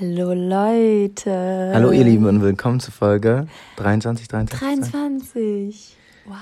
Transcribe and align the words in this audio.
Hallo 0.00 0.32
Leute. 0.32 1.72
Hallo 1.74 1.90
ihr 1.90 2.04
Lieben 2.04 2.26
und 2.26 2.40
willkommen 2.40 2.78
zu 2.78 2.92
Folge 2.92 3.48
23, 3.76 4.28
23. 4.28 4.92
23. 4.92 5.96
Wow. 6.24 6.36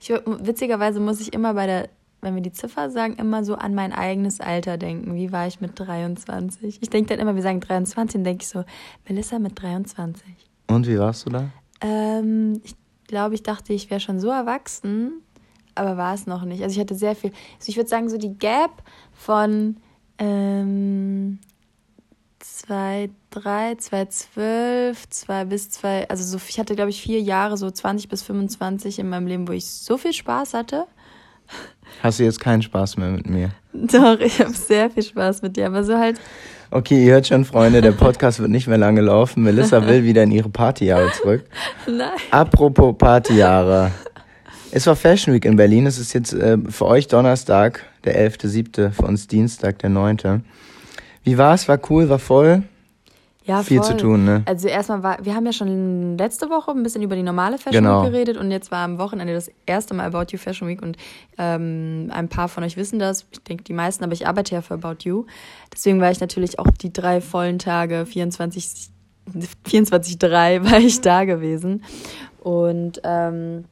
Ich, 0.00 0.08
witzigerweise 0.46 1.00
muss 1.00 1.20
ich 1.20 1.32
immer 1.32 1.54
bei 1.54 1.66
der, 1.66 1.88
wenn 2.20 2.36
wir 2.36 2.42
die 2.42 2.52
Ziffer 2.52 2.90
sagen, 2.90 3.14
immer 3.16 3.44
so 3.44 3.56
an 3.56 3.74
mein 3.74 3.92
eigenes 3.92 4.40
Alter 4.40 4.78
denken. 4.78 5.16
Wie 5.16 5.32
war 5.32 5.48
ich 5.48 5.60
mit 5.60 5.72
23? 5.74 6.78
Ich 6.80 6.90
denke 6.90 7.08
dann 7.08 7.18
immer, 7.18 7.34
wir 7.34 7.42
sagen 7.42 7.58
23, 7.58 8.12
dann 8.12 8.24
denke 8.24 8.42
ich 8.42 8.48
so, 8.48 8.62
Melissa 9.08 9.40
mit 9.40 9.60
23. 9.60 10.24
Und 10.68 10.86
wie 10.86 10.98
warst 11.00 11.26
du 11.26 11.30
da? 11.30 11.48
Ähm, 11.80 12.60
ich 12.62 12.76
glaube, 13.08 13.34
ich 13.34 13.42
dachte, 13.42 13.72
ich 13.72 13.90
wäre 13.90 13.98
schon 13.98 14.20
so 14.20 14.28
erwachsen, 14.28 15.22
aber 15.74 15.96
war 15.96 16.14
es 16.14 16.26
noch 16.26 16.44
nicht. 16.44 16.62
Also 16.62 16.74
ich 16.74 16.80
hatte 16.80 16.94
sehr 16.94 17.16
viel. 17.16 17.32
Also 17.58 17.68
ich 17.68 17.76
würde 17.76 17.88
sagen, 17.88 18.08
so 18.08 18.16
die 18.16 18.38
Gap 18.38 18.84
von 19.12 19.78
ähm, 20.18 21.40
2, 22.42 23.10
3, 23.30 23.76
2, 23.76 24.04
12, 24.04 25.08
2 25.08 25.44
bis 25.44 25.70
2, 25.70 26.08
also 26.08 26.24
so, 26.24 26.38
ich 26.48 26.58
hatte, 26.58 26.74
glaube 26.74 26.90
ich, 26.90 27.00
vier 27.00 27.20
Jahre, 27.20 27.56
so 27.56 27.70
20 27.70 28.08
bis 28.08 28.22
25 28.22 28.98
in 28.98 29.08
meinem 29.08 29.26
Leben, 29.26 29.48
wo 29.48 29.52
ich 29.52 29.66
so 29.66 29.96
viel 29.96 30.12
Spaß 30.12 30.54
hatte. 30.54 30.86
Hast 32.02 32.18
du 32.18 32.24
jetzt 32.24 32.40
keinen 32.40 32.62
Spaß 32.62 32.96
mehr 32.96 33.10
mit 33.10 33.28
mir? 33.28 33.50
Doch, 33.72 34.18
ich 34.18 34.40
habe 34.40 34.52
sehr 34.52 34.90
viel 34.90 35.02
Spaß 35.02 35.42
mit 35.42 35.56
dir, 35.56 35.66
aber 35.66 35.84
so 35.84 35.96
halt. 35.96 36.20
Okay, 36.70 37.04
ihr 37.04 37.12
hört 37.12 37.26
schon, 37.26 37.44
Freunde, 37.44 37.80
der 37.80 37.92
Podcast 37.92 38.40
wird 38.40 38.50
nicht 38.50 38.66
mehr 38.66 38.78
lange 38.78 39.02
laufen. 39.02 39.42
Melissa 39.42 39.86
will 39.86 40.04
wieder 40.04 40.22
in 40.22 40.32
ihre 40.32 40.48
Partyjahre 40.48 41.12
zurück. 41.12 41.44
Nein. 41.86 42.10
Apropos 42.30 42.96
Partyjahre. 42.96 43.92
Es 44.70 44.86
war 44.86 44.96
Fashion 44.96 45.34
Week 45.34 45.44
in 45.44 45.56
Berlin. 45.56 45.86
Es 45.86 45.98
ist 45.98 46.14
jetzt 46.14 46.32
äh, 46.32 46.56
für 46.70 46.86
euch 46.86 47.06
Donnerstag, 47.06 47.84
der 48.04 48.18
11.7., 48.30 48.90
für 48.90 49.02
uns 49.02 49.26
Dienstag, 49.26 49.78
der 49.80 49.90
9. 49.90 50.42
Wie 51.24 51.38
war 51.38 51.54
es? 51.54 51.68
War 51.68 51.78
cool, 51.90 52.08
war 52.08 52.18
voll? 52.18 52.62
Ja, 53.44 53.62
viel 53.62 53.78
voll. 53.78 53.86
zu 53.86 53.96
tun, 53.96 54.24
ne? 54.24 54.42
Also 54.46 54.68
erstmal 54.68 55.02
war, 55.02 55.24
wir 55.24 55.34
haben 55.34 55.44
ja 55.44 55.52
schon 55.52 56.16
letzte 56.16 56.48
Woche 56.48 56.70
ein 56.70 56.82
bisschen 56.84 57.02
über 57.02 57.16
die 57.16 57.24
normale 57.24 57.58
Fashion 57.58 57.82
genau. 57.82 58.04
Week 58.04 58.12
geredet 58.12 58.36
und 58.36 58.52
jetzt 58.52 58.70
war 58.70 58.84
am 58.84 58.98
Wochenende 58.98 59.34
das 59.34 59.50
erste 59.66 59.94
Mal 59.94 60.06
About 60.06 60.26
You 60.30 60.38
Fashion 60.38 60.68
Week 60.68 60.80
und 60.80 60.96
ähm, 61.38 62.08
ein 62.12 62.28
paar 62.28 62.48
von 62.48 62.62
euch 62.62 62.76
wissen 62.76 63.00
das, 63.00 63.26
ich 63.32 63.42
denke 63.42 63.64
die 63.64 63.72
meisten, 63.72 64.04
aber 64.04 64.12
ich 64.12 64.28
arbeite 64.28 64.54
ja 64.54 64.62
für 64.62 64.74
About 64.74 64.98
You. 65.00 65.26
Deswegen 65.72 66.00
war 66.00 66.12
ich 66.12 66.20
natürlich 66.20 66.60
auch 66.60 66.68
die 66.70 66.92
drei 66.92 67.20
vollen 67.20 67.58
Tage, 67.58 68.06
24, 68.06 68.90
24 69.66 70.18
3 70.18 70.64
war 70.64 70.78
ich 70.78 71.00
da 71.00 71.24
gewesen. 71.24 71.82
Und 72.38 73.00
ähm, 73.04 73.64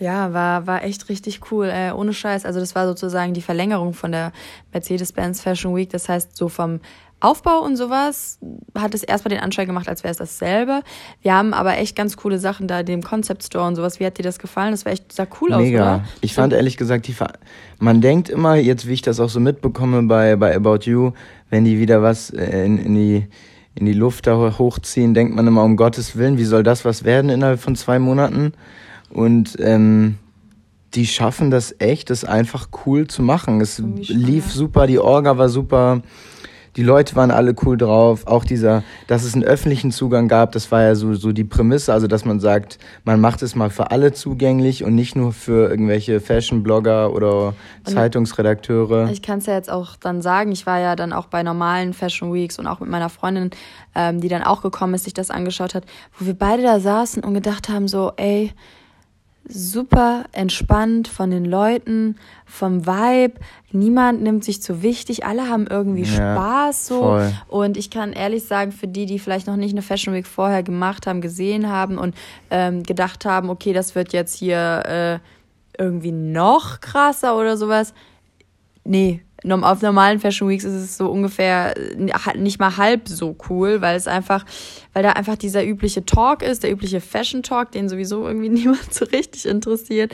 ja, 0.00 0.32
war, 0.32 0.66
war 0.66 0.82
echt 0.82 1.08
richtig 1.08 1.52
cool, 1.52 1.70
äh, 1.72 1.92
ohne 1.92 2.12
Scheiß. 2.12 2.44
Also 2.46 2.58
das 2.58 2.74
war 2.74 2.86
sozusagen 2.86 3.34
die 3.34 3.42
Verlängerung 3.42 3.94
von 3.94 4.12
der 4.12 4.32
Mercedes-Benz 4.72 5.42
Fashion 5.42 5.76
Week. 5.76 5.90
Das 5.90 6.08
heißt, 6.08 6.36
so 6.36 6.48
vom 6.48 6.80
Aufbau 7.20 7.60
und 7.60 7.76
sowas 7.76 8.38
hat 8.74 8.94
es 8.94 9.02
erstmal 9.02 9.30
den 9.30 9.40
Anschein 9.40 9.66
gemacht, 9.66 9.88
als 9.88 10.02
wäre 10.02 10.12
es 10.12 10.16
dasselbe. 10.16 10.82
Wir 11.20 11.34
haben 11.34 11.52
aber 11.52 11.76
echt 11.76 11.94
ganz 11.94 12.16
coole 12.16 12.38
Sachen 12.38 12.66
da, 12.66 12.82
dem 12.82 13.02
Concept 13.02 13.44
Store 13.44 13.66
und 13.66 13.76
sowas. 13.76 14.00
Wie 14.00 14.06
hat 14.06 14.16
dir 14.16 14.22
das 14.22 14.38
gefallen? 14.38 14.70
Das 14.70 14.86
war 14.86 14.92
echt, 14.92 15.12
sah 15.12 15.26
cool 15.40 15.52
aus, 15.52 15.60
Mega. 15.60 16.02
Ich 16.22 16.32
fand 16.32 16.54
ehrlich 16.54 16.78
gesagt, 16.78 17.06
die 17.06 17.12
Ver 17.12 17.34
man 17.78 18.00
denkt 18.00 18.30
immer, 18.30 18.56
jetzt 18.56 18.88
wie 18.88 18.94
ich 18.94 19.02
das 19.02 19.20
auch 19.20 19.28
so 19.28 19.38
mitbekomme 19.38 20.02
bei, 20.04 20.36
bei 20.36 20.54
About 20.56 20.80
You, 20.84 21.12
wenn 21.50 21.64
die 21.64 21.78
wieder 21.78 22.02
was 22.02 22.30
äh, 22.30 22.64
in, 22.64 22.78
in 22.78 22.94
die 22.94 23.26
in 23.76 23.86
die 23.86 23.92
Luft 23.92 24.26
da 24.26 24.58
hochziehen, 24.58 25.14
denkt 25.14 25.34
man 25.34 25.46
immer, 25.46 25.62
um 25.62 25.76
Gottes 25.76 26.16
Willen, 26.16 26.38
wie 26.38 26.44
soll 26.44 26.64
das 26.64 26.84
was 26.84 27.04
werden 27.04 27.30
innerhalb 27.30 27.60
von 27.60 27.76
zwei 27.76 27.98
Monaten? 27.98 28.52
Und 29.10 29.56
ähm, 29.60 30.16
die 30.94 31.06
schaffen 31.06 31.50
das 31.50 31.74
echt, 31.78 32.10
das 32.10 32.24
einfach 32.24 32.68
cool 32.84 33.06
zu 33.06 33.22
machen. 33.22 33.60
Es 33.60 33.78
lief 33.78 34.50
super, 34.50 34.86
die 34.86 34.98
Orga 34.98 35.38
war 35.38 35.48
super, 35.48 36.02
die 36.76 36.82
Leute 36.82 37.16
waren 37.16 37.30
alle 37.30 37.54
cool 37.64 37.76
drauf. 37.76 38.26
Auch 38.26 38.44
dieser, 38.44 38.82
dass 39.06 39.24
es 39.24 39.34
einen 39.34 39.44
öffentlichen 39.44 39.90
Zugang 39.90 40.28
gab, 40.28 40.52
das 40.52 40.70
war 40.70 40.82
ja 40.82 40.94
so, 40.94 41.14
so 41.14 41.32
die 41.32 41.44
Prämisse, 41.44 41.92
also 41.92 42.06
dass 42.06 42.24
man 42.24 42.40
sagt, 42.40 42.78
man 43.04 43.20
macht 43.20 43.42
es 43.42 43.54
mal 43.54 43.70
für 43.70 43.90
alle 43.90 44.12
zugänglich 44.12 44.84
und 44.84 44.94
nicht 44.94 45.16
nur 45.16 45.32
für 45.32 45.68
irgendwelche 45.68 46.20
Fashion-Blogger 46.20 47.12
oder 47.12 47.48
und 47.48 47.56
Zeitungsredakteure. 47.84 49.10
Ich 49.10 49.22
kann 49.22 49.38
es 49.38 49.46
ja 49.46 49.54
jetzt 49.54 49.70
auch 49.70 49.96
dann 49.96 50.22
sagen, 50.22 50.52
ich 50.52 50.66
war 50.66 50.80
ja 50.80 50.96
dann 50.96 51.12
auch 51.12 51.26
bei 51.26 51.42
normalen 51.42 51.92
Fashion 51.92 52.32
Weeks 52.32 52.58
und 52.58 52.66
auch 52.66 52.80
mit 52.80 52.88
meiner 52.88 53.08
Freundin, 53.08 53.50
ähm, 53.94 54.20
die 54.20 54.28
dann 54.28 54.42
auch 54.42 54.62
gekommen 54.62 54.94
ist, 54.94 55.04
sich 55.04 55.14
das 55.14 55.30
angeschaut 55.30 55.74
hat, 55.74 55.84
wo 56.18 56.26
wir 56.26 56.34
beide 56.34 56.62
da 56.62 56.80
saßen 56.80 57.22
und 57.24 57.34
gedacht 57.34 57.68
haben, 57.68 57.88
so, 57.88 58.12
ey, 58.16 58.52
super 59.48 60.24
entspannt 60.32 61.08
von 61.08 61.30
den 61.30 61.44
Leuten, 61.44 62.16
vom 62.46 62.86
Vibe. 62.86 63.40
Niemand 63.72 64.22
nimmt 64.22 64.44
sich 64.44 64.62
zu 64.62 64.82
wichtig. 64.82 65.24
Alle 65.24 65.48
haben 65.48 65.66
irgendwie 65.66 66.02
ja, 66.02 66.34
Spaß 66.34 66.86
so. 66.86 67.00
Voll. 67.00 67.32
Und 67.48 67.76
ich 67.76 67.90
kann 67.90 68.12
ehrlich 68.12 68.44
sagen, 68.44 68.72
für 68.72 68.88
die, 68.88 69.06
die 69.06 69.18
vielleicht 69.18 69.46
noch 69.46 69.56
nicht 69.56 69.72
eine 69.72 69.82
Fashion 69.82 70.14
Week 70.14 70.26
vorher 70.26 70.62
gemacht 70.62 71.06
haben, 71.06 71.20
gesehen 71.20 71.68
haben 71.68 71.98
und 71.98 72.14
ähm, 72.50 72.82
gedacht 72.82 73.24
haben, 73.24 73.50
okay, 73.50 73.72
das 73.72 73.94
wird 73.94 74.12
jetzt 74.12 74.34
hier 74.34 74.82
äh, 74.86 75.82
irgendwie 75.82 76.12
noch 76.12 76.80
krasser 76.80 77.36
oder 77.36 77.56
sowas. 77.56 77.94
Nee, 78.84 79.22
auf 79.48 79.82
normalen 79.82 80.20
Fashion 80.20 80.48
Weeks 80.48 80.64
ist 80.64 80.74
es 80.74 80.96
so 80.96 81.10
ungefähr 81.10 81.76
äh, 81.76 82.38
nicht 82.38 82.58
mal 82.58 82.76
halb 82.76 83.08
so 83.08 83.36
cool, 83.48 83.80
weil 83.80 83.96
es 83.96 84.06
einfach, 84.06 84.44
weil 84.92 85.02
da 85.02 85.10
einfach 85.10 85.36
dieser 85.36 85.64
übliche 85.64 86.04
Talk 86.04 86.42
ist, 86.42 86.62
der 86.62 86.72
übliche 86.72 87.00
Fashion 87.00 87.42
Talk, 87.42 87.72
den 87.72 87.88
sowieso 87.88 88.26
irgendwie 88.26 88.48
niemand 88.50 88.92
so 88.92 89.04
richtig 89.06 89.46
interessiert. 89.46 90.12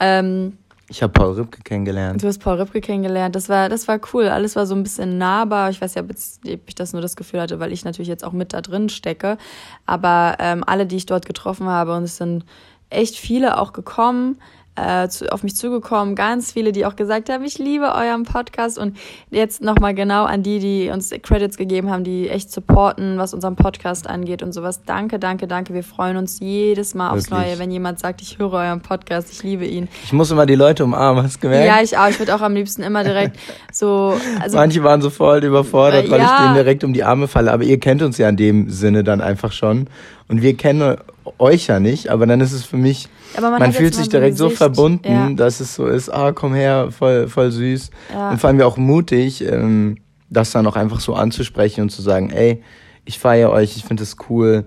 Ähm, 0.00 0.58
ich 0.88 1.02
habe 1.02 1.12
Paul 1.12 1.32
Ripke 1.32 1.62
kennengelernt. 1.62 2.22
Du 2.22 2.26
hast 2.26 2.38
Paul 2.38 2.60
Ripke 2.60 2.80
kennengelernt. 2.80 3.34
Das 3.34 3.48
war, 3.48 3.68
das 3.68 3.88
war 3.88 3.98
cool. 4.12 4.28
Alles 4.28 4.54
war 4.54 4.66
so 4.66 4.74
ein 4.74 4.82
bisschen 4.82 5.16
nahbar. 5.16 5.70
Ich 5.70 5.80
weiß 5.80 5.94
ja, 5.94 6.02
ob 6.02 6.10
ich 6.44 6.74
das 6.74 6.92
nur 6.92 7.00
das 7.00 7.16
Gefühl 7.16 7.40
hatte, 7.40 7.58
weil 7.58 7.72
ich 7.72 7.84
natürlich 7.84 8.08
jetzt 8.08 8.22
auch 8.22 8.32
mit 8.32 8.52
da 8.52 8.60
drin 8.60 8.90
stecke. 8.90 9.38
Aber 9.86 10.36
ähm, 10.40 10.62
alle, 10.66 10.86
die 10.86 10.96
ich 10.96 11.06
dort 11.06 11.24
getroffen 11.24 11.66
habe, 11.66 11.96
und 11.96 12.02
es 12.02 12.18
sind 12.18 12.44
echt 12.90 13.16
viele 13.16 13.58
auch 13.58 13.72
gekommen, 13.72 14.38
äh, 14.76 15.08
zu, 15.08 15.32
auf 15.32 15.42
mich 15.42 15.54
zugekommen, 15.54 16.14
ganz 16.16 16.52
viele, 16.52 16.72
die 16.72 16.84
auch 16.84 16.96
gesagt 16.96 17.30
haben, 17.30 17.44
ich 17.44 17.58
liebe 17.58 17.92
euren 17.94 18.24
Podcast 18.24 18.76
und 18.78 18.96
jetzt 19.30 19.62
nochmal 19.62 19.94
genau 19.94 20.24
an 20.24 20.42
die, 20.42 20.58
die 20.58 20.90
uns 20.92 21.10
Credits 21.22 21.56
gegeben 21.56 21.90
haben, 21.90 22.02
die 22.02 22.28
echt 22.28 22.50
supporten, 22.50 23.16
was 23.18 23.34
unseren 23.34 23.54
Podcast 23.54 24.08
angeht 24.08 24.42
und 24.42 24.52
sowas. 24.52 24.82
Danke, 24.84 25.18
danke, 25.18 25.46
danke. 25.46 25.74
Wir 25.74 25.84
freuen 25.84 26.16
uns 26.16 26.40
jedes 26.40 26.94
Mal 26.94 27.10
aufs 27.10 27.30
Wirklich? 27.30 27.48
Neue, 27.50 27.58
wenn 27.60 27.70
jemand 27.70 28.00
sagt, 28.00 28.20
ich 28.20 28.38
höre 28.38 28.52
euren 28.52 28.80
Podcast, 28.80 29.30
ich 29.30 29.42
liebe 29.42 29.64
ihn. 29.64 29.88
Ich 30.04 30.12
muss 30.12 30.30
immer 30.30 30.46
die 30.46 30.56
Leute 30.56 30.84
umarmen, 30.84 31.22
hast 31.22 31.36
du 31.36 31.40
gemerkt? 31.40 31.66
Ja, 31.66 31.80
ich 31.80 31.96
auch. 31.96 32.08
Ich 32.08 32.18
würde 32.18 32.34
auch 32.34 32.40
am 32.40 32.54
liebsten 32.54 32.82
immer 32.82 33.04
direkt 33.04 33.38
so. 33.72 34.14
Also, 34.40 34.56
Manche 34.56 34.82
waren 34.82 35.00
so 35.00 35.10
voll 35.10 35.44
überfordert, 35.44 36.10
weil 36.10 36.20
ja. 36.20 36.24
ich 36.26 36.42
denen 36.42 36.54
direkt 36.54 36.82
um 36.82 36.92
die 36.92 37.04
Arme 37.04 37.28
falle, 37.28 37.52
aber 37.52 37.62
ihr 37.62 37.78
kennt 37.78 38.02
uns 38.02 38.18
ja 38.18 38.28
in 38.28 38.36
dem 38.36 38.70
Sinne 38.70 39.04
dann 39.04 39.20
einfach 39.20 39.52
schon. 39.52 39.86
Und 40.28 40.42
wir 40.42 40.56
kennen 40.56 40.96
euch 41.38 41.66
ja 41.66 41.80
nicht, 41.80 42.08
aber 42.08 42.26
dann 42.26 42.40
ist 42.40 42.52
es 42.52 42.64
für 42.64 42.76
mich, 42.76 43.08
man, 43.40 43.58
man 43.58 43.72
fühlt 43.72 43.94
sich 43.94 44.08
direkt 44.08 44.36
so 44.36 44.50
verbunden, 44.50 45.12
ja. 45.12 45.30
dass 45.30 45.60
es 45.60 45.74
so 45.74 45.86
ist, 45.86 46.08
ah, 46.08 46.32
komm 46.32 46.54
her, 46.54 46.88
voll, 46.90 47.28
voll 47.28 47.50
süß. 47.50 47.90
Ja. 48.12 48.30
Und 48.30 48.40
vor 48.40 48.48
allem 48.48 48.60
auch 48.62 48.76
mutig, 48.76 49.44
ähm, 49.46 49.98
das 50.30 50.52
dann 50.52 50.66
auch 50.66 50.76
einfach 50.76 51.00
so 51.00 51.14
anzusprechen 51.14 51.82
und 51.82 51.90
zu 51.90 52.02
sagen, 52.02 52.30
ey, 52.30 52.62
ich 53.04 53.18
feiere 53.18 53.50
euch, 53.50 53.76
ich 53.76 53.84
finde 53.84 54.02
es 54.02 54.16
cool. 54.28 54.66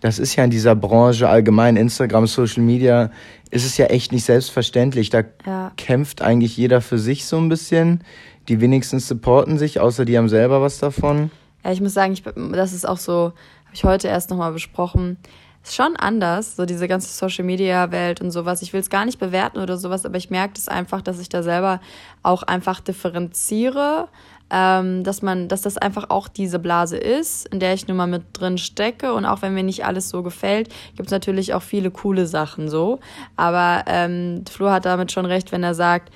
Das 0.00 0.18
ist 0.18 0.36
ja 0.36 0.44
in 0.44 0.50
dieser 0.50 0.74
Branche 0.74 1.28
allgemein, 1.28 1.76
Instagram, 1.76 2.26
Social 2.26 2.62
Media, 2.62 3.10
ist 3.50 3.64
es 3.64 3.76
ja 3.76 3.86
echt 3.86 4.12
nicht 4.12 4.24
selbstverständlich. 4.24 5.10
Da 5.10 5.22
ja. 5.46 5.72
kämpft 5.76 6.22
eigentlich 6.22 6.56
jeder 6.56 6.80
für 6.80 6.98
sich 6.98 7.24
so 7.26 7.38
ein 7.38 7.48
bisschen. 7.48 8.04
Die 8.48 8.60
wenigsten 8.60 8.98
supporten 9.00 9.58
sich, 9.58 9.80
außer 9.80 10.04
die 10.04 10.18
haben 10.18 10.28
selber 10.28 10.60
was 10.60 10.78
davon. 10.78 11.30
Ja, 11.64 11.72
ich 11.72 11.80
muss 11.80 11.94
sagen, 11.94 12.12
ich, 12.12 12.22
das 12.52 12.74
ist 12.74 12.86
auch 12.86 12.98
so, 12.98 13.32
habe 13.74 13.78
ich 13.78 13.84
heute 13.84 14.08
erst 14.08 14.30
nochmal 14.30 14.52
besprochen. 14.52 15.16
Ist 15.64 15.74
schon 15.74 15.96
anders, 15.96 16.54
so 16.54 16.64
diese 16.64 16.86
ganze 16.86 17.08
Social 17.08 17.44
Media 17.44 17.90
Welt 17.90 18.20
und 18.20 18.30
sowas. 18.30 18.62
Ich 18.62 18.72
will 18.72 18.80
es 18.80 18.88
gar 18.88 19.04
nicht 19.04 19.18
bewerten 19.18 19.58
oder 19.58 19.78
sowas, 19.78 20.06
aber 20.06 20.16
ich 20.16 20.30
merke 20.30 20.54
es 20.56 20.68
einfach, 20.68 21.02
dass 21.02 21.18
ich 21.18 21.28
da 21.28 21.42
selber 21.42 21.80
auch 22.22 22.44
einfach 22.44 22.80
differenziere, 22.80 24.08
ähm, 24.48 25.02
dass 25.02 25.22
man, 25.22 25.48
dass 25.48 25.62
das 25.62 25.76
einfach 25.76 26.10
auch 26.10 26.28
diese 26.28 26.60
Blase 26.60 26.98
ist, 26.98 27.48
in 27.48 27.58
der 27.58 27.74
ich 27.74 27.88
nun 27.88 27.96
mal 27.96 28.06
mit 28.06 28.22
drin 28.34 28.58
stecke. 28.58 29.12
Und 29.12 29.24
auch 29.24 29.42
wenn 29.42 29.54
mir 29.54 29.64
nicht 29.64 29.84
alles 29.84 30.08
so 30.08 30.22
gefällt, 30.22 30.68
gibt 30.94 31.08
es 31.08 31.12
natürlich 31.12 31.52
auch 31.52 31.62
viele 31.62 31.90
coole 31.90 32.28
Sachen 32.28 32.68
so. 32.68 33.00
Aber 33.34 33.82
ähm, 33.88 34.44
Flo 34.48 34.70
hat 34.70 34.84
damit 34.84 35.10
schon 35.10 35.26
recht, 35.26 35.50
wenn 35.50 35.64
er 35.64 35.74
sagt, 35.74 36.12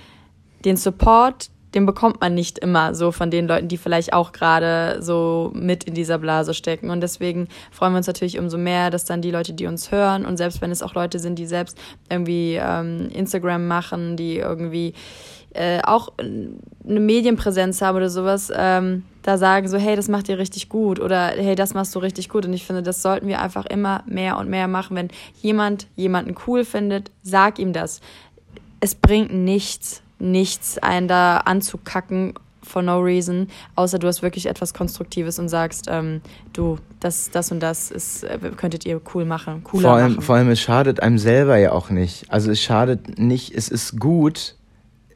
den 0.64 0.76
Support, 0.76 1.50
den 1.74 1.86
bekommt 1.86 2.20
man 2.20 2.34
nicht 2.34 2.58
immer 2.58 2.94
so 2.94 3.12
von 3.12 3.30
den 3.30 3.46
Leuten, 3.46 3.68
die 3.68 3.76
vielleicht 3.76 4.12
auch 4.12 4.32
gerade 4.32 4.98
so 5.02 5.50
mit 5.54 5.84
in 5.84 5.94
dieser 5.94 6.18
Blase 6.18 6.54
stecken. 6.54 6.90
Und 6.90 7.00
deswegen 7.00 7.48
freuen 7.70 7.92
wir 7.92 7.98
uns 7.98 8.06
natürlich 8.06 8.38
umso 8.38 8.58
mehr, 8.58 8.90
dass 8.90 9.04
dann 9.04 9.22
die 9.22 9.30
Leute, 9.30 9.52
die 9.52 9.66
uns 9.66 9.92
hören 9.92 10.24
und 10.24 10.36
selbst 10.36 10.60
wenn 10.60 10.70
es 10.70 10.82
auch 10.82 10.94
Leute 10.94 11.18
sind, 11.18 11.38
die 11.38 11.46
selbst 11.46 11.78
irgendwie 12.08 12.58
ähm, 12.60 13.08
Instagram 13.12 13.66
machen, 13.66 14.16
die 14.16 14.38
irgendwie 14.38 14.94
äh, 15.54 15.80
auch 15.82 16.12
eine 16.18 17.00
Medienpräsenz 17.00 17.80
haben 17.82 17.96
oder 17.96 18.10
sowas, 18.10 18.52
ähm, 18.54 19.04
da 19.22 19.38
sagen 19.38 19.68
so, 19.68 19.76
hey, 19.76 19.96
das 19.96 20.08
macht 20.08 20.28
ihr 20.28 20.38
richtig 20.38 20.68
gut 20.68 21.00
oder 21.00 21.28
hey, 21.28 21.54
das 21.54 21.74
machst 21.74 21.94
du 21.94 21.98
richtig 21.98 22.28
gut. 22.28 22.46
Und 22.46 22.52
ich 22.52 22.64
finde, 22.64 22.82
das 22.82 23.02
sollten 23.02 23.28
wir 23.28 23.40
einfach 23.40 23.66
immer 23.66 24.02
mehr 24.06 24.38
und 24.38 24.48
mehr 24.48 24.68
machen. 24.68 24.96
Wenn 24.96 25.08
jemand 25.42 25.86
jemanden 25.96 26.34
cool 26.46 26.64
findet, 26.64 27.10
sag 27.22 27.58
ihm 27.58 27.72
das. 27.72 28.00
Es 28.80 28.94
bringt 28.94 29.32
nichts, 29.32 30.02
nichts, 30.18 30.78
einen 30.78 31.08
da 31.08 31.38
anzukacken 31.38 32.34
for 32.62 32.82
no 32.82 32.98
reason, 32.98 33.48
außer 33.76 33.98
du 33.98 34.06
hast 34.06 34.22
wirklich 34.22 34.46
etwas 34.46 34.74
Konstruktives 34.74 35.38
und 35.38 35.48
sagst, 35.48 35.86
ähm, 35.88 36.20
du, 36.52 36.78
das, 37.00 37.30
das 37.30 37.50
und 37.50 37.60
das 37.60 37.90
ist, 37.90 38.24
äh, 38.24 38.38
könntet 38.56 38.84
ihr 38.84 39.00
cool 39.14 39.24
machen, 39.24 39.64
cooler 39.64 39.82
vor 39.82 39.92
allem, 39.96 40.10
machen. 40.12 40.22
Vor 40.22 40.36
allem, 40.36 40.50
es 40.50 40.60
schadet 40.60 41.00
einem 41.00 41.18
selber 41.18 41.56
ja 41.56 41.72
auch 41.72 41.88
nicht. 41.90 42.30
Also 42.30 42.50
es 42.50 42.60
schadet 42.60 43.18
nicht, 43.18 43.54
es 43.54 43.68
ist 43.68 43.98
gut, 43.98 44.56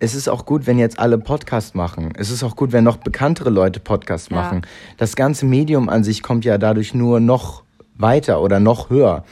es 0.01 0.15
ist 0.15 0.29
auch 0.29 0.47
gut, 0.47 0.67
wenn 0.67 0.79
jetzt 0.79 0.99
alle 0.99 1.19
Podcast 1.19 1.75
machen. 1.75 2.13
Es 2.17 2.31
ist 2.31 2.43
auch 2.43 2.57
gut, 2.57 2.73
wenn 2.73 2.85
noch 2.85 2.97
bekanntere 2.97 3.51
Leute 3.51 3.81
Podcast 3.81 4.31
Ja. 4.31 4.37
machen. 4.37 4.63
Das 4.97 5.15
ganze 5.15 5.45
Medium 5.47 5.89
an 5.89 6.05
sich 6.05 6.23
kommt 6.23 6.45
ja 6.45 6.59
dadurch 6.59 6.95
nur 6.95 7.21
noch 7.21 7.63
weiter 7.97 8.41
oder 8.41 8.59
noch 8.61 8.91
höher. 8.91 9.25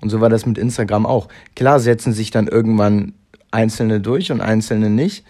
Und 0.00 0.10
so 0.10 0.20
war 0.20 0.28
das 0.28 0.46
mit 0.46 0.58
Instagram 0.58 1.06
auch. 1.06 1.28
Klar 1.56 1.80
setzen 1.80 2.12
sich 2.12 2.30
dann 2.30 2.46
irgendwann 2.46 3.14
Einzelne 3.54 4.00
durch 4.00 4.30
und 4.32 4.40
Einzelne 4.40 4.90
nicht. 4.90 5.24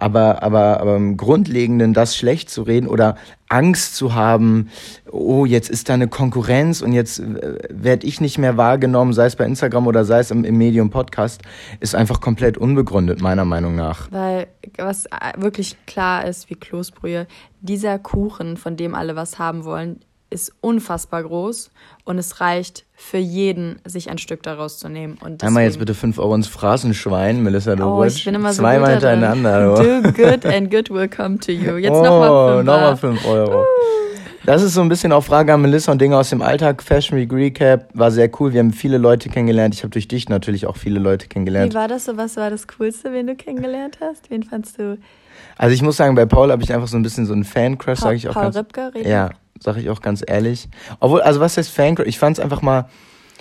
Aber, 0.00 0.42
aber, 0.42 0.80
aber 0.80 0.96
im 0.96 1.18
Grundlegenden 1.18 1.92
das 1.92 2.16
schlecht 2.16 2.48
zu 2.48 2.62
reden 2.62 2.88
oder 2.88 3.16
Angst 3.50 3.96
zu 3.96 4.14
haben, 4.14 4.70
oh, 5.10 5.44
jetzt 5.44 5.68
ist 5.68 5.90
da 5.90 5.94
eine 5.94 6.08
Konkurrenz 6.08 6.80
und 6.80 6.94
jetzt 6.94 7.18
äh, 7.18 7.58
werde 7.68 8.06
ich 8.06 8.18
nicht 8.18 8.38
mehr 8.38 8.56
wahrgenommen, 8.56 9.12
sei 9.12 9.26
es 9.26 9.36
bei 9.36 9.44
Instagram 9.44 9.86
oder 9.86 10.06
sei 10.06 10.20
es 10.20 10.30
im, 10.30 10.44
im 10.44 10.56
Medium 10.56 10.88
Podcast, 10.88 11.42
ist 11.80 11.94
einfach 11.94 12.22
komplett 12.22 12.56
unbegründet, 12.56 13.20
meiner 13.20 13.44
Meinung 13.44 13.76
nach. 13.76 14.10
Weil 14.10 14.46
was 14.78 15.04
äh, 15.04 15.10
wirklich 15.36 15.76
klar 15.84 16.24
ist, 16.24 16.48
wie 16.48 16.54
Kloßbrühe, 16.54 17.26
dieser 17.60 17.98
Kuchen, 17.98 18.56
von 18.56 18.78
dem 18.78 18.94
alle 18.94 19.16
was 19.16 19.38
haben 19.38 19.64
wollen, 19.64 20.00
ist 20.30 20.52
unfassbar 20.60 21.22
groß 21.24 21.70
und 22.04 22.18
es 22.18 22.40
reicht 22.40 22.86
für 22.94 23.18
jeden, 23.18 23.80
sich 23.84 24.10
ein 24.10 24.18
Stück 24.18 24.42
daraus 24.42 24.78
zu 24.78 24.88
nehmen. 24.88 25.18
Und 25.22 25.42
Einmal 25.42 25.64
jetzt 25.64 25.78
bitte 25.78 25.94
5 25.94 26.18
Euro 26.18 26.34
ins 26.34 26.46
Phrasenschwein, 26.46 27.42
Melissa 27.42 27.72
Oh, 27.72 27.76
Dobritsch. 27.76 28.16
ich 28.18 28.24
bin 28.24 28.36
immer 28.36 28.52
so 28.52 28.62
Zweimal 28.62 28.92
hintereinander. 28.92 29.74
Do 29.74 30.12
good 30.12 30.44
and 30.46 30.70
good 30.70 30.90
will 30.90 31.08
come 31.08 31.38
to 31.40 31.52
you. 31.52 31.76
Jetzt 31.76 31.92
oh, 31.92 32.02
nochmal 32.04 32.56
fünf. 32.56 32.66
nochmal 32.66 32.96
5 32.96 33.26
Euro. 33.26 33.64
Das 34.44 34.62
ist 34.62 34.72
so 34.72 34.80
ein 34.80 34.88
bisschen 34.88 35.12
auch 35.12 35.22
Frage 35.22 35.52
an 35.52 35.60
Melissa 35.60 35.92
und 35.92 36.00
Dinge 36.00 36.16
aus 36.16 36.30
dem 36.30 36.40
Alltag. 36.40 36.82
Fashion 36.82 37.18
Week 37.18 37.30
Recap 37.30 37.88
war 37.92 38.10
sehr 38.10 38.30
cool. 38.40 38.52
Wir 38.54 38.60
haben 38.60 38.72
viele 38.72 38.96
Leute 38.96 39.28
kennengelernt. 39.28 39.74
Ich 39.74 39.82
habe 39.82 39.90
durch 39.90 40.08
dich 40.08 40.28
natürlich 40.30 40.66
auch 40.66 40.78
viele 40.78 40.98
Leute 40.98 41.26
Wie 41.26 41.28
kennengelernt. 41.28 41.74
war 41.74 41.88
das 41.88 42.06
so? 42.06 42.16
Was 42.16 42.36
war 42.36 42.48
das 42.48 42.66
Coolste, 42.66 43.12
wen 43.12 43.26
du 43.26 43.34
kennengelernt 43.34 43.98
hast? 44.00 44.30
Wen 44.30 44.42
fandst 44.42 44.78
du? 44.78 44.96
Also 45.58 45.74
ich 45.74 45.82
muss 45.82 45.98
sagen, 45.98 46.14
bei 46.14 46.24
Paul 46.24 46.50
habe 46.50 46.62
ich 46.62 46.72
einfach 46.72 46.88
so 46.88 46.96
ein 46.96 47.02
bisschen 47.02 47.26
so 47.26 47.34
einen 47.34 47.44
Fan-Crush, 47.44 47.98
sage 47.98 48.16
ich 48.16 48.28
auch 48.28 48.34
Paul 48.34 48.46
Ripke? 48.48 48.92
Ja, 49.04 49.30
sage 49.60 49.80
ich 49.80 49.90
auch 49.90 50.00
ganz 50.00 50.24
ehrlich. 50.26 50.68
Obwohl, 50.98 51.20
also 51.20 51.40
was 51.40 51.56
heißt 51.56 51.70
Fan? 51.70 51.96
Ich 52.04 52.18
fand 52.18 52.38
es 52.38 52.42
einfach 52.42 52.62
mal, 52.62 52.88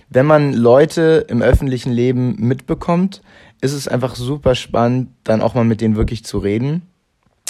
wenn 0.09 0.25
man 0.25 0.53
Leute 0.53 1.25
im 1.29 1.41
öffentlichen 1.41 1.91
Leben 1.91 2.35
mitbekommt, 2.37 3.21
ist 3.61 3.73
es 3.73 3.87
einfach 3.87 4.15
super 4.15 4.55
spannend, 4.55 5.09
dann 5.23 5.41
auch 5.41 5.53
mal 5.53 5.65
mit 5.65 5.81
denen 5.81 5.95
wirklich 5.95 6.23
zu 6.25 6.39
reden. 6.39 6.83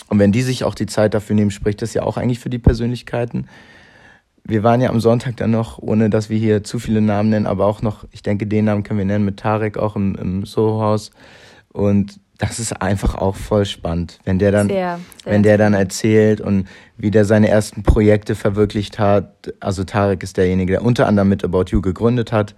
Und 0.07 0.19
wenn 0.19 0.31
die 0.31 0.42
sich 0.42 0.63
auch 0.63 0.75
die 0.75 0.88
Zeit 0.88 1.13
dafür 1.13 1.36
nehmen, 1.36 1.51
spricht 1.51 1.81
das 1.81 1.94
ja 1.94 2.04
auch 2.04 2.18
eigentlich 2.18 2.39
für 2.39 2.50
die 2.50 2.60
Persönlichkeiten. 2.60 3.48
Wir 4.44 4.63
waren 4.63 4.81
ja 4.81 4.89
am 4.89 5.00
Sonntag 5.00 5.38
dann 5.38 5.51
noch, 5.51 5.77
ohne 5.77 6.10
dass 6.10 6.30
wir 6.30 6.38
hier 6.38 6.63
zu 6.63 6.80
viele 6.80 7.01
Namen 7.01 7.30
nennen, 7.30 7.45
aber 7.45 7.65
auch 7.65 7.81
noch, 7.81 8.06
ich 8.12 8.24
denke, 8.24 8.48
den 8.48 8.65
Namen 8.65 8.83
können 8.83 8.98
wir 8.98 9.06
nennen, 9.06 9.25
mit 9.25 9.38
Tarek 9.38 9.77
auch 9.77 9.95
im, 9.95 10.15
im 10.15 10.45
Soho-Haus. 10.45 11.12
Und 11.72 12.19
das 12.39 12.57
ist 12.57 12.81
einfach 12.81 13.15
auch 13.15 13.36
voll 13.36 13.65
spannend, 13.65 14.18
wenn 14.24 14.39
der 14.39 14.51
dann, 14.51 14.69
Sehr, 14.69 15.00
sehr. 15.24 15.33
wenn 15.33 15.44
der 15.44 15.57
dann 15.57 15.74
erzählt 15.74 16.39
und 16.39 16.68
wie 16.97 17.12
der 17.12 17.25
seine 17.25 17.50
ersten 17.50 17.83
Projekte 17.83 18.33
verwirklicht 18.33 18.97
hat. 18.97 19.53
Also 19.59 19.83
Tarek 19.83 20.24
ist 20.24 20.38
derjenige, 20.38 20.74
der 20.74 20.83
unter 20.83 21.06
anderem 21.06 21.27
mit 21.27 21.44
About 21.44 21.65
You 21.68 21.81
gegründet 21.81 22.31
hat 22.31 22.56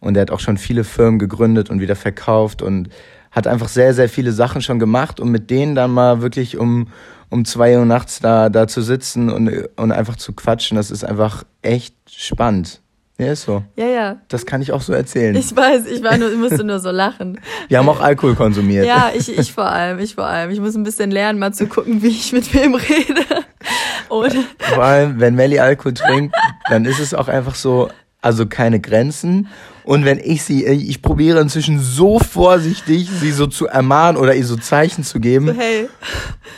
und 0.00 0.14
der 0.14 0.22
hat 0.22 0.30
auch 0.30 0.38
schon 0.38 0.56
viele 0.56 0.84
Firmen 0.84 1.18
gegründet 1.18 1.68
und 1.68 1.80
wieder 1.80 1.96
verkauft 1.96 2.62
und 2.62 2.90
hat 3.32 3.48
einfach 3.48 3.66
sehr, 3.66 3.92
sehr 3.92 4.08
viele 4.08 4.30
Sachen 4.30 4.62
schon 4.62 4.78
gemacht 4.78 5.18
und 5.18 5.30
mit 5.30 5.50
denen 5.50 5.74
dann 5.74 5.90
mal 5.90 6.22
wirklich 6.22 6.56
um, 6.56 6.86
um 7.28 7.44
zwei 7.44 7.76
Uhr 7.76 7.84
nachts 7.84 8.20
da, 8.20 8.48
da 8.48 8.68
zu 8.68 8.82
sitzen 8.82 9.30
und, 9.30 9.50
und 9.74 9.90
einfach 9.90 10.14
zu 10.14 10.32
quatschen, 10.32 10.76
das 10.76 10.92
ist 10.92 11.04
einfach 11.04 11.42
echt 11.60 11.96
spannend. 12.08 12.82
Ja, 13.16 13.30
ist 13.30 13.42
so. 13.42 13.62
Ja, 13.76 13.86
ja. 13.86 14.16
Das 14.28 14.44
kann 14.44 14.60
ich 14.60 14.72
auch 14.72 14.80
so 14.82 14.92
erzählen. 14.92 15.36
Ich 15.36 15.54
weiß, 15.54 15.86
ich 15.86 16.02
war 16.02 16.18
nur, 16.18 16.32
ich 16.32 16.38
musste 16.38 16.64
nur 16.64 16.80
so 16.80 16.90
lachen. 16.90 17.40
Wir 17.68 17.78
haben 17.78 17.88
auch 17.88 18.00
Alkohol 18.00 18.34
konsumiert. 18.34 18.86
Ja, 18.86 19.12
ich, 19.14 19.36
ich 19.38 19.52
vor 19.52 19.66
allem, 19.66 20.00
ich 20.00 20.16
vor 20.16 20.26
allem. 20.26 20.50
Ich 20.50 20.58
muss 20.58 20.74
ein 20.74 20.82
bisschen 20.82 21.12
lernen, 21.12 21.38
mal 21.38 21.52
zu 21.54 21.66
gucken, 21.66 22.02
wie 22.02 22.08
ich 22.08 22.32
mit 22.32 22.52
wem 22.52 22.74
rede. 22.74 23.24
Oder 24.08 24.32
Vor 24.58 24.82
allem, 24.82 25.20
wenn 25.20 25.34
Melly 25.36 25.60
Alkohol 25.60 25.94
trinkt, 25.94 26.34
dann 26.68 26.84
ist 26.84 26.98
es 26.98 27.14
auch 27.14 27.28
einfach 27.28 27.54
so, 27.54 27.88
also 28.20 28.46
keine 28.46 28.80
Grenzen. 28.80 29.48
Und 29.84 30.04
wenn 30.04 30.18
ich 30.18 30.42
sie, 30.42 30.64
ich 30.66 31.00
probiere 31.00 31.40
inzwischen 31.40 31.78
so 31.78 32.18
vorsichtig, 32.18 33.08
sie 33.10 33.30
so 33.30 33.46
zu 33.46 33.66
ermahnen 33.68 34.20
oder 34.20 34.34
ihr 34.34 34.44
so 34.46 34.56
Zeichen 34.56 35.04
zu 35.04 35.20
geben. 35.20 35.54
hey, 35.56 35.88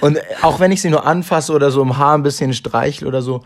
Und 0.00 0.18
auch 0.42 0.58
wenn 0.58 0.72
ich 0.72 0.80
sie 0.80 0.90
nur 0.90 1.04
anfasse 1.06 1.52
oder 1.52 1.70
so 1.70 1.82
im 1.82 1.98
Haar 1.98 2.16
ein 2.16 2.22
bisschen 2.22 2.54
streichle 2.54 3.06
oder 3.06 3.20
so. 3.20 3.42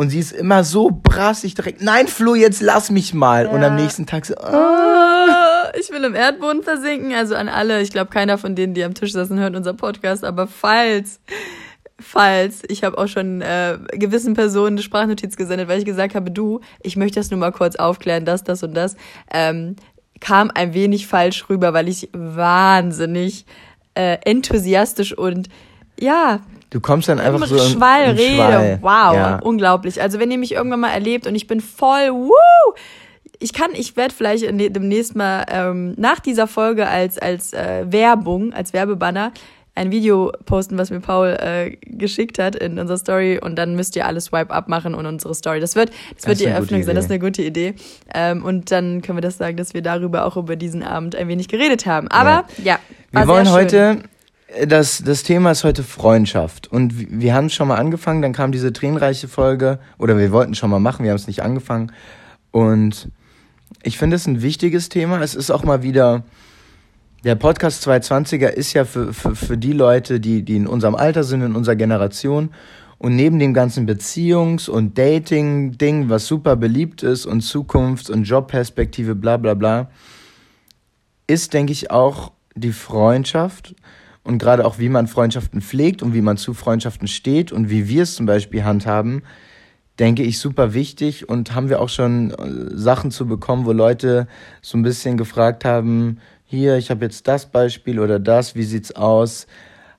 Und 0.00 0.08
sie 0.08 0.18
ist 0.18 0.32
immer 0.32 0.64
so 0.64 0.90
brassig 0.90 1.54
direkt, 1.54 1.82
nein, 1.82 2.08
Flo, 2.08 2.34
jetzt 2.34 2.62
lass 2.62 2.90
mich 2.90 3.12
mal. 3.12 3.46
Und 3.46 3.62
am 3.62 3.76
Ja. 3.76 3.82
nächsten 3.84 4.06
Tag 4.06 4.24
so. 4.24 4.34
Ah, 4.34 5.70
ich 5.78 5.90
will 5.90 6.02
im 6.04 6.14
Erdboden 6.14 6.62
versinken. 6.62 7.12
Also 7.12 7.34
an 7.34 7.50
alle, 7.50 7.82
ich 7.82 7.90
glaube, 7.90 8.10
keiner 8.10 8.38
von 8.38 8.54
denen, 8.54 8.72
die 8.72 8.82
am 8.82 8.94
Tisch 8.94 9.12
saßen, 9.12 9.38
hört 9.38 9.54
unser 9.54 9.74
Podcast. 9.74 10.24
Aber 10.24 10.46
falls, 10.46 11.20
falls, 12.00 12.62
ich 12.68 12.82
habe 12.82 12.96
auch 12.96 13.08
schon 13.08 13.42
äh, 13.42 13.76
gewissen 13.92 14.32
Personen 14.32 14.76
eine 14.76 14.82
Sprachnotiz 14.82 15.36
gesendet, 15.36 15.68
weil 15.68 15.80
ich 15.80 15.84
gesagt 15.84 16.14
habe, 16.14 16.30
du, 16.30 16.60
ich 16.82 16.96
möchte 16.96 17.20
das 17.20 17.30
nur 17.30 17.38
mal 17.38 17.52
kurz 17.52 17.76
aufklären, 17.76 18.24
das, 18.24 18.42
das 18.42 18.62
und 18.62 18.72
das, 18.72 18.96
ähm, 19.30 19.76
kam 20.18 20.50
ein 20.54 20.72
wenig 20.72 21.08
falsch 21.08 21.50
rüber, 21.50 21.74
weil 21.74 21.88
ich 21.90 22.08
wahnsinnig 22.14 23.44
äh, 23.94 24.16
enthusiastisch 24.24 25.12
und 25.12 25.50
ja, 25.98 26.40
Du 26.70 26.80
kommst 26.80 27.08
dann 27.08 27.18
einfach 27.18 27.40
im 27.42 27.46
so 27.46 27.56
im, 27.56 27.62
Schwall 27.72 28.10
im 28.10 28.16
rede. 28.16 28.34
Schwall. 28.36 28.78
Wow, 28.80 29.14
Ja. 29.14 29.38
unglaublich. 29.42 30.00
Also 30.00 30.18
wenn 30.20 30.30
ihr 30.30 30.38
mich 30.38 30.52
irgendwann 30.52 30.80
mal 30.80 30.90
erlebt 30.92 31.26
und 31.26 31.34
ich 31.34 31.46
bin 31.46 31.60
voll, 31.60 32.10
woo, 32.12 32.74
ich 33.38 33.52
kann, 33.52 33.70
ich 33.74 33.96
werde 33.96 34.14
vielleicht 34.14 34.42
in- 34.44 34.58
demnächst 34.72 35.16
mal 35.16 35.44
ähm, 35.50 35.94
nach 35.96 36.20
dieser 36.20 36.46
Folge 36.46 36.86
als 36.88 37.18
als 37.18 37.52
äh, 37.52 37.84
Werbung, 37.90 38.52
als 38.52 38.72
Werbebanner 38.72 39.32
ein 39.76 39.90
Video 39.92 40.30
posten, 40.46 40.76
was 40.78 40.90
mir 40.90 41.00
Paul 41.00 41.28
äh, 41.40 41.76
geschickt 41.82 42.38
hat 42.38 42.54
in 42.56 42.78
unserer 42.78 42.98
Story 42.98 43.40
und 43.42 43.56
dann 43.56 43.76
müsst 43.76 43.96
ihr 43.96 44.04
alles 44.04 44.26
Swipe 44.26 44.50
up 44.52 44.68
machen 44.68 44.94
und 44.94 45.06
unsere 45.06 45.34
Story. 45.34 45.58
Das 45.60 45.74
wird, 45.74 45.88
das, 45.90 45.96
Das 46.18 46.26
wird 46.26 46.40
die 46.40 46.44
Eröffnung 46.46 46.82
sein. 46.82 46.96
Das 46.96 47.04
ist 47.06 47.10
eine 47.10 47.20
gute 47.20 47.42
Idee. 47.42 47.74
Ähm, 48.12 48.44
und 48.44 48.70
dann 48.72 49.00
können 49.00 49.16
wir 49.16 49.22
das 49.22 49.38
sagen, 49.38 49.56
dass 49.56 49.72
wir 49.72 49.80
darüber 49.80 50.26
auch 50.26 50.36
über 50.36 50.56
diesen 50.56 50.82
Abend 50.82 51.14
ein 51.16 51.28
wenig 51.28 51.48
geredet 51.48 51.86
haben. 51.86 52.08
Aber 52.08 52.44
ja, 52.62 52.78
war 53.12 53.22
Wir 53.22 53.28
wollen 53.28 53.50
heute, 53.52 53.98
das, 54.66 55.02
das 55.04 55.22
Thema 55.22 55.52
ist 55.52 55.64
heute 55.64 55.82
Freundschaft. 55.82 56.66
Und 56.68 57.20
wir 57.20 57.34
haben 57.34 57.50
schon 57.50 57.68
mal 57.68 57.76
angefangen, 57.76 58.22
dann 58.22 58.32
kam 58.32 58.52
diese 58.52 58.72
tränenreiche 58.72 59.28
Folge, 59.28 59.78
oder 59.98 60.18
wir 60.18 60.32
wollten 60.32 60.54
schon 60.54 60.70
mal 60.70 60.80
machen, 60.80 61.04
wir 61.04 61.10
haben 61.10 61.16
es 61.16 61.26
nicht 61.26 61.42
angefangen. 61.42 61.92
Und 62.50 63.08
ich 63.82 63.98
finde 63.98 64.16
es 64.16 64.26
ein 64.26 64.42
wichtiges 64.42 64.88
Thema. 64.88 65.20
Es 65.20 65.34
ist 65.34 65.50
auch 65.50 65.64
mal 65.64 65.82
wieder, 65.82 66.24
der 67.24 67.36
Podcast 67.36 67.86
220er 67.86 68.48
ist 68.48 68.72
ja 68.72 68.84
für, 68.84 69.12
für, 69.12 69.36
für 69.36 69.56
die 69.56 69.72
Leute, 69.72 70.20
die, 70.20 70.42
die 70.42 70.56
in 70.56 70.66
unserem 70.66 70.94
Alter 70.94 71.22
sind, 71.22 71.42
in 71.42 71.54
unserer 71.54 71.76
Generation. 71.76 72.50
Und 72.98 73.16
neben 73.16 73.38
dem 73.38 73.54
ganzen 73.54 73.88
Beziehungs- 73.88 74.68
und 74.68 74.98
Dating-Ding, 74.98 76.10
was 76.10 76.26
super 76.26 76.56
beliebt 76.56 77.02
ist 77.02 77.24
und 77.24 77.42
Zukunfts- 77.42 78.10
und 78.10 78.24
Jobperspektive, 78.24 79.14
bla 79.14 79.36
bla 79.36 79.54
bla, 79.54 79.90
ist, 81.26 81.54
denke 81.54 81.72
ich, 81.72 81.90
auch 81.90 82.32
die 82.56 82.72
Freundschaft 82.72 83.74
und 84.22 84.38
gerade 84.38 84.64
auch, 84.66 84.78
wie 84.78 84.88
man 84.88 85.06
Freundschaften 85.06 85.60
pflegt 85.60 86.02
und 86.02 86.14
wie 86.14 86.20
man 86.20 86.36
zu 86.36 86.54
Freundschaften 86.54 87.08
steht 87.08 87.52
und 87.52 87.70
wie 87.70 87.88
wir 87.88 88.02
es 88.02 88.14
zum 88.14 88.26
Beispiel 88.26 88.64
handhaben, 88.64 89.22
denke 89.98 90.22
ich, 90.22 90.38
super 90.38 90.74
wichtig 90.74 91.28
und 91.28 91.54
haben 91.54 91.68
wir 91.68 91.80
auch 91.80 91.88
schon 91.88 92.30
äh, 92.30 92.76
Sachen 92.76 93.10
zu 93.10 93.26
bekommen, 93.26 93.66
wo 93.66 93.72
Leute 93.72 94.26
so 94.62 94.78
ein 94.78 94.82
bisschen 94.82 95.16
gefragt 95.16 95.64
haben, 95.64 96.18
hier, 96.44 96.76
ich 96.78 96.90
habe 96.90 97.04
jetzt 97.04 97.28
das 97.28 97.46
Beispiel 97.46 98.00
oder 98.00 98.18
das, 98.18 98.56
wie 98.56 98.64
sieht's 98.64 98.92
aus? 98.92 99.46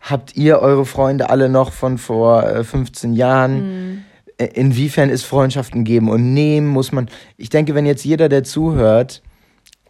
Habt 0.02 0.36
ihr 0.36 0.60
eure 0.60 0.86
Freunde 0.86 1.30
alle 1.30 1.48
noch 1.48 1.72
von 1.72 1.98
vor 1.98 2.44
äh, 2.44 2.64
15 2.64 3.14
Jahren? 3.14 4.04
Äh, 4.38 4.48
Inwiefern 4.56 5.10
ist 5.10 5.24
Freundschaften 5.24 5.84
geben 5.84 6.10
und 6.10 6.34
nehmen? 6.34 6.68
Muss 6.68 6.92
man, 6.92 7.08
ich 7.38 7.50
denke, 7.50 7.76
wenn 7.76 7.86
jetzt 7.86 8.04
jeder, 8.04 8.28
der 8.28 8.44
zuhört, 8.44 9.22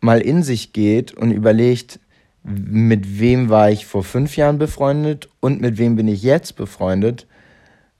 mal 0.02 0.20
in 0.20 0.44
sich 0.44 0.74
geht 0.74 1.14
und 1.14 1.32
überlegt, 1.32 2.00
mit 2.44 3.20
wem 3.20 3.50
war 3.50 3.70
ich 3.70 3.86
vor 3.86 4.04
fünf 4.04 4.36
Jahren 4.36 4.58
befreundet 4.58 5.30
und 5.40 5.62
mit 5.62 5.78
wem 5.78 5.96
bin 5.96 6.08
ich 6.08 6.24
jetzt 6.24 6.56
befreundet, 6.56 7.28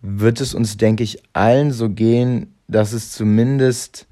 wird 0.02 0.42
es 0.42 0.54
uns, 0.54 0.78
denke 0.78 1.04
ich, 1.04 1.22
allen 1.34 1.72
so 1.72 1.90
gehen, 1.90 2.56
dass 2.68 2.94
es 2.94 3.12
zumindest, 3.12 4.08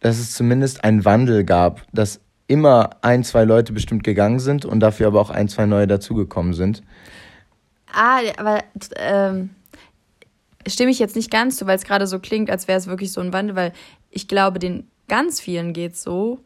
dass 0.00 0.18
es 0.18 0.34
zumindest 0.34 0.84
einen 0.84 1.04
Wandel 1.04 1.44
gab, 1.44 1.86
dass 1.92 2.20
immer 2.46 2.90
ein, 3.00 3.24
zwei 3.24 3.44
Leute 3.44 3.72
bestimmt 3.72 4.04
gegangen 4.04 4.38
sind 4.38 4.66
und 4.66 4.80
dafür 4.80 5.06
aber 5.06 5.20
auch 5.20 5.30
ein, 5.30 5.48
zwei 5.48 5.64
neue 5.64 5.86
dazugekommen 5.86 6.52
sind. 6.52 6.82
Ah, 7.90 8.20
aber 8.36 8.62
ähm, 8.96 9.50
stimme 10.66 10.90
ich 10.90 10.98
jetzt 10.98 11.16
nicht 11.16 11.30
ganz 11.30 11.56
zu, 11.56 11.66
weil 11.66 11.76
es 11.76 11.84
gerade 11.84 12.06
so 12.06 12.18
klingt, 12.18 12.50
als 12.50 12.68
wäre 12.68 12.78
es 12.78 12.86
wirklich 12.86 13.12
so 13.12 13.20
ein 13.20 13.32
Wandel, 13.32 13.56
weil 13.56 13.72
ich 14.10 14.28
glaube, 14.28 14.58
den 14.58 14.88
ganz 15.08 15.40
vielen 15.40 15.72
geht 15.72 15.96
so, 15.96 16.40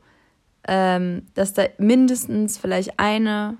ähm, 0.66 1.22
dass 1.34 1.52
da 1.52 1.64
mindestens 1.78 2.58
vielleicht 2.58 2.98
eine 2.98 3.56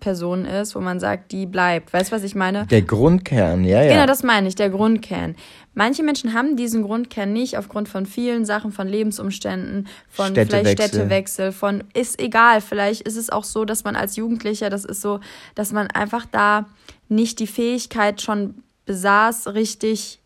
Person 0.00 0.44
ist, 0.44 0.74
wo 0.74 0.80
man 0.80 1.00
sagt, 1.00 1.32
die 1.32 1.46
bleibt. 1.46 1.92
Weißt 1.92 2.10
du, 2.10 2.16
was 2.16 2.22
ich 2.22 2.34
meine? 2.34 2.66
Der 2.66 2.82
Grundkern, 2.82 3.64
ja, 3.64 3.82
ja. 3.82 3.92
Genau, 3.92 4.06
das 4.06 4.22
meine 4.22 4.48
ich, 4.48 4.54
der 4.54 4.70
Grundkern. 4.70 5.34
Manche 5.74 6.02
Menschen 6.02 6.34
haben 6.34 6.56
diesen 6.56 6.82
Grundkern 6.82 7.32
nicht 7.32 7.56
aufgrund 7.56 7.88
von 7.88 8.06
vielen 8.06 8.44
Sachen, 8.44 8.72
von 8.72 8.88
Lebensumständen, 8.88 9.86
von 10.08 10.26
Städtewechsel. 10.30 10.60
vielleicht 10.60 10.82
Städtewechsel, 10.82 11.52
von 11.52 11.84
ist 11.94 12.20
egal. 12.20 12.60
Vielleicht 12.60 13.02
ist 13.02 13.16
es 13.16 13.30
auch 13.30 13.44
so, 13.44 13.64
dass 13.64 13.84
man 13.84 13.96
als 13.96 14.16
Jugendlicher, 14.16 14.70
das 14.70 14.84
ist 14.84 15.00
so, 15.00 15.20
dass 15.54 15.72
man 15.72 15.88
einfach 15.88 16.26
da 16.26 16.66
nicht 17.08 17.38
die 17.38 17.46
Fähigkeit 17.46 18.20
schon 18.20 18.62
besaß, 18.86 19.54
richtig 19.54 20.20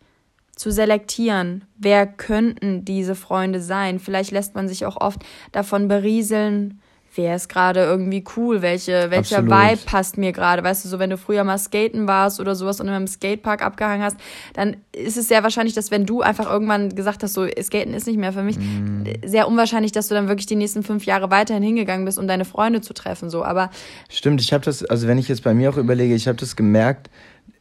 zu 0.55 0.71
selektieren, 0.71 1.65
wer 1.77 2.05
könnten 2.05 2.85
diese 2.85 3.15
Freunde 3.15 3.59
sein. 3.61 3.99
Vielleicht 3.99 4.31
lässt 4.31 4.55
man 4.55 4.67
sich 4.67 4.85
auch 4.85 4.99
oft 5.01 5.19
davon 5.51 5.87
berieseln, 5.87 6.79
wer 7.15 7.35
ist 7.35 7.47
gerade 7.47 7.81
irgendwie 7.81 8.23
cool, 8.35 8.61
welche, 8.61 9.11
welcher 9.11 9.39
Absolut. 9.39 9.51
Vibe 9.51 9.81
passt 9.85 10.17
mir 10.17 10.31
gerade. 10.31 10.63
Weißt 10.63 10.83
du, 10.83 10.89
so 10.89 10.99
wenn 10.99 11.09
du 11.11 11.17
früher 11.17 11.43
mal 11.43 11.57
skaten 11.57 12.07
warst 12.07 12.39
oder 12.39 12.55
sowas 12.55 12.79
und 12.81 12.87
im 12.87 13.07
Skatepark 13.07 13.61
abgehangen 13.63 14.03
hast, 14.03 14.17
dann 14.53 14.77
ist 14.95 15.17
es 15.17 15.27
sehr 15.27 15.43
wahrscheinlich, 15.43 15.75
dass 15.75 15.91
wenn 15.91 16.05
du 16.05 16.21
einfach 16.21 16.49
irgendwann 16.49 16.89
gesagt 16.95 17.23
hast, 17.23 17.33
so 17.33 17.45
Skaten 17.61 17.93
ist 17.93 18.07
nicht 18.07 18.17
mehr 18.17 18.33
für 18.33 18.41
mich, 18.43 18.57
Mhm. 18.57 19.03
sehr 19.25 19.47
unwahrscheinlich, 19.47 19.91
dass 19.91 20.07
du 20.07 20.15
dann 20.15 20.27
wirklich 20.27 20.47
die 20.47 20.55
nächsten 20.55 20.81
fünf 20.83 21.05
Jahre 21.05 21.29
weiterhin 21.29 21.63
hingegangen 21.63 22.05
bist, 22.05 22.17
um 22.17 22.27
deine 22.27 22.45
Freunde 22.45 22.81
zu 22.81 22.93
treffen. 22.93 23.29
So, 23.29 23.43
aber 23.43 23.69
Stimmt, 24.09 24.41
ich 24.41 24.51
habe 24.53 24.63
das, 24.65 24.83
also 24.83 25.07
wenn 25.07 25.17
ich 25.17 25.27
jetzt 25.27 25.43
bei 25.43 25.53
mir 25.53 25.69
auch 25.69 25.77
überlege, 25.77 26.15
ich 26.15 26.27
habe 26.27 26.37
das 26.37 26.55
gemerkt 26.55 27.09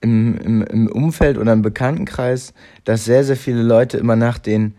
im, 0.03 0.37
im, 0.39 0.63
im 0.63 0.87
Umfeld 0.89 1.39
oder 1.39 1.53
im 1.53 1.63
Bekanntenkreis, 1.63 2.53
dass 2.85 3.05
sehr, 3.05 3.25
sehr 3.25 3.37
viele 3.37 3.63
Leute 3.63 3.97
immer 3.97 4.17
nach 4.17 4.39
den, 4.39 4.75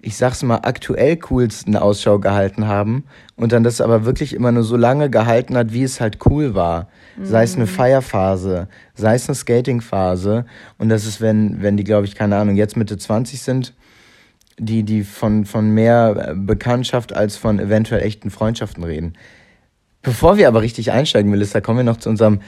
ich 0.00 0.16
sag's 0.16 0.42
mal, 0.42 0.60
aktuell 0.62 1.16
coolsten 1.18 1.76
Ausschau 1.76 2.18
gehalten 2.18 2.66
haben 2.66 3.04
und 3.36 3.52
dann 3.52 3.62
das 3.62 3.80
aber 3.80 4.04
wirklich 4.06 4.32
immer 4.32 4.52
nur 4.52 4.62
so 4.62 4.76
lange 4.76 5.10
gehalten 5.10 5.56
hat, 5.56 5.72
wie 5.72 5.82
es 5.82 6.00
halt 6.00 6.18
cool 6.26 6.54
war. 6.54 6.88
Sei 7.22 7.42
es 7.42 7.56
eine 7.56 7.66
Feierphase, 7.66 8.68
sei 8.94 9.14
es 9.14 9.28
eine 9.28 9.34
Skatingphase 9.34 10.46
und 10.78 10.88
das 10.88 11.04
ist, 11.04 11.20
wenn, 11.20 11.60
wenn 11.60 11.76
die, 11.76 11.84
glaube 11.84 12.06
ich, 12.06 12.14
keine 12.14 12.36
Ahnung, 12.36 12.56
jetzt 12.56 12.76
Mitte 12.76 12.96
20 12.96 13.42
sind, 13.42 13.74
die, 14.58 14.84
die 14.84 15.04
von, 15.04 15.44
von 15.44 15.70
mehr 15.70 16.34
Bekanntschaft 16.36 17.14
als 17.14 17.36
von 17.36 17.58
eventuell 17.58 18.02
echten 18.02 18.30
Freundschaften 18.30 18.84
reden. 18.84 19.14
Bevor 20.02 20.38
wir 20.38 20.48
aber 20.48 20.62
richtig 20.62 20.92
einsteigen, 20.92 21.30
Melissa, 21.30 21.60
kommen 21.60 21.78
wir 21.78 21.84
noch 21.84 21.98
zu 21.98 22.08
unserem 22.08 22.40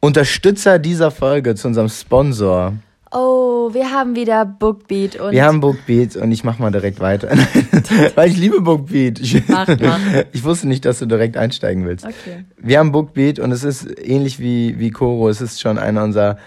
Unterstützer 0.00 0.78
dieser 0.78 1.10
Folge, 1.10 1.54
zu 1.54 1.68
unserem 1.68 1.88
Sponsor. 1.88 2.72
oh, 3.12 3.68
wir 3.72 3.90
haben 3.90 4.16
wieder 4.16 4.44
Bookbeat 4.46 5.20
und 5.20 5.32
Wir 5.32 5.44
haben 5.44 5.60
Bookbeat 5.60 6.16
und 6.16 6.32
ich 6.32 6.42
mach 6.42 6.58
mal 6.58 6.70
direkt 6.72 7.00
weiter. 7.00 7.28
Weil 8.14 8.30
ich 8.30 8.36
liebe 8.36 8.60
Bookbeat. 8.62 9.20
Ich, 9.20 9.46
Mach, 9.48 9.68
mach. 9.68 9.98
ich 10.32 10.42
wusste 10.42 10.66
nicht, 10.68 10.84
dass 10.84 11.00
du 11.00 11.06
direkt 11.06 11.36
einsteigen 11.36 11.84
willst. 11.86 12.04
Okay. 12.06 12.44
Wir 12.56 12.78
haben 12.78 12.92
Bookbeat 12.92 13.38
und 13.38 13.52
es 13.52 13.62
ist 13.62 13.86
ähnlich 14.00 14.40
wie, 14.40 14.78
wie 14.78 14.90
Koro. 14.90 15.28
Es 15.28 15.40
ist 15.40 15.60
schon 15.60 15.78
einer 15.78 16.02
unserer 16.02 16.38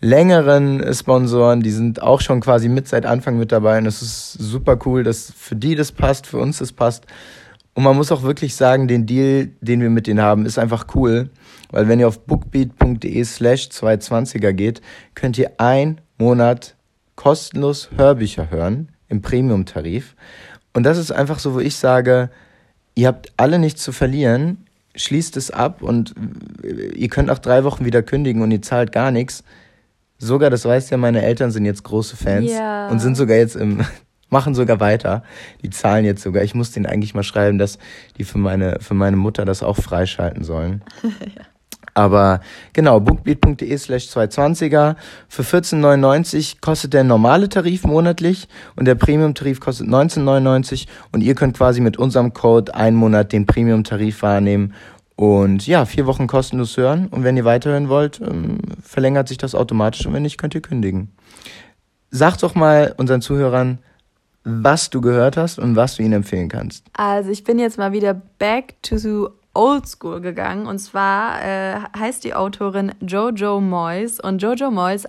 längeren 0.00 0.82
Sponsoren. 0.94 1.60
Die 1.62 1.70
sind 1.70 2.00
auch 2.02 2.20
schon 2.22 2.40
quasi 2.40 2.68
mit 2.68 2.88
seit 2.88 3.04
Anfang 3.04 3.36
mit 3.38 3.52
dabei 3.52 3.78
und 3.78 3.86
es 3.86 4.00
ist 4.00 4.32
super 4.32 4.78
cool, 4.86 5.04
dass 5.04 5.32
für 5.36 5.54
die 5.54 5.74
das 5.74 5.92
passt, 5.92 6.26
für 6.26 6.38
uns 6.38 6.58
das 6.58 6.72
passt. 6.72 7.04
Und 7.74 7.84
man 7.84 7.96
muss 7.96 8.10
auch 8.10 8.22
wirklich 8.22 8.56
sagen, 8.56 8.88
den 8.88 9.06
Deal, 9.06 9.50
den 9.60 9.80
wir 9.80 9.90
mit 9.90 10.06
denen 10.06 10.20
haben, 10.20 10.46
ist 10.46 10.58
einfach 10.58 10.86
cool. 10.94 11.30
Weil 11.72 11.88
wenn 11.88 11.98
ihr 11.98 12.06
auf 12.06 12.20
bookbeat.de 12.20 13.24
slash 13.24 13.68
220er 13.68 14.52
geht, 14.52 14.80
könnt 15.14 15.36
ihr 15.38 15.50
ein 15.58 16.00
Monat 16.18 16.76
kostenlos 17.16 17.90
Hörbücher 17.96 18.50
hören 18.50 18.88
im 19.08 19.20
Premium-Tarif. 19.22 20.14
Und 20.74 20.84
das 20.84 20.98
ist 20.98 21.10
einfach 21.10 21.38
so, 21.38 21.54
wo 21.54 21.60
ich 21.60 21.76
sage, 21.76 22.30
ihr 22.94 23.08
habt 23.08 23.32
alle 23.36 23.58
nichts 23.58 23.82
zu 23.82 23.92
verlieren, 23.92 24.66
schließt 24.94 25.36
es 25.36 25.50
ab 25.50 25.82
und 25.82 26.14
ihr 26.94 27.08
könnt 27.08 27.28
nach 27.28 27.38
drei 27.38 27.64
Wochen 27.64 27.84
wieder 27.84 28.02
kündigen 28.02 28.42
und 28.42 28.50
ihr 28.50 28.62
zahlt 28.62 28.92
gar 28.92 29.10
nichts. 29.10 29.42
Sogar, 30.18 30.50
das 30.50 30.64
weißt 30.64 30.90
ja, 30.90 30.96
meine 30.98 31.22
Eltern 31.22 31.50
sind 31.50 31.64
jetzt 31.64 31.82
große 31.82 32.16
Fans 32.16 32.50
Ja. 32.50 32.88
und 32.88 33.00
sind 33.00 33.16
sogar 33.16 33.36
jetzt 33.36 33.56
im, 33.56 33.84
machen 34.30 34.54
sogar 34.54 34.80
weiter. 34.80 35.24
Die 35.62 35.70
zahlen 35.70 36.04
jetzt 36.04 36.22
sogar. 36.22 36.42
Ich 36.42 36.54
muss 36.54 36.70
denen 36.70 36.86
eigentlich 36.86 37.14
mal 37.14 37.22
schreiben, 37.22 37.58
dass 37.58 37.78
die 38.18 38.24
für 38.24 38.38
meine, 38.38 38.78
für 38.80 38.94
meine 38.94 39.16
Mutter 39.16 39.44
das 39.44 39.62
auch 39.62 39.76
freischalten 39.76 40.44
sollen. 40.44 40.82
Aber 41.94 42.40
genau, 42.72 43.00
bookbeat.de 43.00 43.76
slash 43.76 44.06
220er. 44.06 44.96
Für 45.28 45.42
14,99 45.42 46.56
kostet 46.60 46.94
der 46.94 47.04
normale 47.04 47.48
Tarif 47.48 47.84
monatlich 47.84 48.48
und 48.76 48.86
der 48.86 48.94
Premium-Tarif 48.94 49.60
kostet 49.60 49.88
19,99 49.88 50.86
und 51.12 51.20
ihr 51.20 51.34
könnt 51.34 51.56
quasi 51.56 51.80
mit 51.80 51.98
unserem 51.98 52.32
Code 52.32 52.74
einen 52.74 52.96
Monat 52.96 53.32
den 53.32 53.46
Premium-Tarif 53.46 54.22
wahrnehmen 54.22 54.72
und 55.16 55.66
ja, 55.66 55.84
vier 55.84 56.06
Wochen 56.06 56.26
kostenlos 56.26 56.76
hören 56.76 57.08
und 57.08 57.24
wenn 57.24 57.36
ihr 57.36 57.44
weiterhören 57.44 57.88
wollt, 57.88 58.20
ähm, 58.20 58.58
verlängert 58.82 59.28
sich 59.28 59.38
das 59.38 59.54
automatisch 59.54 60.06
und 60.06 60.14
wenn 60.14 60.22
nicht, 60.22 60.38
könnt 60.38 60.54
ihr 60.54 60.62
kündigen. 60.62 61.12
Sag 62.10 62.38
doch 62.38 62.54
mal 62.54 62.94
unseren 62.96 63.20
Zuhörern, 63.20 63.78
was 64.44 64.90
du 64.90 65.00
gehört 65.00 65.36
hast 65.36 65.58
und 65.58 65.76
was 65.76 65.96
du 65.96 66.02
ihnen 66.02 66.14
empfehlen 66.14 66.48
kannst. 66.48 66.84
Also 66.94 67.30
ich 67.30 67.44
bin 67.44 67.58
jetzt 67.58 67.78
mal 67.78 67.92
wieder 67.92 68.14
back 68.14 68.74
to 68.82 68.96
old 69.54 69.86
school 69.86 70.20
gegangen. 70.20 70.66
Und 70.66 70.78
zwar 70.78 71.42
äh, 71.42 71.80
heißt 71.98 72.24
die 72.24 72.34
Autorin 72.34 72.92
Jojo 73.00 73.60
Moyes. 73.60 74.20
Und 74.20 74.42
Jojo 74.42 74.70
Moyes 74.70 75.06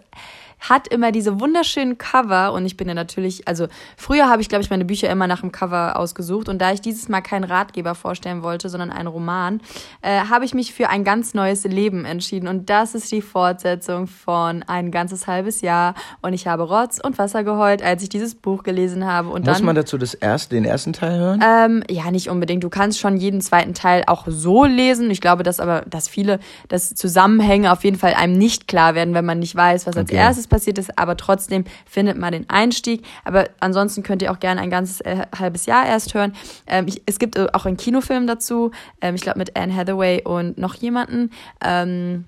hat 0.69 0.87
immer 0.87 1.11
diese 1.11 1.39
wunderschönen 1.41 1.97
Cover 1.97 2.53
und 2.53 2.65
ich 2.65 2.77
bin 2.77 2.87
ja 2.87 2.93
natürlich, 2.93 3.47
also 3.47 3.67
früher 3.97 4.29
habe 4.29 4.41
ich, 4.41 4.47
glaube 4.47 4.63
ich, 4.63 4.69
meine 4.69 4.85
Bücher 4.85 5.09
immer 5.09 5.27
nach 5.27 5.41
dem 5.41 5.51
Cover 5.51 5.97
ausgesucht 5.99 6.47
und 6.47 6.61
da 6.61 6.71
ich 6.71 6.79
dieses 6.79 7.09
Mal 7.09 7.19
keinen 7.21 7.43
Ratgeber 7.43 7.95
vorstellen 7.95 8.43
wollte, 8.43 8.69
sondern 8.69 8.89
einen 8.89 9.07
Roman, 9.07 9.59
äh, 10.01 10.21
habe 10.29 10.45
ich 10.45 10.53
mich 10.53 10.73
für 10.73 10.89
ein 10.89 11.03
ganz 11.03 11.33
neues 11.33 11.65
Leben 11.65 12.05
entschieden 12.05 12.47
und 12.47 12.69
das 12.69 12.95
ist 12.95 13.11
die 13.11 13.21
Fortsetzung 13.21 14.07
von 14.07 14.63
ein 14.63 14.89
ganzes 14.89 15.27
halbes 15.27 15.59
Jahr 15.61 15.95
und 16.21 16.31
ich 16.31 16.47
habe 16.47 16.63
Rotz 16.63 16.97
und 17.03 17.17
Wasser 17.17 17.43
geheult, 17.43 17.83
als 17.83 18.01
ich 18.01 18.09
dieses 18.09 18.33
Buch 18.33 18.63
gelesen 18.63 19.05
habe 19.05 19.29
und 19.29 19.45
Muss 19.45 19.57
dann 19.57 19.65
man 19.65 19.75
dazu 19.75 19.97
das 19.97 20.13
erste, 20.13 20.55
den 20.55 20.63
ersten 20.63 20.93
Teil 20.93 21.19
hören? 21.19 21.43
ähm, 21.45 21.83
ja, 21.89 22.09
nicht 22.09 22.29
unbedingt. 22.29 22.63
Du 22.63 22.69
kannst 22.69 22.99
schon 22.99 23.17
jeden 23.17 23.41
zweiten 23.41 23.73
Teil 23.73 24.03
auch 24.07 24.23
so 24.27 24.63
lesen. 24.63 25.11
Ich 25.11 25.19
glaube, 25.19 25.43
dass 25.43 25.59
aber, 25.59 25.81
dass 25.89 26.07
viele, 26.07 26.39
dass 26.69 26.95
Zusammenhänge 26.95 27.71
auf 27.71 27.83
jeden 27.83 27.97
Fall 27.97 28.13
einem 28.13 28.37
nicht 28.37 28.69
klar 28.69 28.95
werden, 28.95 29.13
wenn 29.13 29.25
man 29.25 29.39
nicht 29.39 29.55
weiß, 29.55 29.85
was 29.87 29.97
als 29.97 30.09
Okay. 30.09 30.15
erstes 30.21 30.47
passiert 30.53 30.77
ist. 30.77 30.97
Aber 30.99 31.17
trotzdem 31.17 31.65
findet 31.85 32.17
man 32.17 32.31
den 32.31 32.49
Einstieg. 32.49 33.03
Aber 33.25 33.45
ansonsten 33.59 34.03
könnt 34.03 34.21
ihr 34.21 34.31
auch 34.31 34.39
gerne 34.39 34.61
ein 34.61 34.69
ganzes 34.69 35.01
äh, 35.01 35.25
halbes 35.37 35.65
Jahr 35.65 35.85
erst 35.85 36.13
hören. 36.13 36.33
Ähm, 36.67 36.85
ich, 36.87 37.01
es 37.07 37.17
gibt 37.17 37.35
äh, 37.35 37.47
auch 37.53 37.65
einen 37.65 37.77
Kinofilm 37.77 38.27
dazu. 38.27 38.71
Ähm, 39.01 39.15
ich 39.15 39.21
glaube 39.21 39.39
mit 39.39 39.57
Anne 39.57 39.75
Hathaway 39.75 40.21
und 40.23 40.57
noch 40.59 40.75
jemanden. 40.75 41.31
Ähm, 41.63 42.25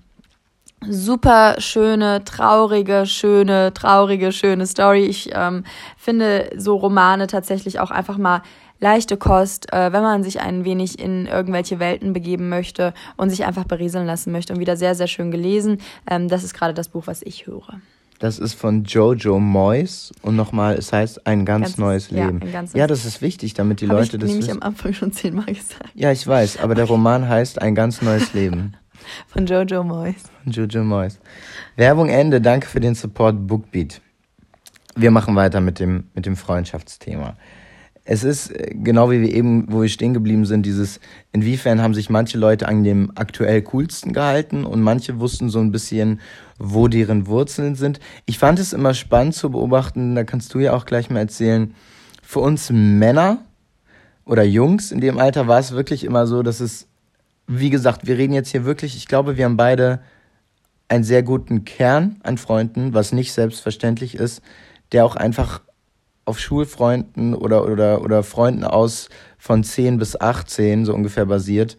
super 0.88 1.56
schöne, 1.58 2.24
traurige, 2.24 3.06
schöne, 3.06 3.72
traurige, 3.72 4.32
schöne 4.32 4.66
Story. 4.66 5.04
Ich 5.04 5.30
ähm, 5.32 5.64
finde 5.96 6.50
so 6.56 6.76
Romane 6.76 7.28
tatsächlich 7.28 7.78
auch 7.78 7.92
einfach 7.92 8.18
mal 8.18 8.42
leichte 8.80 9.16
Kost, 9.16 9.72
äh, 9.72 9.92
wenn 9.92 10.02
man 10.02 10.22
sich 10.22 10.40
ein 10.40 10.64
wenig 10.64 10.98
in 10.98 11.26
irgendwelche 11.26 11.78
Welten 11.78 12.12
begeben 12.12 12.48
möchte 12.48 12.92
und 13.16 13.30
sich 13.30 13.44
einfach 13.46 13.64
berieseln 13.64 14.06
lassen 14.06 14.32
möchte. 14.32 14.52
Und 14.52 14.58
wieder 14.58 14.76
sehr, 14.76 14.94
sehr 14.94 15.06
schön 15.06 15.30
gelesen. 15.30 15.78
Ähm, 16.10 16.28
das 16.28 16.44
ist 16.44 16.54
gerade 16.54 16.74
das 16.74 16.88
Buch, 16.88 17.06
was 17.06 17.22
ich 17.22 17.46
höre. 17.46 17.80
Das 18.18 18.38
ist 18.38 18.54
von 18.54 18.84
Jojo 18.84 19.38
Moyes 19.38 20.10
und 20.22 20.36
nochmal, 20.36 20.74
es 20.76 20.92
heißt 20.92 21.26
ein 21.26 21.44
ganz 21.44 21.62
Ganzes- 21.64 21.78
neues 21.78 22.10
ja, 22.10 22.26
Leben. 22.26 22.40
ja, 22.50 22.62
neues- 22.62 22.72
das 22.88 23.04
ist 23.04 23.20
wichtig, 23.20 23.52
damit 23.54 23.80
die 23.82 23.88
Habe 23.88 23.98
Leute 24.00 24.16
ich 24.16 24.20
das 24.20 24.30
nämlich 24.30 24.48
wissen. 24.48 24.62
am 24.62 24.68
Anfang 24.68 24.94
schon 24.94 25.12
zehnmal 25.12 25.44
gesagt. 25.46 25.90
Ja, 25.94 26.10
ich 26.12 26.26
weiß, 26.26 26.58
aber 26.60 26.74
der 26.74 26.86
Roman 26.86 27.28
heißt 27.28 27.60
ein 27.60 27.74
ganz 27.74 28.00
neues 28.02 28.32
Leben. 28.32 28.74
Von 29.28 29.46
Jojo 29.46 29.84
Moyes. 29.84 30.16
von 30.42 30.52
Jojo 30.52 30.82
Moyes. 30.82 31.20
Werbung 31.76 32.08
Ende, 32.08 32.40
danke 32.40 32.66
für 32.66 32.80
den 32.80 32.94
Support 32.96 33.46
Bookbeat. 33.46 34.00
Wir 34.96 35.10
machen 35.12 35.36
weiter 35.36 35.60
mit 35.60 35.78
dem, 35.78 36.04
mit 36.14 36.26
dem 36.26 36.34
Freundschaftsthema. 36.36 37.36
Es 38.08 38.22
ist 38.22 38.50
äh, 38.50 38.72
genau 38.72 39.10
wie 39.10 39.20
wir 39.20 39.34
eben, 39.34 39.66
wo 39.70 39.82
wir 39.82 39.88
stehen 39.88 40.14
geblieben 40.14 40.46
sind, 40.46 40.64
dieses, 40.64 41.00
inwiefern 41.32 41.82
haben 41.82 41.92
sich 41.92 42.08
manche 42.08 42.38
Leute 42.38 42.68
an 42.68 42.84
dem 42.84 43.10
aktuell 43.16 43.60
coolsten 43.62 44.12
gehalten 44.12 44.64
und 44.64 44.80
manche 44.80 45.18
wussten 45.18 45.50
so 45.50 45.58
ein 45.58 45.72
bisschen, 45.72 46.20
wo 46.58 46.88
deren 46.88 47.26
Wurzeln 47.26 47.74
sind. 47.74 48.00
Ich 48.24 48.38
fand 48.38 48.58
es 48.60 48.72
immer 48.72 48.94
spannend 48.94 49.34
zu 49.34 49.50
beobachten, 49.50 50.14
da 50.14 50.24
kannst 50.24 50.54
du 50.54 50.60
ja 50.60 50.72
auch 50.72 50.86
gleich 50.86 51.10
mal 51.10 51.18
erzählen, 51.18 51.74
für 52.22 52.40
uns 52.40 52.70
Männer 52.70 53.38
oder 54.24 54.44
Jungs 54.44 54.92
in 54.92 55.00
dem 55.00 55.18
Alter 55.18 55.48
war 55.48 55.58
es 55.58 55.72
wirklich 55.72 56.04
immer 56.04 56.26
so, 56.26 56.42
dass 56.42 56.60
es, 56.60 56.86
wie 57.48 57.70
gesagt, 57.70 58.06
wir 58.06 58.18
reden 58.18 58.32
jetzt 58.32 58.50
hier 58.50 58.64
wirklich, 58.64 58.96
ich 58.96 59.06
glaube, 59.06 59.36
wir 59.36 59.44
haben 59.44 59.56
beide 59.56 60.00
einen 60.88 61.04
sehr 61.04 61.24
guten 61.24 61.64
Kern 61.64 62.16
an 62.22 62.38
Freunden, 62.38 62.94
was 62.94 63.12
nicht 63.12 63.32
selbstverständlich 63.32 64.14
ist, 64.14 64.42
der 64.92 65.04
auch 65.04 65.16
einfach 65.16 65.62
auf 66.26 66.38
Schulfreunden 66.38 67.34
oder, 67.34 67.64
oder, 67.64 68.02
oder 68.02 68.22
Freunden 68.22 68.64
aus 68.64 69.08
von 69.38 69.64
10 69.64 69.98
bis 69.98 70.20
18 70.20 70.84
so 70.84 70.92
ungefähr 70.92 71.24
basiert, 71.24 71.78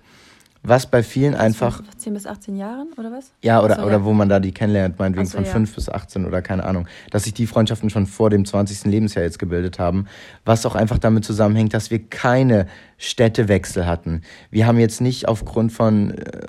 was 0.64 0.86
bei 0.86 1.04
vielen 1.04 1.36
einfach. 1.36 1.82
10 1.98 2.14
bis 2.14 2.26
18 2.26 2.56
Jahren 2.56 2.88
oder 2.98 3.12
was? 3.12 3.32
Ja, 3.44 3.62
oder, 3.62 3.76
so, 3.76 3.82
oder 3.84 3.98
ja. 3.98 4.04
wo 4.06 4.14
man 4.14 4.30
da 4.30 4.40
die 4.40 4.54
kennenlernt, 4.54 4.98
meinetwegen 5.00 5.28
so, 5.28 5.38
von 5.38 5.46
ja. 5.46 5.52
5 5.52 5.76
bis 5.76 5.90
18 5.90 6.26
oder 6.26 6.42
keine 6.42 6.64
Ahnung. 6.64 6.88
Dass 7.12 7.24
sich 7.24 7.34
die 7.34 7.46
Freundschaften 7.46 7.90
schon 7.90 8.06
vor 8.06 8.30
dem 8.30 8.46
20. 8.46 8.86
Lebensjahr 8.86 9.24
jetzt 9.24 9.38
gebildet 9.38 9.80
haben. 9.80 10.08
Was 10.46 10.66
auch 10.66 10.76
einfach 10.76 10.98
damit 10.98 11.26
zusammenhängt, 11.26 11.74
dass 11.74 11.92
wir 11.92 12.00
keine 12.00 12.68
Städtewechsel 12.98 13.86
hatten. 13.86 14.22
Wir 14.50 14.66
haben 14.66 14.80
jetzt 14.80 15.02
nicht 15.02 15.28
aufgrund 15.28 15.72
von, 15.72 16.12
äh, 16.12 16.42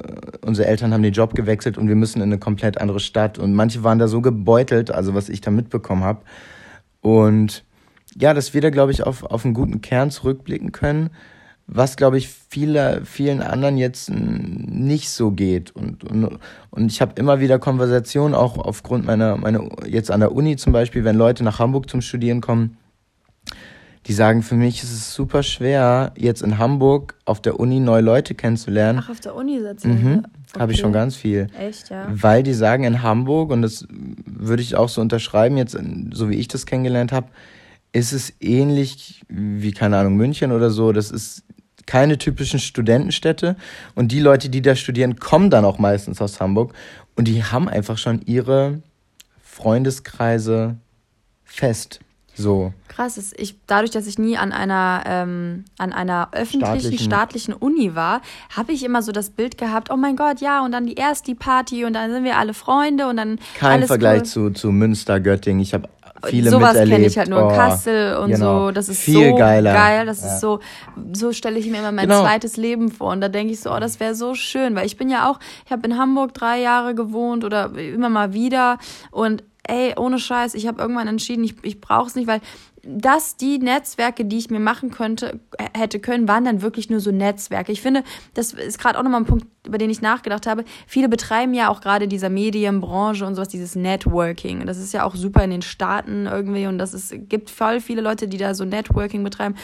unsere 0.44 0.68
Eltern 0.68 0.92
haben 0.92 1.02
den 1.02 1.12
Job 1.12 1.34
gewechselt 1.34 1.78
und 1.78 1.88
wir 1.88 1.96
müssen 1.96 2.18
in 2.18 2.28
eine 2.28 2.38
komplett 2.38 2.80
andere 2.80 3.00
Stadt. 3.00 3.38
Und 3.38 3.54
manche 3.54 3.84
waren 3.84 3.98
da 3.98 4.08
so 4.08 4.20
gebeutelt, 4.20 4.90
also 4.90 5.14
was 5.14 5.28
ich 5.28 5.40
da 5.40 5.50
mitbekommen 5.50 6.04
habe. 6.04 6.22
Und 7.00 7.64
ja, 8.20 8.34
dass 8.34 8.54
wir 8.54 8.60
da, 8.60 8.70
glaube 8.70 8.92
ich, 8.92 9.04
auf, 9.04 9.24
auf 9.24 9.44
einen 9.44 9.54
guten 9.54 9.80
Kern 9.80 10.10
zurückblicken 10.10 10.72
können, 10.72 11.10
was, 11.66 11.96
glaube 11.96 12.16
ich, 12.16 12.28
viele, 12.28 13.02
vielen 13.04 13.42
anderen 13.42 13.76
jetzt 13.76 14.10
nicht 14.10 15.10
so 15.10 15.30
geht. 15.30 15.70
Und, 15.70 16.02
und, 16.04 16.38
und 16.70 16.90
ich 16.90 17.02
habe 17.02 17.12
immer 17.16 17.40
wieder 17.40 17.58
Konversationen, 17.58 18.34
auch 18.34 18.56
aufgrund 18.56 19.04
meiner, 19.04 19.36
meiner, 19.36 19.68
jetzt 19.86 20.10
an 20.10 20.20
der 20.20 20.32
Uni 20.32 20.56
zum 20.56 20.72
Beispiel, 20.72 21.04
wenn 21.04 21.16
Leute 21.16 21.44
nach 21.44 21.58
Hamburg 21.58 21.90
zum 21.90 22.00
Studieren 22.00 22.40
kommen, 22.40 22.78
die 24.06 24.14
sagen, 24.14 24.42
für 24.42 24.54
mich 24.54 24.82
ist 24.82 24.92
es 24.92 25.12
super 25.12 25.42
schwer, 25.42 26.12
jetzt 26.16 26.40
in 26.40 26.56
Hamburg 26.56 27.14
auf 27.26 27.42
der 27.42 27.60
Uni 27.60 27.78
neue 27.78 28.00
Leute 28.00 28.34
kennenzulernen. 28.34 29.00
Ach, 29.02 29.10
auf 29.10 29.20
der 29.20 29.34
Uni 29.34 29.60
sitzen. 29.60 29.90
Mhm, 29.90 30.22
Habe 30.58 30.72
ich 30.72 30.78
Okay. 30.78 30.82
schon 30.82 30.92
ganz 30.94 31.14
viel. 31.14 31.48
Echt, 31.58 31.90
ja. 31.90 32.06
Weil 32.08 32.42
die 32.42 32.54
sagen 32.54 32.84
in 32.84 33.02
Hamburg, 33.02 33.50
und 33.50 33.60
das 33.60 33.86
würde 34.24 34.62
ich 34.62 34.76
auch 34.76 34.88
so 34.88 35.02
unterschreiben, 35.02 35.58
jetzt, 35.58 35.76
so 36.12 36.30
wie 36.30 36.36
ich 36.36 36.48
das 36.48 36.64
kennengelernt 36.64 37.12
habe, 37.12 37.26
ist 37.92 38.12
es 38.12 38.32
ähnlich 38.40 39.22
wie, 39.28 39.72
keine 39.72 39.98
Ahnung, 39.98 40.16
München 40.16 40.52
oder 40.52 40.70
so. 40.70 40.92
Das 40.92 41.10
ist 41.10 41.42
keine 41.86 42.18
typischen 42.18 42.60
Studentenstädte. 42.60 43.56
Und 43.94 44.12
die 44.12 44.20
Leute, 44.20 44.50
die 44.50 44.62
da 44.62 44.76
studieren, 44.76 45.16
kommen 45.16 45.50
dann 45.50 45.64
auch 45.64 45.78
meistens 45.78 46.20
aus 46.20 46.40
Hamburg. 46.40 46.74
Und 47.16 47.26
die 47.26 47.42
haben 47.42 47.68
einfach 47.68 47.98
schon 47.98 48.20
ihre 48.26 48.82
Freundeskreise 49.42 50.76
fest. 51.44 52.00
So. 52.38 52.72
Krass, 52.86 53.18
ist 53.18 53.34
ich, 53.36 53.56
dadurch, 53.66 53.90
dass 53.90 54.06
ich 54.06 54.16
nie 54.16 54.36
an 54.38 54.52
einer, 54.52 55.02
ähm, 55.06 55.64
an 55.76 55.92
einer 55.92 56.28
öffentlichen, 56.30 56.78
Staatlichen. 56.78 56.98
staatlichen 56.98 57.54
Uni 57.54 57.96
war, 57.96 58.22
habe 58.54 58.70
ich 58.72 58.84
immer 58.84 59.02
so 59.02 59.10
das 59.10 59.30
Bild 59.30 59.58
gehabt, 59.58 59.90
oh 59.90 59.96
mein 59.96 60.14
Gott, 60.14 60.40
ja, 60.40 60.64
und 60.64 60.70
dann 60.70 60.86
die 60.86 60.94
erst 60.94 61.26
die 61.26 61.34
Party 61.34 61.84
und 61.84 61.94
dann 61.94 62.12
sind 62.12 62.22
wir 62.22 62.38
alle 62.38 62.54
Freunde 62.54 63.08
und 63.08 63.16
dann 63.16 63.40
Kein 63.56 63.84
Vergleich 63.84 64.20
cool. 64.20 64.26
zu, 64.26 64.50
zu 64.50 64.70
Münster, 64.70 65.18
Göttingen. 65.18 65.60
Ich 65.60 65.74
habe 65.74 65.88
viele 66.26 66.50
Sowas 66.50 66.74
kenne 66.74 67.06
ich 67.06 67.16
halt 67.18 67.28
nur 67.28 67.40
in 67.40 67.44
Oh, 67.46 67.48
Kassel 67.48 68.16
und 68.16 68.30
genau. 68.30 68.66
so. 68.66 68.70
Das 68.72 68.88
ist 68.88 69.00
Viel 69.00 69.30
so 69.30 69.36
geiler. 69.36 69.72
geil. 69.72 70.06
Das 70.06 70.22
Ja. 70.22 70.28
ist 70.34 70.40
so, 70.40 70.60
so 71.12 71.32
stelle 71.32 71.58
ich 71.58 71.66
mir 71.70 71.78
immer 71.78 71.92
mein 71.92 72.08
Genau. 72.08 72.22
zweites 72.22 72.56
Leben 72.56 72.90
vor. 72.90 73.12
Und 73.12 73.20
da 73.20 73.28
denke 73.28 73.52
ich 73.52 73.60
so, 73.60 73.72
oh, 73.72 73.78
das 73.80 74.00
wäre 74.00 74.14
so 74.14 74.34
schön. 74.34 74.74
Weil 74.74 74.86
ich 74.86 74.96
bin 74.96 75.08
ja 75.10 75.30
auch, 75.30 75.38
ich 75.66 75.72
habe 75.72 75.86
in 75.86 75.96
Hamburg 75.98 76.34
drei 76.34 76.60
Jahre 76.60 76.94
gewohnt 76.94 77.44
oder 77.44 77.70
immer 77.76 78.08
mal 78.08 78.32
wieder. 78.32 78.78
Und 79.10 79.44
ey, 79.64 79.94
ohne 79.98 80.18
Scheiß, 80.18 80.54
ich 80.54 80.66
habe 80.66 80.80
irgendwann 80.80 81.08
entschieden, 81.08 81.44
ich, 81.44 81.54
ich 81.62 81.80
brauche 81.80 82.06
es 82.08 82.14
nicht, 82.14 82.26
weil 82.26 82.40
das, 82.82 83.36
die 83.36 83.58
Netzwerke, 83.58 84.24
die 84.24 84.38
ich 84.38 84.50
mir 84.50 84.60
machen 84.60 84.90
könnte, 84.90 85.40
hätte 85.76 85.98
können, 86.00 86.28
waren 86.28 86.44
dann 86.44 86.62
wirklich 86.62 86.90
nur 86.90 87.00
so 87.00 87.10
Netzwerke. 87.10 87.72
Ich 87.72 87.82
finde, 87.82 88.04
das 88.34 88.52
ist 88.52 88.78
gerade 88.78 88.98
auch 88.98 89.02
nochmal 89.02 89.20
ein 89.20 89.26
Punkt, 89.26 89.46
über 89.66 89.78
den 89.78 89.90
ich 89.90 90.00
nachgedacht 90.00 90.46
habe. 90.46 90.64
Viele 90.86 91.08
betreiben 91.08 91.54
ja 91.54 91.68
auch 91.68 91.80
gerade 91.80 92.08
dieser 92.08 92.30
Medienbranche 92.30 93.26
und 93.26 93.34
sowas, 93.34 93.48
dieses 93.48 93.74
Networking. 93.74 94.66
Das 94.66 94.78
ist 94.78 94.92
ja 94.92 95.04
auch 95.04 95.14
super 95.14 95.42
in 95.44 95.50
den 95.50 95.62
Staaten 95.62 96.26
irgendwie 96.26 96.66
und 96.66 96.78
das 96.78 96.94
ist, 96.94 97.14
gibt 97.28 97.50
voll 97.50 97.80
viele 97.80 98.00
Leute, 98.00 98.28
die 98.28 98.38
da 98.38 98.54
so 98.54 98.64
Networking 98.64 99.24
betreiben. 99.24 99.56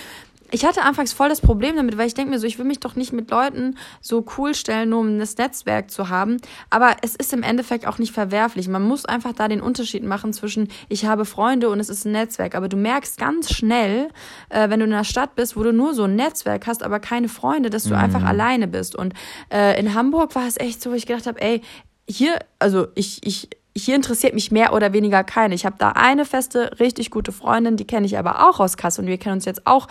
Ich 0.55 0.65
hatte 0.65 0.83
anfangs 0.83 1.13
voll 1.13 1.29
das 1.29 1.41
Problem 1.41 1.75
damit, 1.75 1.99
weil 1.99 2.07
ich 2.07 2.15
denke 2.15 2.31
mir 2.31 2.39
so, 2.39 2.47
ich 2.47 2.61
will 2.61 2.65
mich 2.65 2.79
doch 2.79 2.95
nicht 2.95 3.13
mit 3.13 3.29
Leuten 3.29 3.77
so 4.01 4.25
cool 4.39 4.55
stellen, 4.55 4.91
nur 4.91 5.01
um 5.01 5.19
das 5.19 5.37
Netzwerk 5.37 5.91
zu 5.91 6.11
haben. 6.11 6.37
Aber 6.71 6.95
es 7.03 7.17
ist 7.17 7.33
im 7.33 7.43
Endeffekt 7.43 7.89
auch 7.89 7.99
nicht 7.99 8.13
verwerflich. 8.13 8.69
Man 8.69 8.83
muss 8.83 9.05
einfach 9.05 9.33
da 9.33 9.49
den 9.49 9.61
Unterschied 9.61 10.05
machen 10.05 10.33
zwischen, 10.33 10.69
ich 10.89 11.07
habe 11.07 11.25
Freunde 11.25 11.71
und 11.71 11.81
es 11.81 11.89
ist 11.89 12.05
ein 12.05 12.13
Netzwerk. 12.13 12.55
Aber 12.55 12.69
du 12.69 12.77
merkst 12.77 13.19
ganz 13.19 13.53
schnell, 13.53 14.11
äh, 14.49 14.71
wenn 14.71 14.79
du 14.79 14.87
in 14.87 14.93
einer 14.93 15.03
Stadt 15.03 15.35
bist, 15.35 15.57
wo 15.57 15.65
du 15.65 15.73
nur 15.73 15.93
so 15.93 16.05
ein 16.05 16.15
Netzwerk 16.15 16.69
hast, 16.69 16.85
aber 16.85 17.01
keine 17.01 17.29
Freunde, 17.29 17.69
dass 17.69 17.83
du 17.83 17.97
einfach 17.97 18.23
alleine 18.23 18.69
bist. 18.69 18.95
Und 18.95 19.13
äh, 19.53 19.77
in 19.81 19.93
Hamburg 19.95 20.37
war 20.37 20.47
es 20.47 20.57
echt 20.57 20.81
so, 20.81 20.93
wo 20.93 20.95
ich 20.95 21.07
gedacht 21.07 21.27
habe, 21.27 21.43
ey, 21.43 21.63
hier, 22.09 22.39
also 22.61 22.87
ich, 22.95 23.27
ich, 23.27 23.49
hier 23.77 23.97
interessiert 23.97 24.35
mich 24.35 24.53
mehr 24.53 24.73
oder 24.73 24.93
weniger 24.93 25.25
keine. 25.25 25.57
Ich 25.57 25.67
habe 25.67 25.75
da 25.81 25.91
eine 25.91 26.25
feste, 26.25 26.79
richtig 26.79 27.11
gute 27.11 27.33
Freundin, 27.33 27.77
die 27.77 27.89
kenne 27.89 28.07
ich 28.07 28.19
aber 28.19 28.49
auch 28.49 28.61
aus 28.61 28.77
Kassel 28.77 29.03
und 29.03 29.11
wir 29.11 29.19
kennen 29.19 29.35
uns 29.35 29.47
jetzt 29.47 29.67
auch 29.67 29.89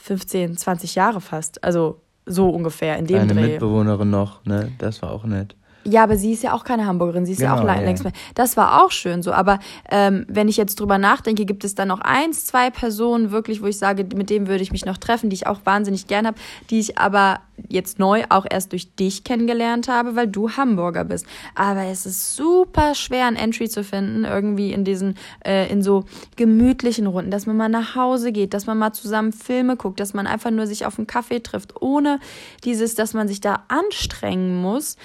15, 0.00 0.56
20 0.56 0.94
Jahre 0.94 1.20
fast. 1.20 1.62
Also 1.62 2.00
so 2.26 2.48
ungefähr 2.50 2.96
in 2.98 3.06
dem 3.06 3.20
Eine 3.20 3.34
Dreh. 3.34 3.52
Mitbewohnerin 3.52 4.10
noch, 4.10 4.44
ne? 4.44 4.72
Das 4.78 5.02
war 5.02 5.10
auch 5.12 5.24
nett. 5.24 5.56
Ja, 5.84 6.02
aber 6.04 6.16
sie 6.16 6.32
ist 6.32 6.42
ja 6.42 6.52
auch 6.52 6.64
keine 6.64 6.86
Hamburgerin, 6.86 7.24
sie 7.24 7.32
ist 7.32 7.40
ja 7.40 7.50
Genau, 7.50 7.62
auch 7.62 7.66
lang- 7.66 7.78
ja. 7.80 7.84
längst 7.86 8.04
mehr. 8.04 8.12
Das 8.34 8.56
war 8.56 8.84
auch 8.84 8.90
schön 8.90 9.22
so, 9.22 9.32
aber 9.32 9.58
ähm, 9.90 10.26
wenn 10.28 10.46
ich 10.48 10.56
jetzt 10.58 10.78
drüber 10.78 10.98
nachdenke, 10.98 11.46
gibt 11.46 11.64
es 11.64 11.74
dann 11.74 11.88
noch 11.88 12.00
eins, 12.00 12.44
zwei 12.44 12.68
Personen 12.70 13.30
wirklich, 13.30 13.62
wo 13.62 13.66
ich 13.66 13.78
sage, 13.78 14.06
mit 14.14 14.28
dem 14.28 14.46
würde 14.46 14.62
ich 14.62 14.72
mich 14.72 14.84
noch 14.84 14.98
treffen, 14.98 15.30
die 15.30 15.34
ich 15.34 15.46
auch 15.46 15.60
wahnsinnig 15.64 16.06
gern 16.06 16.26
habe, 16.26 16.36
die 16.68 16.80
ich 16.80 16.98
aber 16.98 17.40
jetzt 17.68 17.98
neu 17.98 18.24
auch 18.30 18.46
erst 18.50 18.72
durch 18.72 18.94
dich 18.94 19.22
kennengelernt 19.24 19.88
habe, 19.88 20.16
weil 20.16 20.26
du 20.28 20.50
Hamburger 20.50 21.04
bist. 21.04 21.26
Aber 21.54 21.84
es 21.84 22.06
ist 22.06 22.34
super 22.34 22.94
schwer, 22.94 23.26
ein 23.26 23.36
Entry 23.36 23.68
zu 23.68 23.84
finden, 23.84 24.24
irgendwie 24.24 24.72
in 24.72 24.84
diesen, 24.84 25.16
äh, 25.44 25.70
in 25.70 25.82
so 25.82 26.04
gemütlichen 26.36 27.06
Runden, 27.06 27.30
dass 27.30 27.46
man 27.46 27.56
mal 27.56 27.68
nach 27.68 27.94
Hause 27.96 28.32
geht, 28.32 28.54
dass 28.54 28.66
man 28.66 28.78
mal 28.78 28.92
zusammen 28.92 29.32
Filme 29.32 29.76
guckt, 29.76 30.00
dass 30.00 30.14
man 30.14 30.26
einfach 30.26 30.50
nur 30.50 30.66
sich 30.66 30.86
auf 30.86 30.98
einen 30.98 31.06
Kaffee 31.06 31.40
trifft, 31.40 31.80
ohne 31.80 32.18
dieses, 32.64 32.94
dass 32.94 33.12
man 33.14 33.28
sich 33.28 33.40
da 33.40 33.62
anstrengen 33.68 34.60
muss, 34.60 34.96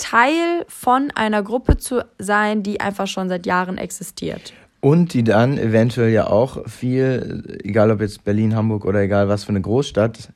Teil 0.00 0.64
von 0.66 1.12
einer 1.14 1.42
Gruppe 1.42 1.76
zu 1.76 2.04
sein, 2.18 2.62
die 2.64 2.80
einfach 2.80 3.06
schon 3.06 3.28
seit 3.28 3.46
Jahren 3.46 3.78
existiert. 3.78 4.52
Und 4.80 5.12
die 5.12 5.22
dann 5.22 5.58
eventuell 5.58 6.10
ja 6.10 6.26
auch 6.26 6.66
viel, 6.66 7.58
egal 7.62 7.90
ob 7.90 8.00
jetzt 8.00 8.24
Berlin, 8.24 8.56
Hamburg 8.56 8.86
oder 8.86 9.00
egal 9.00 9.28
was 9.28 9.44
für 9.44 9.50
eine 9.50 9.60
Großstadt, 9.60 10.30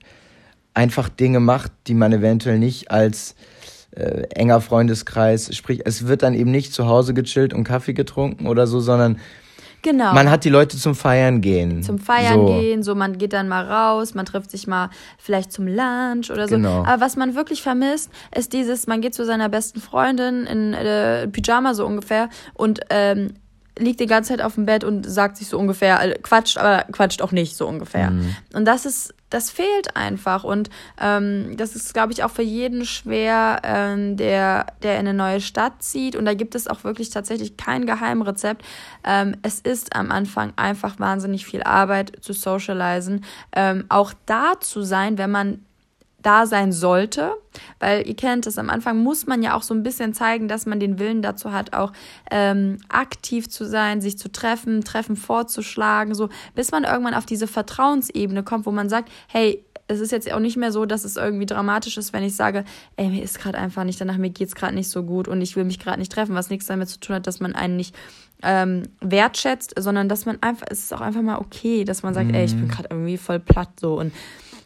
einfach 0.74 1.08
Dinge 1.08 1.40
macht, 1.40 1.72
die 1.86 1.94
man 1.94 2.12
eventuell 2.12 2.58
nicht 2.58 2.90
als 2.90 3.34
äh, 3.92 4.24
enger 4.34 4.60
Freundeskreis, 4.60 5.54
sprich, 5.56 5.80
es 5.84 6.06
wird 6.06 6.22
dann 6.22 6.34
eben 6.34 6.50
nicht 6.50 6.74
zu 6.74 6.86
Hause 6.86 7.14
gechillt 7.14 7.54
und 7.54 7.64
Kaffee 7.64 7.94
getrunken 7.94 8.46
oder 8.46 8.66
so, 8.66 8.80
sondern 8.80 9.18
Genau. 9.84 10.14
man 10.14 10.30
hat 10.30 10.44
die 10.44 10.48
Leute 10.48 10.78
zum 10.78 10.94
Feiern 10.94 11.42
gehen. 11.42 11.82
zum 11.82 11.98
Feiern 11.98 12.46
so. 12.46 12.46
gehen, 12.46 12.82
so 12.82 12.94
man 12.94 13.18
geht 13.18 13.34
dann 13.34 13.48
mal 13.48 13.66
raus, 13.66 14.14
man 14.14 14.24
trifft 14.24 14.50
sich 14.50 14.66
mal 14.66 14.88
vielleicht 15.18 15.52
zum 15.52 15.66
Lunch 15.66 16.30
oder 16.30 16.48
so. 16.48 16.56
Genau. 16.56 16.84
Aber 16.84 17.02
was 17.02 17.16
man 17.16 17.34
wirklich 17.34 17.62
vermisst, 17.62 18.10
ist 18.34 18.54
dieses, 18.54 18.86
man 18.86 19.02
geht 19.02 19.14
zu 19.14 19.26
seiner 19.26 19.50
besten 19.50 19.80
Freundin 19.80 20.46
in 20.46 20.72
äh, 20.72 21.28
Pyjama 21.28 21.74
so 21.74 21.84
ungefähr 21.84 22.30
und 22.54 22.80
ähm, 22.88 23.34
liegt 23.78 24.00
die 24.00 24.06
ganze 24.06 24.30
Zeit 24.30 24.40
auf 24.40 24.54
dem 24.54 24.64
Bett 24.64 24.84
und 24.84 25.04
sagt 25.04 25.36
sich 25.36 25.48
so 25.48 25.58
ungefähr, 25.58 26.00
äh, 26.02 26.18
quatscht, 26.22 26.56
aber 26.56 26.84
quatscht 26.90 27.20
auch 27.20 27.32
nicht 27.32 27.54
so 27.54 27.66
ungefähr. 27.66 28.10
Mhm. 28.10 28.36
Und 28.54 28.64
das 28.64 28.86
ist, 28.86 29.12
das 29.34 29.50
fehlt 29.50 29.96
einfach. 29.96 30.44
Und 30.44 30.70
ähm, 31.00 31.56
das 31.56 31.74
ist, 31.74 31.92
glaube 31.92 32.12
ich, 32.12 32.22
auch 32.22 32.30
für 32.30 32.42
jeden 32.42 32.86
schwer, 32.86 33.60
ähm, 33.64 34.16
der, 34.16 34.66
der 34.82 34.94
in 34.94 35.08
eine 35.08 35.14
neue 35.14 35.40
Stadt 35.40 35.82
zieht. 35.82 36.14
Und 36.14 36.24
da 36.24 36.34
gibt 36.34 36.54
es 36.54 36.68
auch 36.68 36.84
wirklich 36.84 37.10
tatsächlich 37.10 37.56
kein 37.56 37.84
Geheimrezept. 37.84 38.64
Ähm, 39.02 39.36
es 39.42 39.58
ist 39.58 39.96
am 39.96 40.12
Anfang 40.12 40.52
einfach 40.54 41.00
wahnsinnig 41.00 41.44
viel 41.44 41.64
Arbeit 41.64 42.12
zu 42.20 42.32
socialisen. 42.32 43.24
Ähm, 43.52 43.86
auch 43.88 44.12
da 44.24 44.52
zu 44.60 44.82
sein, 44.82 45.18
wenn 45.18 45.32
man 45.32 45.64
da 46.24 46.46
sein 46.46 46.72
sollte, 46.72 47.34
weil 47.78 48.06
ihr 48.06 48.16
kennt 48.16 48.46
es, 48.46 48.58
am 48.58 48.70
Anfang 48.70 48.98
muss 48.98 49.26
man 49.26 49.42
ja 49.42 49.54
auch 49.54 49.62
so 49.62 49.74
ein 49.74 49.82
bisschen 49.82 50.14
zeigen, 50.14 50.48
dass 50.48 50.66
man 50.66 50.80
den 50.80 50.98
Willen 50.98 51.22
dazu 51.22 51.52
hat, 51.52 51.74
auch 51.74 51.92
ähm, 52.30 52.78
aktiv 52.88 53.48
zu 53.48 53.66
sein, 53.66 54.00
sich 54.00 54.18
zu 54.18 54.32
treffen, 54.32 54.82
Treffen 54.84 55.16
vorzuschlagen, 55.16 56.14
so 56.14 56.30
bis 56.54 56.72
man 56.72 56.84
irgendwann 56.84 57.14
auf 57.14 57.26
diese 57.26 57.46
Vertrauensebene 57.46 58.42
kommt, 58.42 58.66
wo 58.66 58.70
man 58.70 58.88
sagt, 58.88 59.10
hey, 59.28 59.64
es 59.86 60.00
ist 60.00 60.12
jetzt 60.12 60.32
auch 60.32 60.40
nicht 60.40 60.56
mehr 60.56 60.72
so, 60.72 60.86
dass 60.86 61.04
es 61.04 61.16
irgendwie 61.16 61.44
dramatisch 61.44 61.98
ist, 61.98 62.14
wenn 62.14 62.22
ich 62.22 62.34
sage, 62.34 62.64
ey, 62.96 63.08
mir 63.08 63.22
ist 63.22 63.38
gerade 63.38 63.58
einfach 63.58 63.84
nicht 63.84 64.00
danach, 64.00 64.16
mir 64.16 64.30
geht's 64.30 64.54
gerade 64.54 64.74
nicht 64.74 64.88
so 64.88 65.02
gut 65.02 65.28
und 65.28 65.42
ich 65.42 65.56
will 65.56 65.64
mich 65.64 65.78
gerade 65.78 65.98
nicht 65.98 66.10
treffen, 66.10 66.34
was 66.34 66.48
nichts 66.48 66.66
damit 66.66 66.88
zu 66.88 66.98
tun 67.00 67.16
hat, 67.16 67.26
dass 67.26 67.40
man 67.40 67.54
einen 67.54 67.76
nicht 67.76 67.94
ähm, 68.42 68.84
wertschätzt, 69.00 69.74
sondern 69.78 70.08
dass 70.08 70.24
man 70.24 70.38
einfach, 70.42 70.66
es 70.70 70.84
ist 70.84 70.94
auch 70.94 71.02
einfach 71.02 71.22
mal 71.22 71.38
okay, 71.38 71.84
dass 71.84 72.02
man 72.02 72.14
sagt, 72.14 72.32
ey, 72.32 72.44
ich 72.44 72.56
bin 72.56 72.68
gerade 72.68 72.88
irgendwie 72.90 73.18
voll 73.18 73.40
platt 73.40 73.68
so 73.78 73.98
und 73.98 74.12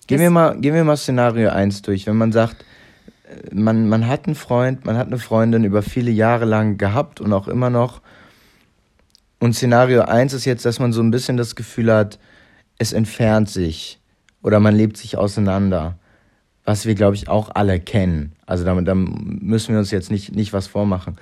Gehen 0.09 0.21
wir 0.21 0.31
mal, 0.31 0.59
gehen 0.59 0.75
wir 0.75 0.85
mal 0.85 0.97
Szenario 0.97 1.51
1 1.51 1.83
durch. 1.83 2.07
Wenn 2.07 2.17
man 2.17 2.33
sagt, 2.33 2.65
äh, 3.25 3.55
man, 3.55 3.91
man 3.91 4.09
hat 4.09 4.25
einen 4.25 4.37
Freund, 4.37 4.87
man 4.87 4.97
hat 4.97 5.09
eine 5.09 5.19
Freundin 5.19 5.65
über 5.65 5.83
viele 5.83 6.11
Jahre 6.11 6.47
lang 6.47 6.79
gehabt 6.79 7.21
und 7.21 7.31
auch 7.35 7.47
immer 7.47 7.69
noch. 7.69 8.01
Und 9.39 9.55
Szenario 9.55 10.01
1 10.01 10.33
ist 10.33 10.47
jetzt, 10.47 10.65
dass 10.65 10.79
man 10.79 10.95
so 10.95 11.03
ein 11.03 11.11
bisschen 11.11 11.37
das 11.37 11.57
Gefühl 11.57 11.93
hat, 11.93 12.19
es 12.79 12.95
entfernt 12.95 13.51
sich 13.51 14.01
oder 14.43 14.61
man 14.61 14.75
lebt 14.75 14.97
sich 14.97 15.19
auseinander. 15.19 15.99
Was 16.65 16.87
wir, 16.87 16.95
glaube 16.95 17.15
ich, 17.15 17.29
auch 17.29 17.51
alle 17.55 17.79
kennen. 17.79 18.33
Also 18.47 18.65
damit, 18.65 18.89
da 18.89 18.95
müssen 18.95 19.75
wir 19.75 19.79
uns 19.79 19.91
jetzt 19.91 20.11
nicht, 20.11 20.35
nicht 20.35 20.55
was 20.55 20.69
vormachen. 20.69 21.19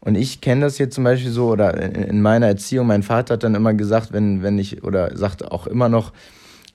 Und 0.00 0.16
ich 0.16 0.40
kenne 0.40 0.62
das 0.62 0.78
jetzt 0.78 0.96
zum 0.96 1.04
Beispiel 1.04 1.30
so, 1.30 1.50
oder 1.50 1.80
in, 1.80 1.92
in 1.92 2.20
meiner 2.20 2.48
Erziehung, 2.48 2.88
mein 2.88 3.04
Vater 3.04 3.34
hat 3.34 3.44
dann 3.44 3.54
immer 3.54 3.74
gesagt, 3.74 4.12
wenn, 4.12 4.42
wenn 4.42 4.58
ich, 4.58 4.82
oder 4.82 5.16
sagt 5.16 5.52
auch 5.52 5.68
immer 5.68 5.88
noch, 5.88 6.12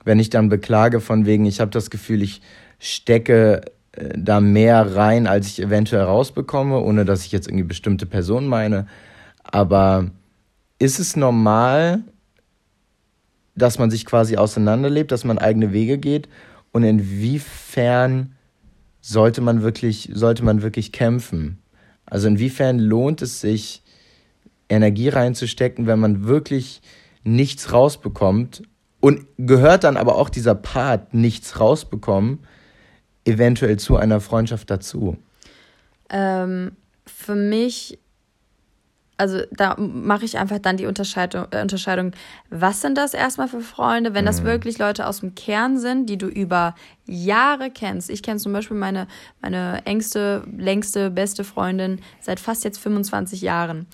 wenn 0.04 0.18
ich 0.18 0.30
dann 0.30 0.48
beklage 0.48 1.00
von 1.00 1.26
wegen, 1.26 1.46
ich 1.46 1.60
habe 1.60 1.70
das 1.70 1.90
Gefühl, 1.90 2.22
ich 2.22 2.40
stecke 2.78 3.62
äh, 3.92 4.10
da 4.16 4.40
mehr 4.40 4.96
rein, 4.96 5.26
als 5.26 5.48
ich 5.48 5.62
eventuell 5.62 6.02
rausbekomme, 6.02 6.80
ohne 6.80 7.04
dass 7.04 7.24
ich 7.24 7.32
jetzt 7.32 7.48
irgendwie 7.48 7.64
bestimmte 7.64 8.06
Personen 8.06 8.48
meine. 8.48 8.86
Aber 9.42 10.10
ist 10.78 10.98
es 10.98 11.16
normal, 11.16 12.02
dass 13.54 13.78
man 13.78 13.90
sich 13.90 14.06
quasi 14.06 14.36
auseinanderlebt, 14.36 15.12
dass 15.12 15.24
man 15.24 15.38
eigene 15.38 15.72
Wege 15.72 15.98
geht? 15.98 16.28
Und 16.72 16.84
inwiefern 16.84 18.34
sollte 19.00 19.40
man 19.40 19.62
wirklich, 19.62 20.10
sollte 20.12 20.44
man 20.44 20.62
wirklich 20.62 20.92
kämpfen? 20.92 21.58
Also 22.06 22.28
inwiefern 22.28 22.78
lohnt 22.78 23.22
es 23.22 23.40
sich, 23.40 23.82
Energie 24.68 25.08
reinzustecken, 25.08 25.86
wenn 25.86 25.98
man 25.98 26.26
wirklich 26.26 26.80
nichts 27.24 27.72
rausbekommt 27.72 28.62
und 29.00 29.26
gehört 29.38 29.84
dann 29.84 29.96
aber 29.96 30.16
auch 30.16 30.28
dieser 30.28 30.54
Part, 30.54 31.14
nichts 31.14 31.58
rausbekommen, 31.58 32.40
eventuell 33.24 33.78
zu 33.78 33.96
einer 33.96 34.20
Freundschaft 34.20 34.70
dazu? 34.70 35.16
Ähm, 36.10 36.72
für 37.06 37.34
mich, 37.34 37.98
also 39.16 39.40
da 39.52 39.76
mache 39.78 40.24
ich 40.24 40.38
einfach 40.38 40.58
dann 40.58 40.76
die 40.76 40.86
Unterscheidung, 40.86 41.46
äh, 41.50 41.62
Unterscheidung, 41.62 42.12
was 42.50 42.82
sind 42.82 42.98
das 42.98 43.14
erstmal 43.14 43.48
für 43.48 43.60
Freunde, 43.60 44.14
wenn 44.14 44.26
das 44.26 44.42
mhm. 44.42 44.46
wirklich 44.46 44.78
Leute 44.78 45.06
aus 45.06 45.20
dem 45.20 45.34
Kern 45.34 45.78
sind, 45.78 46.06
die 46.06 46.18
du 46.18 46.26
über 46.26 46.74
Jahre 47.06 47.70
kennst. 47.70 48.10
Ich 48.10 48.22
kenne 48.22 48.38
zum 48.38 48.52
Beispiel 48.52 48.76
meine, 48.76 49.06
meine 49.40 49.84
engste, 49.86 50.42
längste, 50.56 51.10
beste 51.10 51.44
Freundin 51.44 52.00
seit 52.20 52.40
fast 52.40 52.64
jetzt 52.64 52.78
25 52.78 53.40
Jahren 53.40 53.86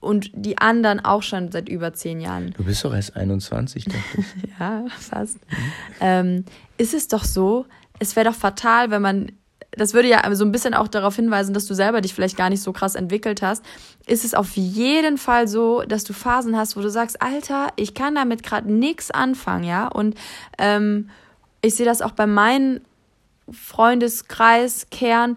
und 0.00 0.30
die 0.32 0.58
anderen 0.58 1.04
auch 1.04 1.22
schon 1.22 1.50
seit 1.50 1.68
über 1.68 1.92
zehn 1.92 2.20
Jahren. 2.20 2.54
Du 2.56 2.64
bist 2.64 2.84
doch 2.84 2.94
erst 2.94 3.16
21, 3.16 3.86
dachte 3.86 3.98
ich. 4.16 4.26
ja, 4.60 4.84
fast. 4.98 5.38
Mhm. 5.50 5.72
Ähm, 6.00 6.44
ist 6.76 6.94
es 6.94 7.08
doch 7.08 7.24
so, 7.24 7.66
es 7.98 8.14
wäre 8.14 8.28
doch 8.28 8.36
fatal, 8.36 8.90
wenn 8.90 9.02
man, 9.02 9.32
das 9.72 9.94
würde 9.94 10.08
ja 10.08 10.34
so 10.34 10.44
ein 10.44 10.52
bisschen 10.52 10.74
auch 10.74 10.88
darauf 10.88 11.16
hinweisen, 11.16 11.52
dass 11.52 11.66
du 11.66 11.74
selber 11.74 12.00
dich 12.00 12.14
vielleicht 12.14 12.36
gar 12.36 12.48
nicht 12.48 12.62
so 12.62 12.72
krass 12.72 12.94
entwickelt 12.94 13.42
hast, 13.42 13.64
ist 14.06 14.24
es 14.24 14.34
auf 14.34 14.56
jeden 14.56 15.18
Fall 15.18 15.48
so, 15.48 15.82
dass 15.82 16.04
du 16.04 16.12
Phasen 16.12 16.56
hast, 16.56 16.76
wo 16.76 16.80
du 16.80 16.90
sagst, 16.90 17.20
Alter, 17.20 17.68
ich 17.76 17.94
kann 17.94 18.14
damit 18.14 18.42
gerade 18.42 18.72
nichts 18.72 19.10
anfangen, 19.10 19.64
ja, 19.64 19.88
und 19.88 20.14
ähm, 20.58 21.10
ich 21.60 21.74
sehe 21.74 21.86
das 21.86 22.02
auch 22.02 22.12
bei 22.12 22.26
meinem 22.26 22.80
Freundeskreis, 23.50 24.86
Kern, 24.90 25.36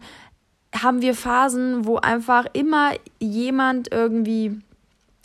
haben 0.73 1.01
wir 1.01 1.15
Phasen, 1.15 1.85
wo 1.85 1.97
einfach 1.97 2.45
immer 2.53 2.91
jemand 3.19 3.91
irgendwie 3.91 4.61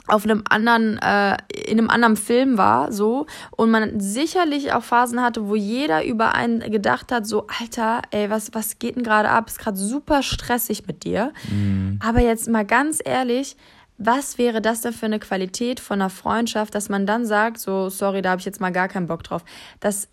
auf 0.08 0.24
einem 0.24 0.44
anderen, 0.48 0.98
äh, 0.98 1.36
in 1.66 1.78
einem 1.78 1.90
anderen 1.90 2.16
Film 2.16 2.58
war, 2.58 2.92
so, 2.92 3.26
und 3.50 3.70
man 3.70 3.98
sicherlich 3.98 4.72
auch 4.72 4.84
Phasen 4.84 5.20
hatte, 5.20 5.48
wo 5.48 5.56
jeder 5.56 6.04
über 6.04 6.34
einen 6.34 6.60
gedacht 6.70 7.10
hat, 7.10 7.26
so, 7.26 7.46
Alter, 7.60 8.02
ey, 8.10 8.30
was, 8.30 8.54
was 8.54 8.78
geht 8.78 8.96
denn 8.96 9.02
gerade 9.02 9.28
ab? 9.30 9.48
Ist 9.48 9.58
gerade 9.58 9.76
super 9.76 10.22
stressig 10.22 10.86
mit 10.86 11.04
dir. 11.04 11.32
Mhm. 11.50 11.98
Aber 12.04 12.20
jetzt 12.20 12.48
mal 12.48 12.64
ganz 12.64 13.00
ehrlich, 13.04 13.56
was 13.98 14.38
wäre 14.38 14.60
das 14.60 14.82
denn 14.82 14.92
für 14.92 15.06
eine 15.06 15.18
Qualität 15.18 15.80
von 15.80 16.00
einer 16.00 16.10
Freundschaft, 16.10 16.74
dass 16.74 16.88
man 16.88 17.06
dann 17.06 17.24
sagt, 17.24 17.58
so, 17.58 17.88
sorry, 17.88 18.22
da 18.22 18.30
habe 18.30 18.40
ich 18.40 18.44
jetzt 18.44 18.60
mal 18.60 18.70
gar 18.70 18.88
keinen 18.88 19.06
Bock 19.06 19.24
drauf. 19.24 19.42
Das 19.80 20.08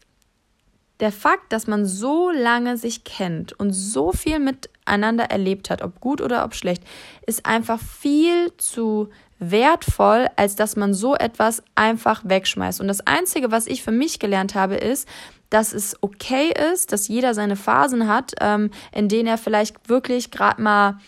der 0.99 1.11
Fakt, 1.11 1.51
dass 1.51 1.67
man 1.67 1.85
so 1.85 2.29
lange 2.29 2.77
sich 2.77 3.03
kennt 3.03 3.53
und 3.53 3.73
so 3.73 4.11
viel 4.11 4.39
miteinander 4.39 5.25
erlebt 5.25 5.69
hat, 5.69 5.81
ob 5.81 5.99
gut 5.99 6.21
oder 6.21 6.45
ob 6.45 6.55
schlecht, 6.55 6.83
ist 7.25 7.45
einfach 7.45 7.79
viel 7.79 8.55
zu 8.57 9.09
wertvoll, 9.39 10.27
als 10.35 10.55
dass 10.55 10.75
man 10.75 10.93
so 10.93 11.15
etwas 11.15 11.63
einfach 11.75 12.21
wegschmeißt. 12.25 12.79
Und 12.79 12.87
das 12.87 13.05
Einzige, 13.05 13.51
was 13.51 13.67
ich 13.67 13.83
für 13.83 13.91
mich 13.91 14.19
gelernt 14.19 14.55
habe, 14.55 14.75
ist, 14.75 15.07
dass 15.49 15.73
es 15.73 15.97
okay 16.01 16.51
ist, 16.73 16.91
dass 16.91 17.07
jeder 17.07 17.33
seine 17.33 17.55
Phasen 17.55 18.07
hat, 18.07 18.33
ähm, 18.39 18.71
in 18.91 19.09
denen 19.09 19.27
er 19.27 19.37
vielleicht 19.37 19.89
wirklich 19.89 20.31
gerade 20.31 20.61
mal 20.61 20.99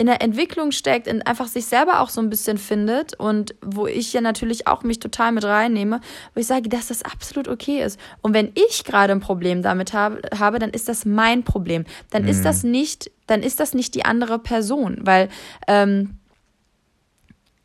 in 0.00 0.06
der 0.06 0.22
Entwicklung 0.22 0.72
steckt 0.72 1.08
und 1.08 1.26
einfach 1.26 1.46
sich 1.46 1.66
selber 1.66 2.00
auch 2.00 2.08
so 2.08 2.22
ein 2.22 2.30
bisschen 2.30 2.56
findet 2.56 3.12
und 3.20 3.54
wo 3.60 3.86
ich 3.86 4.14
ja 4.14 4.22
natürlich 4.22 4.66
auch 4.66 4.82
mich 4.82 4.98
total 4.98 5.30
mit 5.30 5.44
reinnehme, 5.44 6.00
wo 6.34 6.40
ich 6.40 6.46
sage, 6.46 6.70
dass 6.70 6.88
das 6.88 7.02
absolut 7.02 7.48
okay 7.48 7.82
ist. 7.82 8.00
Und 8.22 8.32
wenn 8.32 8.50
ich 8.54 8.84
gerade 8.84 9.12
ein 9.12 9.20
Problem 9.20 9.60
damit 9.60 9.92
habe, 9.92 10.22
habe, 10.38 10.58
dann 10.58 10.70
ist 10.70 10.88
das 10.88 11.04
mein 11.04 11.44
Problem. 11.44 11.84
Dann 12.08 12.22
mhm. 12.22 12.28
ist 12.30 12.46
das 12.46 12.62
mhm. 12.62 12.70
nicht, 12.70 13.10
dann 13.26 13.42
ist 13.42 13.60
das 13.60 13.74
nicht 13.74 13.94
die 13.94 14.06
andere 14.06 14.38
Person, 14.38 15.00
weil 15.02 15.28
ähm, 15.68 16.18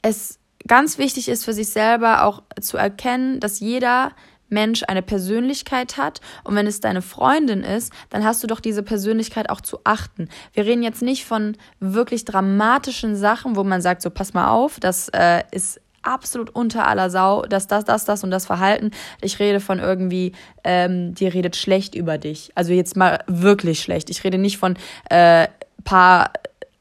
es 0.02 0.38
ganz 0.68 0.98
wichtig 0.98 1.30
ist 1.30 1.46
für 1.46 1.54
sich 1.54 1.70
selber 1.70 2.26
auch 2.26 2.44
zu 2.60 2.76
erkennen, 2.76 3.40
dass 3.40 3.62
jeder 3.62 4.12
Mensch 4.50 4.84
eine 4.88 5.02
Persönlichkeit 5.02 5.98
hat 5.98 6.22
und 6.44 6.56
wenn 6.56 6.68
es 6.68 6.80
deine 6.80 7.02
Freundin 7.02 7.64
ist, 7.64 7.92
dann 8.10 8.24
hast 8.24 8.44
du 8.44 8.48
doch 8.48 8.60
diese 8.60 8.84
Persönlichkeit 8.84 9.50
auch 9.50 9.62
zu 9.62 9.80
achten. 9.84 10.30
Wir 10.54 10.66
reden 10.66 10.84
jetzt 10.84 11.02
nicht 11.02 11.26
von 11.26 11.58
wirklich 11.80 12.26
dramatischen 12.26 13.16
Sachen, 13.16 13.56
wo 13.56 13.64
man 13.64 13.82
sagt, 13.82 14.02
so 14.02 14.10
pass 14.10 14.34
mal 14.34 14.50
auf, 14.50 14.80
das 14.80 15.10
äh, 15.10 15.44
ist 15.52 15.82
absolut 16.06 16.50
unter 16.52 16.88
aller 16.88 17.10
Sau, 17.10 17.42
dass 17.44 17.68
das, 17.68 17.84
das, 17.84 18.06
das 18.06 18.24
und 18.24 18.32
das 18.32 18.46
Verhalten. 18.46 18.92
Ich 19.22 19.40
rede 19.40 19.60
von 19.60 19.80
irgendwie, 19.80 20.34
ähm, 20.64 21.16
die 21.16 21.28
redet 21.28 21.56
schlecht 21.56 21.96
über 21.96 22.18
dich. 22.18 22.52
Also 22.56 22.74
jetzt 22.74 22.96
mal 22.96 23.24
wirklich 23.28 23.82
schlecht. 23.82 24.10
Ich 24.10 24.24
rede 24.24 24.38
nicht 24.38 24.58
von 24.58 24.78
äh, 25.10 25.48
paar 25.84 26.32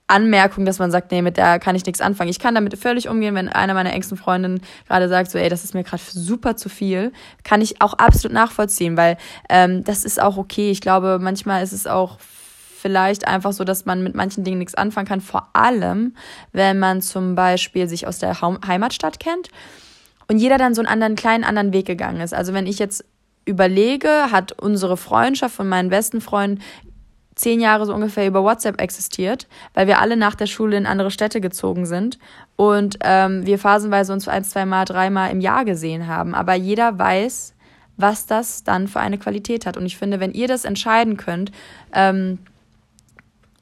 Anmerkung, 0.06 0.66
dass 0.66 0.78
man 0.78 0.90
sagt, 0.90 1.10
nee, 1.12 1.22
mit 1.22 1.38
der 1.38 1.58
kann 1.58 1.76
ich 1.76 1.86
nichts 1.86 2.00
anfangen. 2.00 2.28
Ich 2.28 2.38
kann 2.38 2.54
damit 2.54 2.78
völlig 2.78 3.08
umgehen, 3.08 3.34
wenn 3.34 3.48
einer 3.48 3.72
meiner 3.72 3.92
engsten 3.92 4.18
Freundinnen 4.18 4.60
gerade 4.86 5.08
sagt, 5.08 5.30
so, 5.30 5.38
ey, 5.38 5.48
das 5.48 5.64
ist 5.64 5.72
mir 5.72 5.82
gerade 5.82 6.02
super 6.06 6.56
zu 6.56 6.68
viel, 6.68 7.12
kann 7.42 7.62
ich 7.62 7.80
auch 7.80 7.94
absolut 7.94 8.34
nachvollziehen, 8.34 8.96
weil 8.96 9.16
ähm, 9.48 9.82
das 9.84 10.04
ist 10.04 10.20
auch 10.20 10.36
okay. 10.36 10.70
Ich 10.70 10.82
glaube, 10.82 11.18
manchmal 11.20 11.62
ist 11.62 11.72
es 11.72 11.86
auch 11.86 12.18
vielleicht 12.20 13.26
einfach 13.26 13.54
so, 13.54 13.64
dass 13.64 13.86
man 13.86 14.02
mit 14.02 14.14
manchen 14.14 14.44
Dingen 14.44 14.58
nichts 14.58 14.74
anfangen 14.74 15.08
kann, 15.08 15.22
vor 15.22 15.48
allem, 15.54 16.14
wenn 16.52 16.78
man 16.78 17.00
zum 17.00 17.34
Beispiel 17.34 17.88
sich 17.88 18.06
aus 18.06 18.18
der 18.18 18.38
Heimatstadt 18.42 19.18
kennt 19.18 19.48
und 20.28 20.36
jeder 20.36 20.58
dann 20.58 20.74
so 20.74 20.82
einen 20.82 20.88
anderen, 20.88 21.14
kleinen 21.14 21.44
anderen 21.44 21.72
Weg 21.72 21.86
gegangen 21.86 22.20
ist. 22.20 22.34
Also 22.34 22.52
wenn 22.52 22.66
ich 22.66 22.78
jetzt 22.78 23.06
überlege, 23.46 24.30
hat 24.30 24.52
unsere 24.52 24.98
Freundschaft 24.98 25.54
von 25.54 25.66
meinen 25.66 25.88
besten 25.88 26.20
Freunden 26.20 26.60
zehn 27.34 27.60
Jahre 27.60 27.86
so 27.86 27.94
ungefähr 27.94 28.26
über 28.26 28.42
WhatsApp 28.44 28.80
existiert, 28.80 29.48
weil 29.74 29.86
wir 29.86 30.00
alle 30.00 30.16
nach 30.16 30.34
der 30.34 30.46
Schule 30.46 30.76
in 30.76 30.86
andere 30.86 31.10
Städte 31.10 31.40
gezogen 31.40 31.86
sind 31.86 32.18
und 32.56 32.98
ähm, 33.00 33.44
wir 33.46 33.58
phasenweise 33.58 34.12
uns 34.12 34.28
ein, 34.28 34.44
zwei 34.44 34.66
Mal, 34.66 34.84
dreimal 34.84 35.30
im 35.30 35.40
Jahr 35.40 35.64
gesehen 35.64 36.06
haben. 36.06 36.34
Aber 36.34 36.54
jeder 36.54 36.98
weiß, 36.98 37.54
was 37.96 38.26
das 38.26 38.64
dann 38.64 38.88
für 38.88 39.00
eine 39.00 39.18
Qualität 39.18 39.66
hat. 39.66 39.76
Und 39.76 39.86
ich 39.86 39.96
finde, 39.96 40.20
wenn 40.20 40.32
ihr 40.32 40.48
das 40.48 40.64
entscheiden 40.64 41.16
könnt, 41.16 41.52
ähm, 41.92 42.38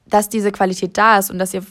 dass 0.06 0.28
diese 0.28 0.52
Qualität 0.52 0.96
da 0.98 1.18
ist 1.18 1.30
und 1.30 1.38
dass 1.38 1.54
ihr 1.54 1.64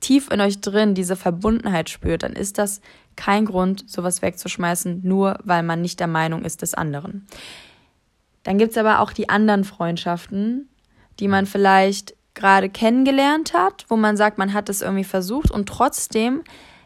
tief 0.00 0.30
in 0.30 0.40
euch 0.40 0.60
drin 0.60 0.94
diese 0.94 1.16
Verbundenheit 1.16 1.90
spürt, 1.90 2.22
dann 2.22 2.34
ist 2.34 2.58
das 2.58 2.80
kein 3.16 3.46
Grund, 3.46 3.88
sowas 3.90 4.22
wegzuschmeißen, 4.22 5.00
nur 5.02 5.38
weil 5.42 5.62
man 5.62 5.80
nicht 5.80 5.98
der 6.00 6.06
Meinung 6.06 6.44
ist 6.44 6.62
des 6.62 6.74
anderen. 6.74 7.26
Dann 8.42 8.58
gibt 8.58 8.72
es 8.72 8.78
aber 8.78 9.00
auch 9.00 9.12
die 9.12 9.28
anderen 9.28 9.64
Freundschaften, 9.64 10.68
die 11.20 11.28
man 11.28 11.46
vielleicht 11.46 12.14
gerade 12.34 12.68
kennengelernt 12.68 13.54
hat, 13.54 13.86
wo 13.88 13.96
man 13.96 14.16
sagt, 14.16 14.38
man 14.38 14.52
hat 14.52 14.68
es 14.68 14.82
irgendwie 14.82 15.04
versucht 15.04 15.50
und 15.50 15.68
trotzdem 15.68 16.42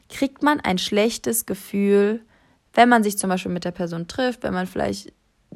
kriegt 0.08 0.42
man 0.42 0.60
ein 0.60 0.78
schlechtes 0.78 1.46
Gefühl, 1.46 2.20
wenn 2.74 2.88
man 2.88 3.02
sich 3.02 3.18
zum 3.18 3.30
Beispiel 3.30 3.52
mit 3.52 3.64
der 3.64 3.72
Person 3.72 4.06
trifft, 4.06 4.42
wenn 4.42 4.54
man 4.54 4.66
vielleicht 4.66 5.12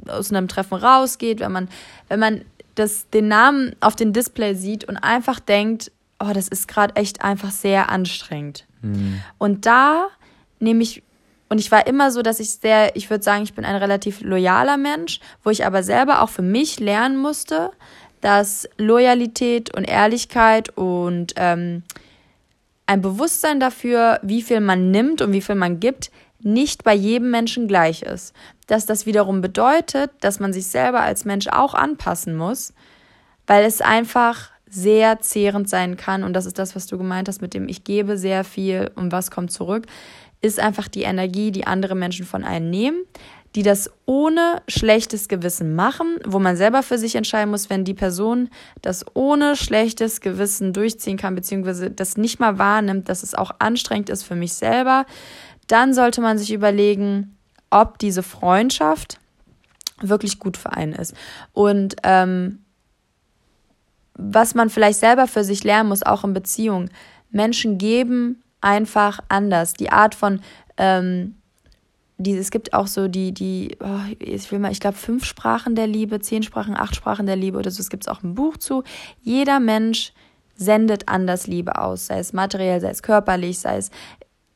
aus 0.09 0.33
einem 0.33 0.49
Treffen 0.49 0.75
rausgeht, 0.75 1.41
wenn 1.41 1.53
man, 1.53 1.69
wenn 2.09 2.19
man 2.19 2.45
das, 2.75 3.09
den 3.11 3.29
Namen 3.29 3.77
auf 3.81 3.95
dem 3.95 4.13
Display 4.13 4.55
sieht 4.55 4.85
und 4.85 4.97
einfach 4.97 5.39
denkt, 5.39 5.93
oh, 6.19 6.33
das 6.35 6.49
ist 6.49 6.67
gerade 6.67 6.97
echt 6.97 7.23
einfach 7.23 7.51
sehr 7.51 7.89
anstrengend. 7.89 8.67
Mhm. 8.83 9.21
Und 9.39 9.67
da 9.67 10.09
nehme 10.59 10.83
ich 10.83 11.03
und 11.51 11.59
ich 11.59 11.71
war 11.71 11.87
immer 11.87 12.11
so, 12.11 12.23
dass 12.23 12.41
ich 12.41 12.51
sehr, 12.51 12.97
ich 12.97 13.11
würde 13.11 13.23
sagen, 13.23 13.45
ich 13.45 13.55
bin 13.55 13.65
ein 13.65 13.77
relativ 13.77 14.23
loyaler 14.23 14.77
Mensch, 14.77 15.21
wo 15.45 15.51
ich 15.51 15.65
aber 15.65 15.83
selber 15.85 16.23
auch 16.23 16.31
für 16.31 16.43
mich 16.43 16.81
lernen 16.81 17.17
musste, 17.17 17.71
dass 18.25 18.67
Loyalität 18.79 19.77
und 19.77 19.85
Ehrlichkeit 19.85 20.71
und 20.79 21.35
ähm, 21.37 21.83
ein 22.87 23.03
Bewusstsein 23.03 23.61
dafür, 23.61 24.19
wie 24.23 24.41
viel 24.41 24.61
man 24.61 24.91
nimmt 24.91 25.21
und 25.21 25.33
wie 25.33 25.43
viel 25.43 25.57
man 25.57 25.79
gibt, 25.79 26.11
nicht 26.41 26.85
bei 26.85 26.95
jedem 26.95 27.31
Menschen 27.31 27.69
gleich 27.69 28.01
ist. 28.01 28.35
Dass 28.67 28.87
das 28.87 29.05
wiederum 29.05 29.43
bedeutet, 29.43 30.11
dass 30.23 30.41
man 30.41 30.55
sich 30.55 30.69
selber 30.69 31.03
als 31.03 31.27
Mensch 31.27 31.49
auch 31.49 31.75
anpassen 31.75 32.35
muss, 32.35 32.73
weil 33.47 33.63
es 33.67 33.83
einfach 33.83 34.51
sehr 34.71 35.21
zehrend 35.21 35.69
sein 35.69 35.99
kann. 35.99 36.25
Und 36.25 36.33
das 36.33 36.47
ist 36.47 36.59
das, 36.59 36.75
was 36.75 36.87
du 36.87 36.97
gemeint 36.97 37.29
hast, 37.29 37.43
mit 37.43 37.53
dem 37.53 37.69
ich 37.69 37.85
gebe 37.85 38.17
sehr 38.17 38.43
viel 38.43 38.91
und 38.95 39.13
was 39.13 39.31
kommt 39.31 39.53
zurück 39.53 39.87
ist 40.45 40.61
einfach 40.61 40.89
die 40.89 41.03
Energie, 41.03 41.51
die 41.51 41.67
andere 41.67 41.95
Menschen 41.95 42.27
von 42.27 42.45
einem 42.45 42.69
nehmen, 42.69 43.05
die 43.55 43.63
das 43.63 43.91
ohne 44.05 44.63
schlechtes 44.67 45.29
Gewissen 45.29 45.75
machen, 45.75 46.19
wo 46.27 46.39
man 46.39 46.57
selber 46.57 46.83
für 46.83 46.99
sich 46.99 47.15
entscheiden 47.15 47.51
muss, 47.51 47.71
wenn 47.71 47.85
die 47.85 47.95
Person 47.95 48.49
das 48.83 49.05
ohne 49.15 49.57
schlechtes 49.57 50.21
Gewissen 50.21 50.73
durchziehen 50.73 51.17
kann, 51.17 51.35
beziehungsweise 51.35 51.91
das 51.91 52.17
nicht 52.17 52.41
mal 52.41 52.59
wahrnimmt, 52.59 53.09
dass 53.09 53.23
es 53.23 53.35
auch 53.35 53.53
anstrengend 53.61 54.11
ist 54.11 54.25
für 54.25 54.35
mich 54.35 54.55
selber, 54.55 55.07
dann 55.69 55.95
sollte 55.95 56.21
man 56.21 56.37
sich 56.37 56.53
überlegen, 56.53 57.37
ob 57.71 57.99
diese 57.99 58.23
Freundschaft 58.23 59.19
wirklich 60.01 60.39
gut 60.39 60.57
für 60.57 60.73
einen 60.73 60.93
ist. 60.93 61.15
Und 61.53 61.97
ähm, 62.03 62.65
was 64.15 64.55
man 64.55 64.71
vielleicht 64.71 65.01
selber 65.01 65.27
für 65.27 65.45
sich 65.45 65.65
lernen 65.65 65.89
muss, 65.89 66.03
auch 66.03 66.25
in 66.25 66.33
Beziehungen. 66.33 66.91
Menschen 67.31 67.79
geben 67.79 68.43
einfach 68.61 69.21
anders. 69.29 69.75
Die 69.75 69.91
Art 69.91 70.15
von, 70.15 70.41
ähm, 70.77 71.37
die, 72.17 72.37
es 72.37 72.51
gibt 72.51 72.73
auch 72.75 72.87
so 72.87 73.09
die, 73.09 73.33
die, 73.33 73.77
oh, 73.81 74.01
ich 74.19 74.51
will 74.53 74.59
mal, 74.59 74.71
ich 74.71 74.81
glaube, 74.81 74.97
fünf 74.97 75.25
Sprachen 75.25 75.75
der 75.75 75.87
Liebe, 75.87 76.21
zehn 76.21 76.43
Sprachen, 76.43 76.77
acht 76.77 76.95
Sprachen 76.95 77.27
der 77.27 77.37
Liebe 77.37 77.59
oder 77.59 77.71
so. 77.71 77.81
Es 77.81 77.91
gibt 77.91 78.09
auch 78.09 78.23
ein 78.23 78.35
Buch 78.35 78.57
zu. 78.57 78.85
Jeder 79.23 79.59
Mensch 79.59 80.13
sendet 80.55 81.09
anders 81.09 81.49
Liebe 81.49 81.79
aus, 81.79 82.07
sei 82.07 82.19
es 82.21 82.33
materiell, 82.33 82.81
sei 82.81 82.91
es 82.91 83.03
körperlich, 83.03 83.59
sei 83.59 83.79
es. 83.79 83.91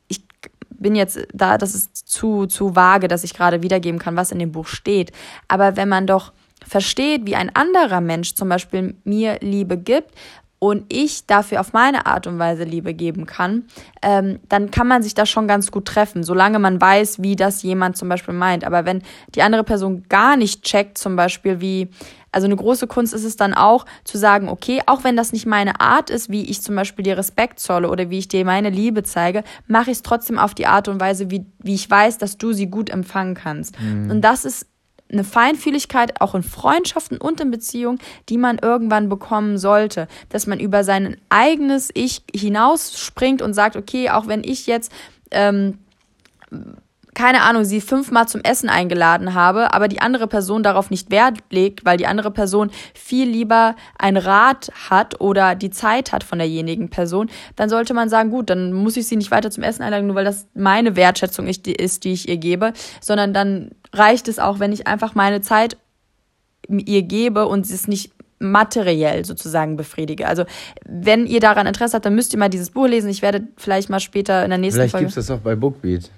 Ich 0.06 0.22
bin 0.70 0.94
jetzt 0.94 1.18
da, 1.34 1.58
das 1.58 1.74
ist 1.74 1.96
zu, 2.08 2.46
zu 2.46 2.76
vage, 2.76 3.08
dass 3.08 3.24
ich 3.24 3.34
gerade 3.34 3.62
wiedergeben 3.62 3.98
kann, 3.98 4.14
was 4.14 4.30
in 4.30 4.38
dem 4.38 4.52
Buch 4.52 4.68
steht. 4.68 5.10
Aber 5.48 5.76
wenn 5.76 5.88
man 5.88 6.06
doch 6.06 6.32
versteht, 6.64 7.26
wie 7.26 7.34
ein 7.34 7.54
anderer 7.54 8.00
Mensch 8.00 8.34
zum 8.34 8.48
Beispiel 8.48 8.94
mir 9.02 9.38
Liebe 9.40 9.76
gibt 9.76 10.14
und 10.58 10.84
ich 10.92 11.26
dafür 11.26 11.60
auf 11.60 11.72
meine 11.72 12.06
Art 12.06 12.26
und 12.26 12.38
Weise 12.38 12.64
Liebe 12.64 12.94
geben 12.94 13.26
kann, 13.26 13.64
ähm, 14.02 14.40
dann 14.48 14.70
kann 14.70 14.88
man 14.88 15.02
sich 15.02 15.14
da 15.14 15.24
schon 15.24 15.46
ganz 15.46 15.70
gut 15.70 15.84
treffen, 15.86 16.24
solange 16.24 16.58
man 16.58 16.80
weiß, 16.80 17.22
wie 17.22 17.36
das 17.36 17.62
jemand 17.62 17.96
zum 17.96 18.08
Beispiel 18.08 18.34
meint. 18.34 18.64
Aber 18.64 18.84
wenn 18.84 19.02
die 19.34 19.42
andere 19.42 19.64
Person 19.64 20.04
gar 20.08 20.36
nicht 20.36 20.64
checkt, 20.64 20.98
zum 20.98 21.14
Beispiel 21.14 21.60
wie, 21.60 21.88
also 22.32 22.46
eine 22.46 22.56
große 22.56 22.88
Kunst 22.88 23.14
ist 23.14 23.24
es 23.24 23.36
dann 23.36 23.54
auch 23.54 23.86
zu 24.04 24.18
sagen, 24.18 24.48
okay, 24.48 24.82
auch 24.86 25.04
wenn 25.04 25.16
das 25.16 25.32
nicht 25.32 25.46
meine 25.46 25.80
Art 25.80 26.10
ist, 26.10 26.28
wie 26.30 26.44
ich 26.44 26.60
zum 26.60 26.74
Beispiel 26.74 27.04
dir 27.04 27.16
Respekt 27.16 27.60
zolle 27.60 27.88
oder 27.88 28.10
wie 28.10 28.18
ich 28.18 28.28
dir 28.28 28.44
meine 28.44 28.70
Liebe 28.70 29.04
zeige, 29.04 29.44
mache 29.68 29.90
ich 29.90 29.98
es 29.98 30.02
trotzdem 30.02 30.38
auf 30.38 30.54
die 30.54 30.66
Art 30.66 30.88
und 30.88 31.00
Weise, 31.00 31.30
wie, 31.30 31.46
wie 31.58 31.74
ich 31.74 31.88
weiß, 31.88 32.18
dass 32.18 32.36
du 32.36 32.52
sie 32.52 32.66
gut 32.66 32.90
empfangen 32.90 33.34
kannst. 33.34 33.80
Mhm. 33.80 34.10
Und 34.10 34.22
das 34.22 34.44
ist 34.44 34.66
eine 35.10 35.24
Feinfühligkeit 35.24 36.20
auch 36.20 36.34
in 36.34 36.42
Freundschaften 36.42 37.18
und 37.18 37.40
in 37.40 37.50
Beziehungen, 37.50 37.98
die 38.28 38.38
man 38.38 38.58
irgendwann 38.58 39.08
bekommen 39.08 39.58
sollte, 39.58 40.08
dass 40.28 40.46
man 40.46 40.60
über 40.60 40.84
sein 40.84 41.16
eigenes 41.28 41.90
Ich 41.94 42.22
hinausspringt 42.34 43.42
und 43.42 43.54
sagt, 43.54 43.76
okay, 43.76 44.10
auch 44.10 44.26
wenn 44.26 44.44
ich 44.44 44.66
jetzt 44.66 44.92
ähm, 45.30 45.78
keine 47.18 47.42
Ahnung, 47.42 47.64
sie 47.64 47.80
fünfmal 47.80 48.28
zum 48.28 48.42
Essen 48.42 48.68
eingeladen 48.68 49.34
habe, 49.34 49.74
aber 49.74 49.88
die 49.88 50.00
andere 50.00 50.28
Person 50.28 50.62
darauf 50.62 50.88
nicht 50.88 51.10
Wert 51.10 51.38
legt, 51.50 51.84
weil 51.84 51.96
die 51.96 52.06
andere 52.06 52.30
Person 52.30 52.70
viel 52.94 53.28
lieber 53.28 53.74
ein 53.98 54.16
Rat 54.16 54.70
hat 54.88 55.20
oder 55.20 55.56
die 55.56 55.70
Zeit 55.70 56.12
hat 56.12 56.22
von 56.22 56.38
derjenigen 56.38 56.90
Person, 56.90 57.28
dann 57.56 57.68
sollte 57.68 57.92
man 57.92 58.08
sagen, 58.08 58.30
gut, 58.30 58.50
dann 58.50 58.72
muss 58.72 58.96
ich 58.96 59.08
sie 59.08 59.16
nicht 59.16 59.32
weiter 59.32 59.50
zum 59.50 59.64
Essen 59.64 59.82
einladen, 59.82 60.06
nur 60.06 60.14
weil 60.14 60.24
das 60.24 60.46
meine 60.54 60.94
Wertschätzung 60.94 61.48
ist, 61.48 61.66
die 61.66 62.12
ich 62.12 62.28
ihr 62.28 62.36
gebe, 62.36 62.72
sondern 63.00 63.34
dann 63.34 63.72
reicht 63.92 64.28
es 64.28 64.38
auch, 64.38 64.60
wenn 64.60 64.70
ich 64.70 64.86
einfach 64.86 65.16
meine 65.16 65.40
Zeit 65.40 65.76
ihr 66.68 67.02
gebe 67.02 67.48
und 67.48 67.68
es 67.68 67.88
nicht 67.88 68.12
materiell 68.38 69.24
sozusagen 69.24 69.76
befriedige. 69.76 70.28
Also 70.28 70.44
wenn 70.86 71.26
ihr 71.26 71.40
daran 71.40 71.66
Interesse 71.66 71.94
habt, 71.94 72.06
dann 72.06 72.14
müsst 72.14 72.32
ihr 72.32 72.38
mal 72.38 72.48
dieses 72.48 72.70
Buch 72.70 72.86
lesen. 72.86 73.10
Ich 73.10 73.22
werde 73.22 73.48
vielleicht 73.56 73.90
mal 73.90 73.98
später 73.98 74.44
in 74.44 74.50
der 74.50 74.58
nächsten 74.58 74.78
vielleicht 74.78 74.92
Folge... 74.92 75.06
Vielleicht 75.06 75.16
gibt 75.16 75.22
es 75.22 75.26
das 75.26 75.36
auch 75.36 75.42
bei 75.42 75.56
Bookbeat. 75.56 76.12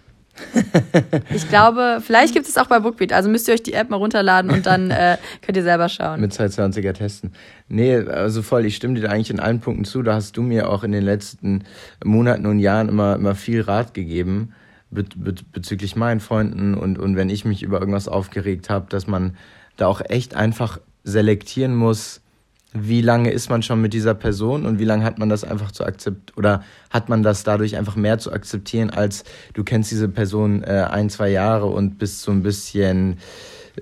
ich 1.34 1.48
glaube, 1.48 2.00
vielleicht 2.04 2.34
gibt 2.34 2.48
es 2.48 2.56
auch 2.56 2.66
bei 2.66 2.80
Bookbeat. 2.80 3.12
Also 3.12 3.28
müsst 3.28 3.48
ihr 3.48 3.54
euch 3.54 3.62
die 3.62 3.72
App 3.72 3.90
mal 3.90 3.96
runterladen 3.96 4.50
und 4.50 4.66
dann 4.66 4.90
äh, 4.90 5.16
könnt 5.42 5.56
ihr 5.56 5.62
selber 5.62 5.88
schauen. 5.88 6.20
Mit 6.20 6.32
220er 6.32 6.92
testen. 6.92 7.32
Nee, 7.68 7.96
also 7.96 8.42
voll, 8.42 8.66
ich 8.66 8.76
stimme 8.76 9.00
dir 9.00 9.10
eigentlich 9.10 9.30
in 9.30 9.40
allen 9.40 9.60
Punkten 9.60 9.84
zu. 9.84 10.02
Da 10.02 10.14
hast 10.14 10.36
du 10.36 10.42
mir 10.42 10.68
auch 10.68 10.84
in 10.84 10.92
den 10.92 11.04
letzten 11.04 11.64
Monaten 12.04 12.46
und 12.46 12.58
Jahren 12.58 12.88
immer, 12.88 13.14
immer 13.16 13.34
viel 13.34 13.60
Rat 13.60 13.94
gegeben 13.94 14.52
be 14.90 15.04
be 15.16 15.34
bezüglich 15.52 15.96
meinen 15.96 16.20
Freunden 16.20 16.74
und, 16.74 16.98
und 16.98 17.16
wenn 17.16 17.30
ich 17.30 17.44
mich 17.44 17.62
über 17.62 17.80
irgendwas 17.80 18.08
aufgeregt 18.08 18.70
habe, 18.70 18.86
dass 18.88 19.06
man 19.06 19.36
da 19.76 19.86
auch 19.86 20.00
echt 20.00 20.34
einfach 20.34 20.80
selektieren 21.04 21.74
muss, 21.74 22.19
wie 22.72 23.02
lange 23.02 23.30
ist 23.30 23.50
man 23.50 23.62
schon 23.62 23.80
mit 23.80 23.92
dieser 23.92 24.14
Person 24.14 24.64
und 24.64 24.78
wie 24.78 24.84
lange 24.84 25.04
hat 25.04 25.18
man 25.18 25.28
das 25.28 25.42
einfach 25.42 25.72
zu 25.72 25.84
akzeptieren 25.84 26.36
oder 26.36 26.64
hat 26.90 27.08
man 27.08 27.22
das 27.22 27.42
dadurch 27.42 27.76
einfach 27.76 27.96
mehr 27.96 28.18
zu 28.18 28.32
akzeptieren, 28.32 28.90
als 28.90 29.24
du 29.54 29.64
kennst 29.64 29.90
diese 29.90 30.08
Person 30.08 30.62
äh, 30.62 30.86
ein, 30.88 31.10
zwei 31.10 31.30
Jahre 31.30 31.66
und 31.66 31.98
bist 31.98 32.22
so 32.22 32.30
ein 32.30 32.42
bisschen, 32.42 33.18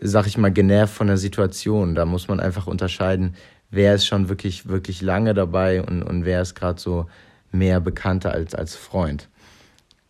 sag 0.01 0.27
ich 0.27 0.39
mal, 0.39 0.53
genervt 0.53 0.95
von 0.95 1.07
der 1.07 1.19
Situation. 1.19 1.95
Da 1.95 2.07
muss 2.07 2.29
man 2.29 2.41
einfach 2.41 2.67
unterscheiden, 2.67 3.35
wer 3.71 3.95
ist 3.95 4.07
schon 4.07 4.31
wirklich, 4.31 4.69
wirklich 4.69 5.03
lange 5.03 5.35
dabei 5.35 5.83
und, 5.83 6.03
und 6.03 6.25
wer 6.25 6.41
ist 6.41 6.55
gerade 6.55 6.81
so 6.81 7.07
mehr 7.53 7.81
Bekannter 7.81 8.33
als, 8.33 8.55
als 8.55 8.75
Freund. 8.75 9.29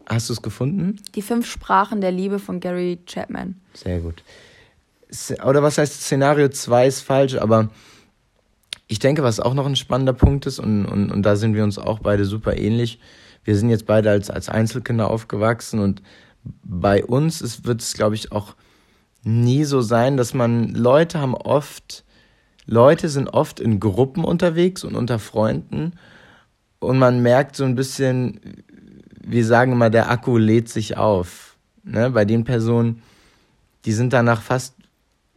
Hast 0.06 0.28
du 0.28 0.32
es 0.32 0.42
gefunden? 0.42 1.00
Die 1.16 1.22
fünf 1.22 1.50
Sprachen 1.50 2.00
der 2.00 2.12
Liebe 2.12 2.38
von 2.38 2.60
Gary 2.60 3.00
Chapman. 3.06 3.56
Sehr 3.74 3.98
gut. 4.00 4.22
Oder 5.44 5.62
was 5.62 5.78
heißt 5.78 6.02
Szenario 6.02 6.48
2 6.48 6.86
ist 6.86 7.00
falsch, 7.00 7.36
aber 7.36 7.70
ich 8.88 8.98
denke, 8.98 9.22
was 9.22 9.38
auch 9.38 9.54
noch 9.54 9.66
ein 9.66 9.76
spannender 9.76 10.14
Punkt 10.14 10.46
ist, 10.46 10.58
und, 10.58 10.86
und, 10.86 11.12
und 11.12 11.22
da 11.22 11.36
sind 11.36 11.54
wir 11.54 11.62
uns 11.62 11.78
auch 11.78 12.00
beide 12.00 12.24
super 12.24 12.56
ähnlich. 12.56 12.98
Wir 13.44 13.56
sind 13.56 13.68
jetzt 13.70 13.86
beide 13.86 14.10
als, 14.10 14.30
als 14.30 14.48
Einzelkinder 14.48 15.10
aufgewachsen 15.10 15.78
und 15.80 16.02
bei 16.64 17.04
uns 17.04 17.64
wird 17.64 17.82
es, 17.82 17.92
glaube 17.94 18.14
ich, 18.14 18.32
auch 18.32 18.54
nie 19.22 19.64
so 19.64 19.82
sein, 19.82 20.16
dass 20.16 20.32
man, 20.32 20.74
Leute 20.74 21.20
haben 21.20 21.34
oft, 21.34 22.04
Leute 22.66 23.08
sind 23.08 23.28
oft 23.28 23.60
in 23.60 23.78
Gruppen 23.78 24.24
unterwegs 24.24 24.84
und 24.84 24.94
unter 24.94 25.18
Freunden 25.18 25.92
und 26.78 26.98
man 26.98 27.22
merkt 27.22 27.56
so 27.56 27.64
ein 27.64 27.74
bisschen, 27.74 28.40
wir 29.22 29.44
sagen 29.44 29.72
immer, 29.72 29.90
der 29.90 30.10
Akku 30.10 30.38
lädt 30.38 30.68
sich 30.68 30.96
auf. 30.96 31.56
Ne? 31.82 32.10
Bei 32.10 32.24
den 32.24 32.44
Personen, 32.44 33.02
die 33.84 33.92
sind 33.92 34.12
danach 34.12 34.42
fast 34.42 34.74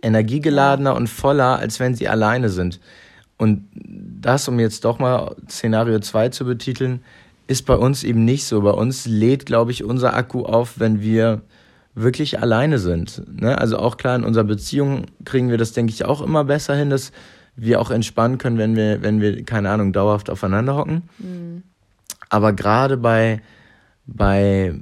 energiegeladener 0.01 0.95
und 0.95 1.07
voller, 1.07 1.59
als 1.59 1.79
wenn 1.79 1.95
sie 1.95 2.07
alleine 2.07 2.49
sind. 2.49 2.79
Und 3.41 3.65
das, 3.73 4.47
um 4.47 4.60
jetzt 4.60 4.86
doch 4.86 4.99
mal 4.99 5.36
Szenario 5.49 5.97
2 5.97 6.30
zu 6.30 6.45
betiteln, 6.45 6.99
ist 7.47 7.65
bei 7.65 7.73
uns 7.73 8.04
eben 8.04 8.23
nicht 8.23 8.45
so. 8.45 8.62
Bei 8.62 8.69
uns 8.69 9.08
lädt, 9.08 9.47
glaube 9.47 9.71
ich, 9.71 9.84
unser 9.84 10.13
Akku 10.13 10.43
auf, 10.43 10.80
wenn 10.80 11.01
wir 11.01 11.41
wirklich 11.95 12.39
alleine 12.39 12.77
sind. 12.77 13.23
Ne? 13.41 13.58
Also 13.58 13.80
auch 13.80 13.97
klar, 13.97 14.15
in 14.15 14.25
unserer 14.25 14.43
Beziehung 14.43 15.08
kriegen 15.25 15.49
wir 15.49 15.58
das, 15.58 15.73
denke 15.73 15.91
ich, 15.91 16.06
auch 16.06 16.21
immer 16.21 16.43
besser 16.43 16.75
hin, 16.75 16.91
dass 16.91 17.12
wir 17.56 17.82
auch 17.82 17.89
entspannen 17.89 18.38
können, 18.38 18.60
wenn 18.60 18.75
wir, 18.75 19.01
wenn 19.01 19.21
wir, 19.21 19.43
keine 19.43 19.71
Ahnung, 19.71 19.91
dauerhaft 19.91 20.30
aufeinander 20.30 20.75
hocken. 20.75 21.10
Mhm. 21.17 21.63
Aber 22.30 22.54
gerade 22.54 22.95
bei, 22.95 23.41
bei 24.06 24.75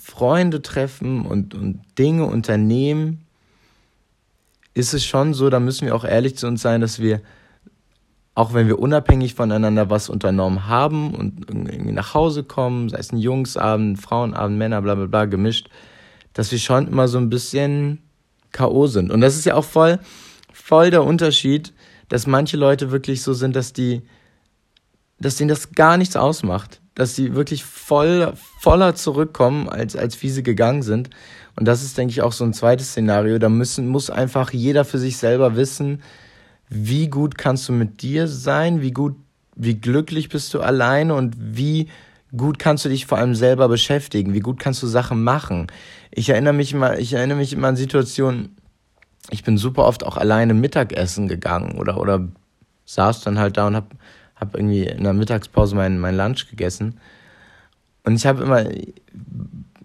Freunde 0.00 0.62
treffen 0.62 1.26
und, 1.26 1.54
und 1.54 1.82
Dinge 1.98 2.24
unternehmen, 2.24 3.26
ist 4.72 4.94
es 4.94 5.04
schon 5.04 5.34
so, 5.34 5.50
da 5.50 5.60
müssen 5.60 5.84
wir 5.84 5.94
auch 5.94 6.06
ehrlich 6.06 6.38
zu 6.38 6.46
uns 6.46 6.62
sein, 6.62 6.80
dass 6.80 6.98
wir 6.98 7.20
auch 8.34 8.54
wenn 8.54 8.68
wir 8.68 8.78
unabhängig 8.78 9.34
voneinander 9.34 9.90
was 9.90 10.08
unternommen 10.08 10.66
haben 10.68 11.14
und 11.14 11.50
irgendwie 11.50 11.92
nach 11.92 12.14
Hause 12.14 12.44
kommen, 12.44 12.88
sei 12.88 12.98
es 12.98 13.12
ein 13.12 13.18
Jungsabend, 13.18 14.00
Frauenabend, 14.00 14.56
Männer, 14.56 14.82
bla 14.82 14.94
bla 14.94 15.06
bla, 15.06 15.24
gemischt, 15.24 15.68
dass 16.32 16.52
wir 16.52 16.58
schon 16.58 16.86
immer 16.86 17.08
so 17.08 17.18
ein 17.18 17.28
bisschen 17.28 17.98
K.O. 18.52 18.86
sind. 18.86 19.10
Und 19.10 19.20
das 19.20 19.36
ist 19.36 19.46
ja 19.46 19.54
auch 19.54 19.64
voll, 19.64 19.98
voll 20.52 20.90
der 20.90 21.04
Unterschied, 21.04 21.72
dass 22.08 22.26
manche 22.26 22.56
Leute 22.56 22.90
wirklich 22.90 23.22
so 23.22 23.32
sind, 23.32 23.56
dass 23.56 23.72
die, 23.72 24.02
dass 25.18 25.36
denen 25.36 25.48
das 25.48 25.72
gar 25.72 25.96
nichts 25.96 26.16
ausmacht. 26.16 26.80
Dass 26.94 27.14
sie 27.14 27.34
wirklich 27.34 27.64
voll, 27.64 28.32
voller 28.58 28.94
zurückkommen, 28.94 29.68
als, 29.68 29.96
als 29.96 30.20
wie 30.22 30.28
sie 30.28 30.42
gegangen 30.42 30.82
sind. 30.82 31.10
Und 31.56 31.66
das 31.66 31.82
ist, 31.82 31.96
denke 31.96 32.12
ich, 32.12 32.22
auch 32.22 32.32
so 32.32 32.44
ein 32.44 32.52
zweites 32.52 32.90
Szenario. 32.90 33.38
Da 33.38 33.48
müssen, 33.48 33.88
muss 33.88 34.10
einfach 34.10 34.52
jeder 34.52 34.84
für 34.84 34.98
sich 34.98 35.16
selber 35.16 35.56
wissen, 35.56 36.02
wie 36.70 37.08
gut 37.08 37.36
kannst 37.36 37.68
du 37.68 37.72
mit 37.72 38.00
dir 38.00 38.28
sein, 38.28 38.80
wie 38.80 38.92
gut, 38.92 39.16
wie 39.56 39.74
glücklich 39.74 40.28
bist 40.28 40.54
du 40.54 40.60
alleine? 40.60 41.14
Und 41.14 41.36
wie 41.38 41.88
gut 42.36 42.60
kannst 42.60 42.84
du 42.84 42.88
dich 42.88 43.06
vor 43.06 43.18
allem 43.18 43.34
selber 43.34 43.68
beschäftigen, 43.68 44.32
wie 44.32 44.40
gut 44.40 44.60
kannst 44.60 44.82
du 44.82 44.86
Sachen 44.86 45.22
machen. 45.22 45.66
Ich 46.12 46.28
erinnere 46.28 46.52
mich 46.52 46.72
immer, 46.72 46.98
ich 46.98 47.12
erinnere 47.12 47.38
mich 47.38 47.52
immer 47.52 47.68
an 47.68 47.76
Situationen, 47.76 48.56
ich 49.30 49.42
bin 49.42 49.58
super 49.58 49.84
oft 49.84 50.04
auch 50.04 50.16
alleine 50.16 50.54
Mittagessen 50.54 51.26
gegangen 51.26 51.78
oder, 51.78 51.98
oder 51.98 52.28
saß 52.86 53.22
dann 53.22 53.38
halt 53.38 53.56
da 53.56 53.66
und 53.66 53.76
hab, 53.76 53.90
hab 54.36 54.54
irgendwie 54.54 54.84
in 54.84 55.02
der 55.02 55.12
Mittagspause 55.12 55.74
mein, 55.74 55.98
mein 55.98 56.16
Lunch 56.16 56.48
gegessen. 56.48 57.00
Und 58.04 58.14
ich 58.14 58.26
habe 58.26 58.44
immer 58.44 58.64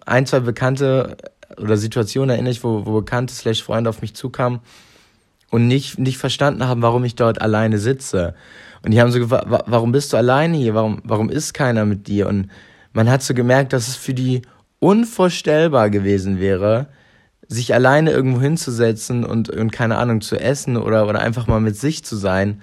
ein, 0.06 0.26
zwei 0.26 0.40
bekannte 0.40 1.16
oder 1.58 1.76
Situationen 1.76 2.30
erinnere 2.30 2.52
ich, 2.52 2.64
wo, 2.64 2.86
wo 2.86 3.00
Bekannte 3.00 3.34
slash 3.34 3.62
Freunde 3.62 3.90
auf 3.90 4.02
mich 4.02 4.14
zukamen 4.14 4.60
und 5.50 5.66
nicht, 5.66 5.98
nicht 5.98 6.18
verstanden 6.18 6.66
haben, 6.66 6.82
warum 6.82 7.04
ich 7.04 7.14
dort 7.14 7.40
alleine 7.40 7.78
sitze. 7.78 8.34
Und 8.82 8.92
die 8.92 9.00
haben 9.00 9.10
so 9.10 9.18
gefragt, 9.18 9.46
warum 9.66 9.92
bist 9.92 10.12
du 10.12 10.16
alleine 10.16 10.56
hier? 10.56 10.74
Warum, 10.74 11.00
warum 11.04 11.30
ist 11.30 11.54
keiner 11.54 11.84
mit 11.84 12.08
dir? 12.08 12.28
Und 12.28 12.50
man 12.92 13.10
hat 13.10 13.22
so 13.22 13.34
gemerkt, 13.34 13.72
dass 13.72 13.88
es 13.88 13.96
für 13.96 14.14
die 14.14 14.42
unvorstellbar 14.78 15.90
gewesen 15.90 16.38
wäre, 16.38 16.88
sich 17.48 17.74
alleine 17.74 18.10
irgendwo 18.10 18.40
hinzusetzen 18.40 19.24
und, 19.24 19.50
und 19.50 19.70
keine 19.70 19.98
Ahnung 19.98 20.20
zu 20.20 20.38
essen 20.38 20.76
oder, 20.76 21.06
oder 21.08 21.20
einfach 21.20 21.46
mal 21.46 21.60
mit 21.60 21.76
sich 21.76 22.04
zu 22.04 22.16
sein, 22.16 22.62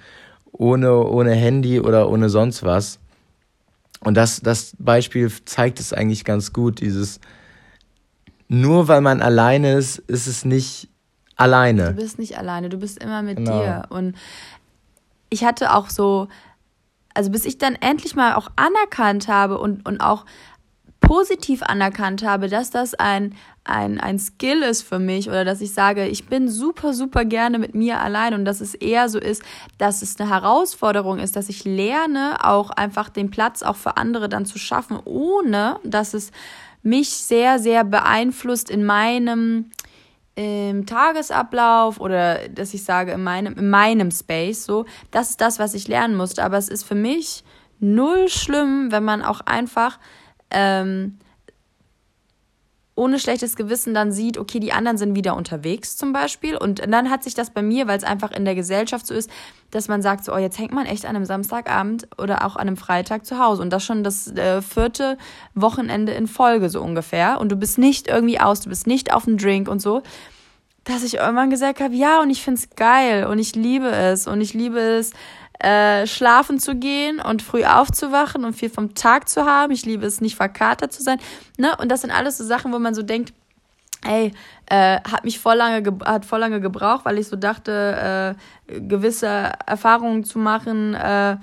ohne, 0.52 1.02
ohne 1.04 1.32
Handy 1.32 1.80
oder 1.80 2.10
ohne 2.10 2.28
sonst 2.28 2.62
was. 2.62 2.98
Und 4.00 4.14
das, 4.14 4.40
das 4.40 4.74
Beispiel 4.78 5.30
zeigt 5.46 5.80
es 5.80 5.92
eigentlich 5.92 6.24
ganz 6.24 6.52
gut, 6.52 6.80
dieses, 6.80 7.20
nur 8.48 8.88
weil 8.88 9.00
man 9.00 9.22
alleine 9.22 9.74
ist, 9.74 9.98
ist 9.98 10.26
es 10.26 10.44
nicht 10.44 10.88
alleine. 11.36 11.86
Du 11.86 12.02
bist 12.02 12.18
nicht 12.18 12.38
alleine, 12.38 12.68
du 12.68 12.78
bist 12.78 13.02
immer 13.02 13.22
mit 13.22 13.38
genau. 13.38 13.58
dir. 13.58 13.82
Und 13.88 14.16
ich 15.30 15.44
hatte 15.44 15.74
auch 15.74 15.90
so, 15.90 16.28
also 17.14 17.30
bis 17.30 17.44
ich 17.44 17.58
dann 17.58 17.74
endlich 17.74 18.14
mal 18.14 18.34
auch 18.34 18.48
anerkannt 18.56 19.28
habe 19.28 19.58
und, 19.58 19.86
und 19.86 20.00
auch 20.00 20.24
positiv 21.00 21.62
anerkannt 21.62 22.24
habe, 22.24 22.48
dass 22.48 22.70
das 22.70 22.94
ein, 22.94 23.34
ein, 23.64 24.00
ein 24.00 24.18
Skill 24.18 24.62
ist 24.62 24.82
für 24.82 24.98
mich 24.98 25.28
oder 25.28 25.44
dass 25.44 25.60
ich 25.60 25.72
sage, 25.72 26.06
ich 26.06 26.26
bin 26.26 26.48
super, 26.48 26.94
super 26.94 27.24
gerne 27.24 27.58
mit 27.58 27.74
mir 27.74 28.00
allein 28.00 28.34
und 28.34 28.44
dass 28.44 28.60
es 28.60 28.74
eher 28.74 29.08
so 29.08 29.18
ist, 29.18 29.42
dass 29.78 30.02
es 30.02 30.18
eine 30.18 30.30
Herausforderung 30.30 31.18
ist, 31.18 31.36
dass 31.36 31.48
ich 31.48 31.64
lerne, 31.64 32.44
auch 32.44 32.70
einfach 32.70 33.10
den 33.10 33.30
Platz 33.30 33.62
auch 33.62 33.76
für 33.76 33.96
andere 33.96 34.28
dann 34.28 34.46
zu 34.46 34.58
schaffen, 34.58 34.98
ohne 35.04 35.78
dass 35.84 36.14
es 36.14 36.30
mich 36.82 37.10
sehr, 37.10 37.58
sehr 37.58 37.84
beeinflusst 37.84 38.70
in 38.70 38.84
meinem 38.84 39.70
im 40.36 40.86
Tagesablauf 40.86 42.00
oder 42.00 42.48
dass 42.48 42.74
ich 42.74 42.84
sage 42.84 43.12
in 43.12 43.22
meinem, 43.22 43.54
in 43.54 43.70
meinem 43.70 44.10
Space, 44.10 44.64
so, 44.64 44.84
das 45.10 45.30
ist 45.30 45.40
das, 45.40 45.58
was 45.58 45.74
ich 45.74 45.88
lernen 45.88 46.16
musste. 46.16 46.42
Aber 46.42 46.58
es 46.58 46.68
ist 46.68 46.84
für 46.84 46.96
mich 46.96 47.44
null 47.78 48.28
schlimm, 48.28 48.90
wenn 48.90 49.04
man 49.04 49.22
auch 49.22 49.40
einfach 49.42 49.98
ähm, 50.50 51.18
ohne 52.96 53.18
schlechtes 53.18 53.56
Gewissen 53.56 53.92
dann 53.92 54.12
sieht, 54.12 54.38
okay, 54.38 54.60
die 54.60 54.72
anderen 54.72 54.98
sind 54.98 55.16
wieder 55.16 55.36
unterwegs 55.36 55.96
zum 55.96 56.12
Beispiel. 56.12 56.56
Und 56.56 56.80
dann 56.86 57.10
hat 57.10 57.24
sich 57.24 57.34
das 57.34 57.50
bei 57.50 57.62
mir, 57.62 57.88
weil 57.88 57.98
es 57.98 58.04
einfach 58.04 58.30
in 58.30 58.44
der 58.44 58.54
Gesellschaft 58.54 59.06
so 59.06 59.14
ist, 59.14 59.28
dass 59.72 59.88
man 59.88 60.00
sagt, 60.00 60.24
so, 60.24 60.32
oh, 60.32 60.38
jetzt 60.38 60.58
hängt 60.58 60.72
man 60.72 60.86
echt 60.86 61.04
an 61.04 61.16
einem 61.16 61.24
Samstagabend 61.24 62.06
oder 62.18 62.46
auch 62.46 62.54
an 62.54 62.68
einem 62.68 62.76
Freitag 62.76 63.26
zu 63.26 63.38
Hause. 63.38 63.62
Und 63.62 63.70
das 63.70 63.84
schon 63.84 64.04
das 64.04 64.28
äh, 64.36 64.62
vierte 64.62 65.18
Wochenende 65.54 66.12
in 66.12 66.28
Folge 66.28 66.70
so 66.70 66.80
ungefähr. 66.80 67.40
Und 67.40 67.50
du 67.50 67.56
bist 67.56 67.78
nicht 67.78 68.06
irgendwie 68.06 68.38
aus, 68.38 68.60
du 68.60 68.68
bist 68.68 68.86
nicht 68.86 69.12
auf 69.12 69.24
dem 69.24 69.38
Drink 69.38 69.68
und 69.68 69.82
so. 69.82 70.02
Dass 70.84 71.02
ich 71.02 71.14
irgendwann 71.14 71.50
gesagt 71.50 71.80
habe, 71.80 71.94
ja, 71.94 72.20
und 72.20 72.30
ich 72.30 72.42
find's 72.42 72.68
geil 72.76 73.26
und 73.26 73.38
ich 73.38 73.56
liebe 73.56 73.90
es 73.90 74.26
und 74.28 74.40
ich 74.40 74.52
liebe 74.54 74.78
es, 74.78 75.12
äh, 75.60 76.06
schlafen 76.06 76.58
zu 76.58 76.74
gehen 76.74 77.20
und 77.20 77.42
früh 77.42 77.64
aufzuwachen 77.64 78.44
und 78.44 78.54
viel 78.54 78.70
vom 78.70 78.94
Tag 78.94 79.28
zu 79.28 79.44
haben. 79.44 79.72
Ich 79.72 79.86
liebe 79.86 80.06
es, 80.06 80.20
nicht 80.20 80.36
verkatert 80.36 80.92
zu 80.92 81.02
sein. 81.02 81.18
Ne? 81.58 81.76
Und 81.78 81.90
das 81.90 82.00
sind 82.02 82.10
alles 82.10 82.38
so 82.38 82.44
Sachen, 82.44 82.72
wo 82.72 82.78
man 82.78 82.94
so 82.94 83.02
denkt, 83.02 83.32
ey, 84.06 84.32
äh, 84.66 85.00
hat 85.00 85.24
mich 85.24 85.38
voll 85.38 85.56
lange, 85.56 85.96
hat 86.04 86.24
voll 86.24 86.40
lange 86.40 86.60
gebraucht, 86.60 87.04
weil 87.04 87.18
ich 87.18 87.28
so 87.28 87.36
dachte, 87.36 88.36
äh, 88.68 88.80
gewisse 88.80 89.52
Erfahrungen 89.66 90.24
zu 90.24 90.38
machen, 90.38 90.94
äh, 90.94 91.36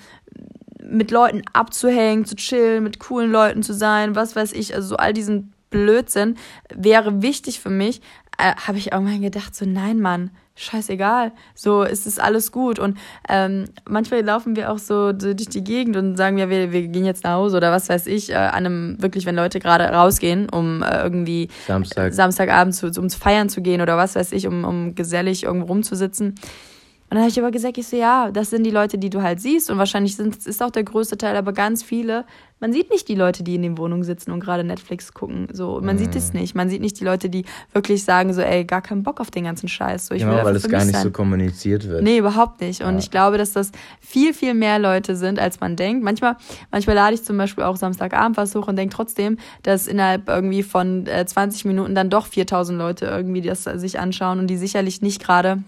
mit 0.84 1.12
Leuten 1.12 1.42
abzuhängen, 1.54 2.26
zu 2.26 2.36
chillen, 2.36 2.84
mit 2.84 3.00
coolen 3.00 3.32
Leuten 3.32 3.64
zu 3.64 3.74
sein, 3.74 4.16
was 4.16 4.36
weiß 4.36 4.54
ich, 4.54 4.76
also 4.76 4.90
so 4.90 4.98
all 4.98 5.14
diesen 5.14 5.54
Blödsinn 5.70 6.38
wäre 6.74 7.22
wichtig 7.22 7.60
für 7.60 7.70
mich, 7.70 8.02
äh, 8.38 8.54
habe 8.56 8.78
ich 8.78 8.92
irgendwann 8.92 9.22
gedacht, 9.22 9.56
so 9.56 9.66
nein, 9.66 10.00
Mann, 10.00 10.32
scheißegal, 10.56 11.32
so 11.56 11.84
ist 11.84 12.06
es 12.06 12.20
alles 12.20 12.52
gut. 12.52 12.80
Und 12.80 12.98
ähm, 13.30 13.66
manchmal 13.88 14.22
laufen 14.22 14.56
wir 14.56 14.72
auch 14.72 14.78
so 14.78 15.12
durch 15.12 15.50
die 15.50 15.64
Gegend 15.64 15.96
und 15.96 16.18
sagen, 16.18 16.38
ja, 16.38 16.50
wir, 16.50 16.72
wir 16.72 16.88
gehen 16.88 17.06
jetzt 17.06 17.24
nach 17.24 17.34
Hause 17.34 17.58
oder 17.58 17.72
was 17.72 17.90
weiß 17.90 18.08
ich, 18.08 18.32
äh, 18.32 18.36
an 18.36 18.66
einem, 18.66 19.02
wirklich, 19.02 19.26
wenn 19.26 19.36
Leute 19.36 19.60
gerade 19.60 19.86
rausgehen, 19.86 20.50
um 20.50 20.84
äh, 20.84 21.02
irgendwie 21.02 21.50
Samstag. 21.68 22.14
Samstagabend 22.14 22.76
zu, 22.76 22.88
um 23.00 23.10
zu 23.10 23.20
feiern 23.20 23.50
zu 23.50 23.62
gehen 23.62 23.82
oder 23.82 23.98
was 23.98 24.16
weiß 24.16 24.32
ich, 24.34 24.48
um, 24.48 24.64
um 24.64 24.96
gesellig 24.96 25.44
irgendwo 25.44 25.68
rumzusitzen. 25.68 26.36
Und 27.12 27.16
dann 27.16 27.24
habe 27.24 27.30
ich 27.30 27.40
aber 27.40 27.52
gesagt, 27.52 27.78
ich 27.78 27.88
so, 27.88 27.98
ja, 27.98 28.32
das 28.32 28.52
sind 28.52 28.64
die 28.64 28.72
Leute, 28.72 28.98
die 28.98 29.10
du 29.10 29.22
halt 29.22 29.42
siehst. 29.42 29.70
Und 29.70 29.78
wahrscheinlich 29.78 30.16
sind, 30.16 30.48
ist 30.48 30.64
auch 30.64 30.72
der 30.72 30.86
größte 30.86 31.18
Teil, 31.18 31.36
aber 31.36 31.52
ganz 31.52 31.84
viele. 31.84 32.24
Man 32.62 32.72
sieht 32.72 32.90
nicht 32.90 33.10
die 33.10 33.16
Leute, 33.16 33.44
die 33.44 33.56
in 33.56 33.64
den 33.64 33.78
Wohnungen 33.78 34.06
sitzen 34.06 34.32
und 34.32 34.40
gerade 34.40 34.64
Netflix 34.64 35.14
gucken. 35.14 35.50
So, 35.52 35.82
man 35.82 35.98
mm. 35.98 36.00
sieht 36.00 36.16
es 36.16 36.32
mhm. 36.32 36.40
nicht. 36.40 36.56
Man 36.56 36.70
sieht 36.70 36.80
nicht 36.80 36.98
die 37.02 37.04
Leute, 37.04 37.30
die 37.30 37.44
wirklich 37.74 38.06
sagen, 38.06 38.34
so, 38.34 38.40
ey, 38.40 38.64
gar 38.64 38.82
keinen 38.82 39.04
Bock 39.04 39.20
auf 39.20 39.30
den 39.30 39.44
ganzen 39.44 39.68
Scheiß. 39.68 40.08
So, 40.08 40.16
ich 40.16 40.22
ja, 40.22 40.46
weil 40.46 40.56
es 40.56 40.70
gar 40.70 40.86
nicht 40.86 40.94
sein. 40.94 41.04
so 41.04 41.12
kommuniziert 41.12 41.86
wird. 41.86 42.02
Nee, 42.02 42.20
überhaupt 42.20 42.62
nicht. 42.62 42.82
Und 42.82 42.94
ja. 42.94 43.00
ich 43.00 43.12
glaube, 43.12 43.38
dass 43.38 43.52
das 43.52 43.74
viel, 44.00 44.34
viel 44.34 44.54
mehr 44.54 44.80
Leute 44.80 45.18
sind, 45.18 45.38
als 45.38 45.60
man 45.60 45.76
denkt. 45.76 46.06
Manchmal, 46.06 46.38
manchmal 46.72 46.96
lade 46.96 47.16
ich 47.16 47.24
zum 47.24 47.38
Beispiel 47.38 47.66
auch 47.66 47.76
Samstagabend 47.76 48.38
was 48.38 48.56
hoch 48.56 48.70
und 48.70 48.78
denke 48.78 48.96
trotzdem, 48.96 49.38
dass 49.64 49.88
innerhalb 49.88 50.30
irgendwie 50.30 50.64
von 50.64 51.08
äh, 51.08 51.26
20 51.26 51.66
Minuten 51.66 51.94
dann 51.94 52.10
doch 52.10 52.26
4000 52.26 52.80
Leute 52.80 53.08
irgendwie 53.08 53.42
das 53.42 53.66
sich 53.66 54.00
anschauen 54.00 54.40
und 54.40 54.48
die 54.48 54.56
sicherlich 54.56 55.02
nicht 55.02 55.22
gerade 55.22 55.62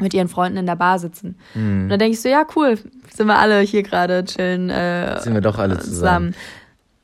mit 0.00 0.14
ihren 0.14 0.28
Freunden 0.28 0.58
in 0.58 0.66
der 0.66 0.76
Bar 0.76 0.98
sitzen. 0.98 1.36
Mhm. 1.54 1.82
Und 1.84 1.88
dann 1.88 1.98
denke 1.98 2.14
ich 2.14 2.20
so, 2.20 2.28
ja, 2.28 2.46
cool, 2.56 2.78
sind 3.14 3.26
wir 3.26 3.38
alle 3.38 3.60
hier 3.60 3.82
gerade 3.82 4.24
chillen. 4.24 4.70
Äh, 4.70 5.20
sind 5.20 5.34
wir 5.34 5.40
doch 5.40 5.58
alle 5.58 5.78
zusammen. 5.78 6.32
zusammen. 6.32 6.34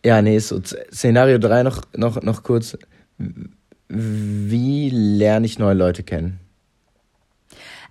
Ja, 0.04 0.20
nee, 0.20 0.38
so 0.38 0.60
Szenario 0.92 1.38
3 1.38 1.62
noch, 1.62 1.82
noch, 1.96 2.22
noch 2.22 2.42
kurz. 2.42 2.76
Wie 3.88 4.90
lerne 4.90 5.46
ich 5.46 5.58
neue 5.58 5.74
Leute 5.74 6.02
kennen? 6.02 6.40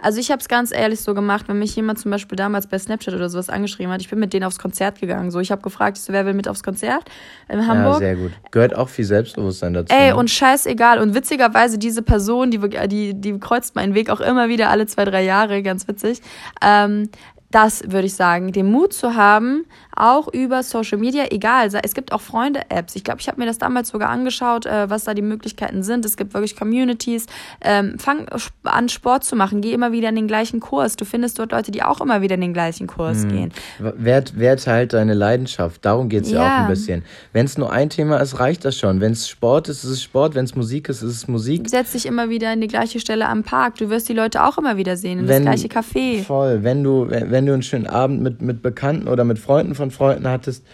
Also 0.03 0.19
ich 0.19 0.31
habe 0.31 0.41
es 0.41 0.49
ganz 0.49 0.71
ehrlich 0.73 0.99
so 0.99 1.13
gemacht, 1.13 1.45
wenn 1.47 1.57
mich 1.59 1.75
jemand 1.75 1.97
zum 1.97 2.11
Beispiel 2.11 2.35
damals 2.35 2.67
bei 2.67 2.77
Snapchat 2.77 3.13
oder 3.13 3.29
sowas 3.29 3.49
angeschrieben 3.49 3.91
hat, 3.91 4.01
ich 4.01 4.09
bin 4.09 4.19
mit 4.19 4.33
denen 4.33 4.43
aufs 4.43 4.59
Konzert 4.59 4.99
gegangen. 4.99 5.31
So, 5.31 5.39
ich 5.39 5.49
habe 5.49 5.61
gefragt, 5.61 5.95
so, 5.95 6.11
wer 6.11 6.25
will 6.25 6.33
mit 6.33 6.49
aufs 6.49 6.61
Konzert 6.61 7.05
in 7.47 7.65
Hamburg? 7.65 7.93
Ja, 7.93 7.99
sehr 7.99 8.15
gut. 8.17 8.31
Gehört 8.51 8.75
auch 8.75 8.89
viel 8.89 9.05
Selbstbewusstsein 9.05 9.73
dazu. 9.73 9.95
Ey, 9.95 10.09
ne? 10.09 10.15
und 10.17 10.29
scheißegal. 10.29 10.99
Und 10.99 11.15
witzigerweise, 11.15 11.77
diese 11.77 12.01
Person, 12.01 12.51
die, 12.51 12.59
die, 12.89 13.13
die 13.13 13.39
kreuzt 13.39 13.75
meinen 13.75 13.93
Weg 13.93 14.09
auch 14.09 14.19
immer 14.19 14.49
wieder 14.49 14.69
alle 14.69 14.87
zwei, 14.87 15.05
drei 15.05 15.23
Jahre, 15.23 15.63
ganz 15.63 15.87
witzig. 15.87 16.21
Ähm, 16.61 17.09
das 17.53 17.83
würde 17.83 18.07
ich 18.07 18.15
sagen, 18.15 18.51
den 18.51 18.69
Mut 18.69 18.93
zu 18.93 19.15
haben, 19.15 19.65
auch 19.95 20.27
über 20.27 20.63
Social 20.63 20.97
Media, 20.97 21.25
egal, 21.29 21.69
es 21.83 21.93
gibt 21.93 22.11
auch 22.11 22.21
Freunde-Apps. 22.21 22.95
Ich 22.95 23.03
glaube, 23.03 23.21
ich 23.21 23.27
habe 23.27 23.39
mir 23.39 23.45
das 23.45 23.57
damals 23.57 23.89
sogar 23.89 24.09
angeschaut, 24.09 24.65
äh, 24.65 24.89
was 24.89 25.03
da 25.03 25.13
die 25.13 25.21
Möglichkeiten 25.21 25.83
sind. 25.83 26.05
Es 26.05 26.17
gibt 26.17 26.33
wirklich 26.33 26.55
Communities. 26.55 27.27
Ähm, 27.61 27.97
fang 27.99 28.27
an, 28.63 28.89
Sport 28.89 29.23
zu 29.23 29.35
machen. 29.35 29.61
Geh 29.61 29.73
immer 29.73 29.91
wieder 29.91 30.09
in 30.09 30.15
den 30.15 30.27
gleichen 30.27 30.59
Kurs. 30.59 30.95
Du 30.95 31.05
findest 31.05 31.39
dort 31.39 31.51
Leute, 31.51 31.71
die 31.71 31.83
auch 31.83 32.01
immer 32.01 32.21
wieder 32.21 32.35
in 32.35 32.41
den 32.41 32.53
gleichen 32.53 32.87
Kurs 32.87 33.25
mhm. 33.25 33.29
gehen. 33.29 33.51
Wer, 33.79 34.23
wer 34.33 34.57
teilt 34.57 34.93
deine 34.93 35.13
Leidenschaft? 35.13 35.85
Darum 35.85 36.09
geht 36.09 36.23
es 36.23 36.31
ja. 36.31 36.43
ja. 36.43 36.55
auch 36.55 36.61
ein 36.61 36.67
bisschen. 36.67 37.03
Wenn 37.31 37.45
es 37.45 37.57
nur 37.57 37.71
ein 37.71 37.89
Thema 37.89 38.17
ist, 38.17 38.39
reicht 38.39 38.65
das 38.65 38.77
schon. 38.77 38.99
Wenn 38.99 39.11
es 39.11 39.27
Sport 39.27 39.69
ist, 39.69 39.83
ist 39.83 39.89
es 39.89 40.03
Sport. 40.03 40.35
Wenn 40.35 40.45
es 40.45 40.55
Musik 40.55 40.89
ist, 40.89 41.01
ist 41.01 41.15
es 41.15 41.27
Musik. 41.27 41.69
Setz 41.69 41.91
dich 41.91 42.05
immer 42.05 42.29
wieder 42.29 42.51
in 42.53 42.61
die 42.61 42.67
gleiche 42.67 42.99
Stelle 42.99 43.27
am 43.27 43.43
Park. 43.43 43.75
Du 43.77 43.89
wirst 43.89 44.09
die 44.09 44.13
Leute 44.13 44.43
auch 44.43 44.57
immer 44.57 44.77
wieder 44.77 44.97
sehen, 44.97 45.19
in 45.19 45.27
wenn, 45.27 45.45
das 45.45 45.61
gleiche 45.61 45.67
Café. 45.67 46.23
Voll. 46.23 46.63
Wenn 46.63 46.83
du, 46.83 47.09
wenn, 47.09 47.31
wenn 47.31 47.45
du 47.45 47.53
einen 47.53 47.63
schönen 47.63 47.87
Abend 47.87 48.21
mit, 48.21 48.41
mit 48.41 48.61
Bekannten 48.61 49.07
oder 49.07 49.23
mit 49.23 49.39
Freunden 49.39 49.75
von 49.75 49.82
Freunden 49.91 50.27
hattest, 50.27 50.65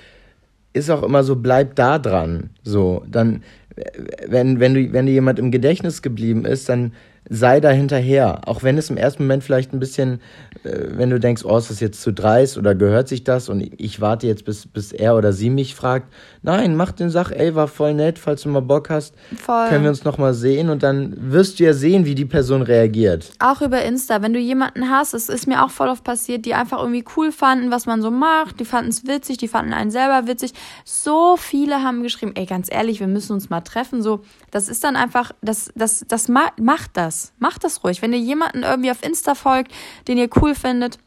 ist 0.73 0.89
auch 0.89 1.03
immer 1.03 1.23
so, 1.23 1.35
bleib 1.35 1.75
da 1.75 1.99
dran. 1.99 2.51
So, 2.63 3.03
dann, 3.07 3.43
wenn, 4.27 4.59
wenn, 4.59 4.73
du, 4.73 4.93
wenn 4.93 5.05
dir 5.05 5.13
jemand 5.13 5.39
im 5.39 5.51
Gedächtnis 5.51 6.01
geblieben 6.01 6.45
ist, 6.45 6.69
dann 6.69 6.93
sei 7.29 7.59
da 7.59 7.69
hinterher. 7.69 8.41
Auch 8.47 8.63
wenn 8.63 8.77
es 8.77 8.89
im 8.89 8.97
ersten 8.97 9.23
Moment 9.23 9.43
vielleicht 9.43 9.71
ein 9.71 9.79
bisschen, 9.79 10.19
äh, 10.63 10.87
wenn 10.91 11.11
du 11.11 11.19
denkst, 11.19 11.45
oh, 11.45 11.57
ist 11.57 11.69
das 11.69 11.79
jetzt 11.79 12.01
zu 12.01 12.11
dreist 12.11 12.57
oder 12.57 12.73
gehört 12.73 13.07
sich 13.07 13.23
das 13.23 13.49
und 13.49 13.61
ich 13.77 14.01
warte 14.01 14.27
jetzt, 14.27 14.45
bis, 14.45 14.65
bis 14.65 14.91
er 14.91 15.15
oder 15.15 15.31
sie 15.31 15.51
mich 15.51 15.75
fragt. 15.75 16.11
Nein, 16.41 16.75
mach 16.75 16.91
den 16.91 17.09
Sach, 17.09 17.31
ey, 17.31 17.53
war 17.53 17.67
voll 17.67 17.93
nett, 17.93 18.17
falls 18.17 18.41
du 18.41 18.49
mal 18.49 18.61
Bock 18.61 18.89
hast, 18.89 19.13
voll. 19.37 19.69
können 19.69 19.83
wir 19.83 19.89
uns 19.91 20.03
nochmal 20.03 20.33
sehen 20.33 20.69
und 20.69 20.81
dann 20.81 21.13
wirst 21.31 21.59
du 21.59 21.65
ja 21.65 21.73
sehen, 21.73 22.05
wie 22.05 22.15
die 22.15 22.25
Person 22.25 22.63
reagiert. 22.63 23.31
Auch 23.39 23.61
über 23.61 23.83
Insta, 23.83 24.21
wenn 24.23 24.33
du 24.33 24.39
jemanden 24.39 24.89
hast, 24.89 25.13
es 25.13 25.29
ist 25.29 25.47
mir 25.47 25.63
auch 25.63 25.69
voll 25.69 25.89
oft 25.89 26.03
passiert, 26.03 26.45
die 26.45 26.55
einfach 26.55 26.79
irgendwie 26.79 27.05
cool 27.15 27.31
fanden, 27.31 27.69
was 27.69 27.85
man 27.85 28.01
so 28.01 28.09
macht, 28.09 28.59
die 28.59 28.65
fanden 28.65 28.89
es 28.89 29.05
witzig, 29.05 29.37
die 29.37 29.47
fanden 29.47 29.73
einen 29.73 29.91
selber 29.91 30.27
witzig. 30.27 30.53
So 30.83 31.37
viele 31.37 31.83
haben 31.83 32.01
geschrieben, 32.01 32.31
ey, 32.35 32.45
ganz 32.47 32.69
ehrlich, 32.71 32.99
wir 32.99 33.07
müssen 33.07 33.33
uns 33.33 33.51
mal 33.51 33.61
treffen, 33.61 34.01
so, 34.01 34.21
das 34.49 34.67
ist 34.67 34.83
dann 34.83 34.95
einfach, 34.95 35.31
das, 35.41 35.71
das, 35.75 36.05
das 36.07 36.27
macht 36.27 36.91
das 36.93 37.18
Macht 37.39 37.63
das 37.63 37.83
ruhig. 37.83 38.01
Wenn 38.01 38.13
ihr 38.13 38.19
jemanden 38.19 38.63
irgendwie 38.63 38.91
auf 38.91 39.03
Insta 39.03 39.35
folgt, 39.35 39.71
den 40.07 40.17
ihr 40.17 40.29
cool 40.41 40.55
findet, 40.55 40.97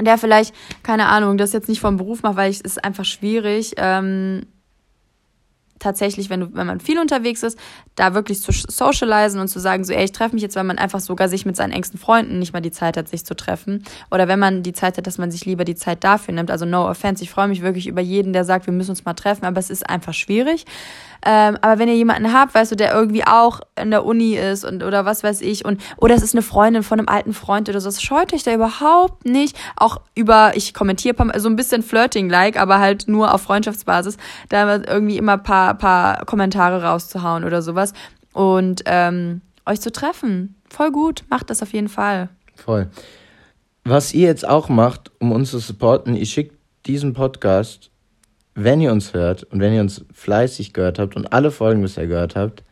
der 0.00 0.18
vielleicht, 0.18 0.54
keine 0.82 1.06
Ahnung, 1.06 1.36
das 1.36 1.52
jetzt 1.52 1.68
nicht 1.68 1.80
vom 1.80 1.96
Beruf 1.96 2.22
macht, 2.22 2.36
weil 2.36 2.50
es 2.50 2.60
ist 2.60 2.82
einfach 2.82 3.04
schwierig, 3.04 3.74
ähm, 3.76 4.46
tatsächlich, 5.80 6.30
wenn, 6.30 6.40
du, 6.40 6.54
wenn 6.54 6.66
man 6.66 6.78
viel 6.78 7.00
unterwegs 7.00 7.42
ist, 7.42 7.58
da 7.96 8.14
wirklich 8.14 8.40
zu 8.40 8.52
socialisen 8.52 9.40
und 9.40 9.48
zu 9.48 9.58
sagen, 9.58 9.84
so, 9.84 9.92
ey, 9.92 10.04
ich 10.04 10.12
treffe 10.12 10.34
mich 10.34 10.42
jetzt, 10.42 10.54
weil 10.54 10.64
man 10.64 10.78
einfach 10.78 11.00
sogar 11.00 11.28
sich 11.28 11.44
mit 11.44 11.56
seinen 11.56 11.72
engsten 11.72 11.98
Freunden 11.98 12.38
nicht 12.38 12.52
mal 12.52 12.60
die 12.60 12.70
Zeit 12.70 12.96
hat, 12.96 13.08
sich 13.08 13.24
zu 13.24 13.34
treffen. 13.34 13.84
Oder 14.10 14.28
wenn 14.28 14.38
man 14.38 14.62
die 14.62 14.72
Zeit 14.72 14.96
hat, 14.96 15.06
dass 15.06 15.18
man 15.18 15.30
sich 15.30 15.44
lieber 15.44 15.64
die 15.64 15.74
Zeit 15.74 16.04
dafür 16.04 16.34
nimmt. 16.34 16.50
Also 16.50 16.64
no 16.64 16.88
offense, 16.88 17.24
ich 17.24 17.30
freue 17.30 17.48
mich 17.48 17.62
wirklich 17.62 17.88
über 17.88 18.00
jeden, 18.00 18.32
der 18.32 18.44
sagt, 18.44 18.66
wir 18.66 18.72
müssen 18.72 18.90
uns 18.90 19.04
mal 19.04 19.14
treffen, 19.14 19.44
aber 19.44 19.58
es 19.58 19.70
ist 19.70 19.88
einfach 19.88 20.14
schwierig. 20.14 20.66
Ähm, 21.24 21.58
aber 21.60 21.78
wenn 21.78 21.88
ihr 21.88 21.96
jemanden 21.96 22.32
habt, 22.32 22.54
weißt 22.54 22.72
du, 22.72 22.76
der 22.76 22.94
irgendwie 22.94 23.26
auch 23.26 23.60
in 23.80 23.90
der 23.90 24.04
Uni 24.04 24.36
ist 24.36 24.64
und 24.64 24.82
oder 24.82 25.04
was 25.04 25.22
weiß 25.22 25.42
ich 25.42 25.64
und 25.64 25.80
oder 25.98 26.14
es 26.14 26.22
ist 26.22 26.34
eine 26.34 26.42
Freundin 26.42 26.82
von 26.82 26.98
einem 26.98 27.08
alten 27.08 27.34
Freund 27.34 27.68
oder 27.68 27.80
so, 27.80 27.88
das 27.88 28.02
scheut 28.02 28.32
euch 28.32 28.42
da 28.42 28.54
überhaupt 28.54 29.26
nicht. 29.26 29.56
Auch 29.76 30.00
über, 30.14 30.52
ich 30.54 30.72
kommentiere 30.72 31.16
so 31.38 31.48
ein 31.48 31.56
bisschen 31.56 31.82
Flirting-like, 31.82 32.58
aber 32.58 32.78
halt 32.78 33.08
nur 33.08 33.34
auf 33.34 33.42
Freundschaftsbasis, 33.42 34.16
da 34.48 34.76
irgendwie 34.76 35.18
immer 35.18 35.36
paar, 35.36 35.69
paar 35.74 36.24
Kommentare 36.26 36.82
rauszuhauen 36.82 37.44
oder 37.44 37.62
sowas 37.62 37.92
und 38.32 38.82
ähm, 38.86 39.40
euch 39.66 39.80
zu 39.80 39.90
treffen. 39.92 40.56
Voll 40.68 40.90
gut, 40.90 41.24
macht 41.30 41.50
das 41.50 41.62
auf 41.62 41.72
jeden 41.72 41.88
Fall. 41.88 42.28
Voll. 42.56 42.88
Was 43.84 44.12
ihr 44.12 44.26
jetzt 44.26 44.46
auch 44.46 44.68
macht, 44.68 45.10
um 45.20 45.32
uns 45.32 45.50
zu 45.50 45.58
supporten, 45.58 46.14
ihr 46.14 46.26
schickt 46.26 46.56
diesen 46.86 47.12
Podcast 47.14 47.90
wenn 48.54 48.80
ihr 48.80 48.92
uns 48.92 49.14
hört 49.14 49.44
und 49.44 49.60
wenn 49.60 49.72
ihr 49.72 49.80
uns 49.80 50.04
fleißig 50.12 50.72
gehört 50.72 50.98
habt 50.98 51.16
und 51.16 51.32
alle 51.32 51.50
Folgen 51.50 51.82
bisher 51.82 52.06
gehört 52.06 52.36
habt, 52.36 52.62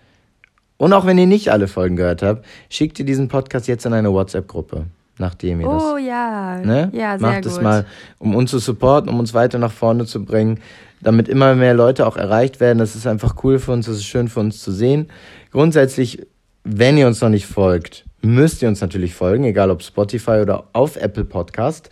und 0.77 0.93
auch 0.93 1.07
wenn 1.07 1.19
ihr 1.19 1.27
nicht 1.27 1.49
alle 1.51 1.67
Folgen 1.67 1.97
gehört 1.97 2.23
habt, 2.23 2.47
schickt 2.71 3.01
ihr 3.01 3.05
diesen 3.05 3.27
Podcast 3.27 3.67
jetzt 3.67 3.85
in 3.85 3.93
eine 3.93 4.13
WhatsApp-Gruppe. 4.13 4.87
nachdem 5.19 5.61
ihr 5.61 5.69
Oh 5.69 5.95
das. 5.97 6.05
ja. 6.07 6.57
Ne? 6.59 6.91
Ja, 6.93 7.19
sehr 7.19 7.29
Macht 7.29 7.43
gut. 7.43 7.47
es 7.53 7.61
mal, 7.61 7.85
um 8.21 8.37
uns 8.37 8.53
zu 8.53 8.61
supporten, 8.61 9.09
um 9.11 9.19
uns 9.19 9.35
weiter 9.35 9.59
nach 9.59 9.73
vorne 9.73 10.07
zu 10.07 10.25
bringen, 10.25 10.61
damit 11.01 11.29
immer 11.29 11.55
mehr 11.55 11.75
Leute 11.75 12.07
auch 12.07 12.17
erreicht 12.17 12.61
werden. 12.61 12.79
Das 12.79 12.97
ist 12.97 13.07
einfach 13.07 13.37
cool 13.45 13.59
für 13.59 13.73
uns, 13.73 13.87
das 13.87 13.97
ist 13.97 14.05
schön 14.05 14.29
für 14.29 14.41
uns 14.41 14.63
zu 14.63 14.73
sehen. 14.73 15.09
Grundsätzlich, 15.53 16.27
wenn 16.65 16.97
ihr 16.97 17.07
uns 17.07 17.21
noch 17.21 17.29
nicht 17.29 17.47
folgt, 17.47 18.05
müsst 18.21 18.63
ihr 18.63 18.69
uns 18.69 18.81
natürlich 18.81 19.15
folgen, 19.15 19.45
egal 19.45 19.71
ob 19.71 19.83
Spotify 19.83 20.41
oder 20.43 20.65
auf 20.73 20.97
Apple 20.97 21.25
Podcast. 21.25 21.91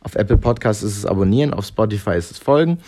Auf 0.00 0.14
Apple 0.14 0.36
Podcast 0.36 0.82
ist 0.82 0.96
es 0.96 1.06
abonnieren, 1.06 1.52
auf 1.52 1.66
Spotify 1.66 2.16
ist 2.16 2.30
es 2.30 2.38
folgen. 2.38 2.78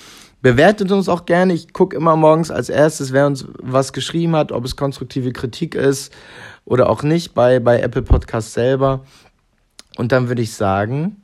Bewertet 0.42 0.90
uns 0.90 1.08
auch 1.08 1.26
gerne. 1.26 1.52
Ich 1.52 1.72
gucke 1.72 1.94
immer 1.94 2.16
morgens 2.16 2.50
als 2.50 2.70
erstes, 2.70 3.12
wer 3.12 3.26
uns 3.26 3.46
was 3.58 3.92
geschrieben 3.92 4.34
hat, 4.34 4.52
ob 4.52 4.64
es 4.64 4.74
konstruktive 4.74 5.32
Kritik 5.32 5.74
ist 5.74 6.12
oder 6.64 6.88
auch 6.88 7.02
nicht 7.02 7.34
bei, 7.34 7.60
bei 7.60 7.80
Apple 7.80 8.02
Podcast 8.02 8.54
selber. 8.54 9.04
Und 9.98 10.12
dann 10.12 10.28
würde 10.28 10.40
ich 10.40 10.54
sagen, 10.54 11.20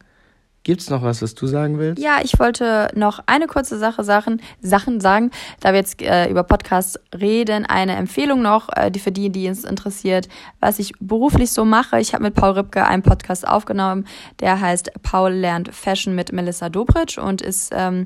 gibt's 0.66 0.90
noch 0.90 1.02
was, 1.02 1.22
was 1.22 1.36
du 1.36 1.46
sagen 1.46 1.78
willst? 1.78 2.02
Ja, 2.02 2.18
ich 2.24 2.40
wollte 2.40 2.90
noch 2.96 3.20
eine 3.26 3.46
kurze 3.46 3.78
Sache 3.78 4.02
Sachen, 4.02 4.42
Sachen 4.60 5.00
sagen, 5.00 5.30
da 5.60 5.70
wir 5.70 5.78
jetzt 5.78 6.02
äh, 6.02 6.28
über 6.28 6.42
Podcasts 6.42 6.98
reden. 7.14 7.64
Eine 7.64 7.94
Empfehlung 7.94 8.42
noch, 8.42 8.68
äh, 8.74 8.90
die 8.90 8.98
für 8.98 9.12
die, 9.12 9.30
die 9.30 9.46
es 9.46 9.62
interessiert, 9.62 10.28
was 10.58 10.80
ich 10.80 10.92
beruflich 10.98 11.52
so 11.52 11.64
mache. 11.64 12.00
Ich 12.00 12.14
habe 12.14 12.24
mit 12.24 12.34
Paul 12.34 12.50
Ripke 12.50 12.84
einen 12.84 13.04
Podcast 13.04 13.46
aufgenommen, 13.46 14.08
der 14.40 14.60
heißt 14.60 14.90
Paul 15.04 15.30
lernt 15.34 15.72
Fashion 15.72 16.16
mit 16.16 16.32
Melissa 16.32 16.68
Dobritsch 16.68 17.16
und 17.16 17.42
ist 17.42 17.72
ähm, 17.72 18.02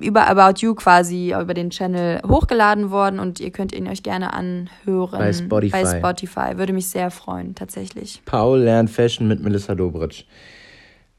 über 0.00 0.28
About 0.28 0.60
You 0.60 0.74
quasi 0.74 1.34
über 1.38 1.52
den 1.52 1.68
Channel 1.68 2.22
hochgeladen 2.26 2.90
worden 2.90 3.20
und 3.20 3.38
ihr 3.38 3.50
könnt 3.50 3.74
ihn 3.74 3.86
euch 3.86 4.02
gerne 4.02 4.32
anhören. 4.32 5.18
Bei 5.18 5.32
Spotify. 5.34 5.82
Bei 5.82 5.98
Spotify. 5.98 6.56
Würde 6.56 6.72
mich 6.72 6.88
sehr 6.88 7.10
freuen, 7.10 7.54
tatsächlich. 7.54 8.22
Paul 8.24 8.60
lernt 8.60 8.88
Fashion 8.88 9.28
mit 9.28 9.42
Melissa 9.42 9.74
Dobritsch. 9.74 10.24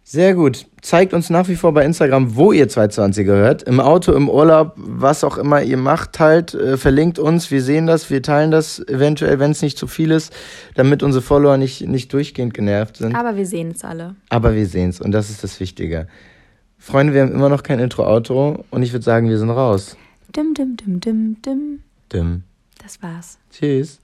Sehr 0.03 0.33
gut. 0.33 0.65
Zeigt 0.81 1.13
uns 1.13 1.29
nach 1.29 1.47
wie 1.47 1.55
vor 1.55 1.73
bei 1.73 1.85
Instagram, 1.85 2.35
wo 2.35 2.51
ihr 2.51 2.67
220er 2.67 3.23
hört. 3.25 3.63
Im 3.63 3.79
Auto, 3.79 4.13
im 4.13 4.29
Urlaub, 4.29 4.73
was 4.75 5.23
auch 5.23 5.37
immer 5.37 5.61
ihr 5.61 5.77
macht, 5.77 6.13
teilt, 6.13 6.53
äh, 6.53 6.75
verlinkt 6.75 7.19
uns. 7.19 7.51
Wir 7.51 7.61
sehen 7.61 7.85
das, 7.87 8.09
wir 8.09 8.21
teilen 8.21 8.51
das 8.51 8.79
eventuell, 8.87 9.39
wenn 9.39 9.51
es 9.51 9.61
nicht 9.61 9.77
zu 9.77 9.87
viel 9.87 10.11
ist, 10.11 10.33
damit 10.75 11.03
unsere 11.03 11.21
Follower 11.21 11.55
nicht, 11.57 11.87
nicht 11.87 12.11
durchgehend 12.11 12.53
genervt 12.53 12.97
sind. 12.97 13.15
Aber 13.15 13.37
wir 13.37 13.45
sehen 13.45 13.71
es 13.71 13.83
alle. 13.83 14.15
Aber 14.29 14.55
wir 14.55 14.65
sehen's 14.65 14.99
und 14.99 15.11
das 15.11 15.29
ist 15.29 15.43
das 15.43 15.59
Wichtige. 15.59 16.07
Freunde, 16.77 17.13
wir 17.13 17.21
haben 17.21 17.31
immer 17.31 17.49
noch 17.49 17.63
kein 17.63 17.79
Intro-Outro 17.79 18.65
und 18.71 18.83
ich 18.83 18.91
würde 18.91 19.05
sagen, 19.05 19.29
wir 19.29 19.37
sind 19.37 19.51
raus. 19.51 19.95
Dim, 20.35 20.53
dim, 20.55 20.75
dim, 20.77 20.99
dim, 20.99 21.41
dim. 21.41 21.79
Dim. 22.11 22.43
Das 22.83 23.01
war's. 23.03 23.37
Tschüss. 23.51 24.00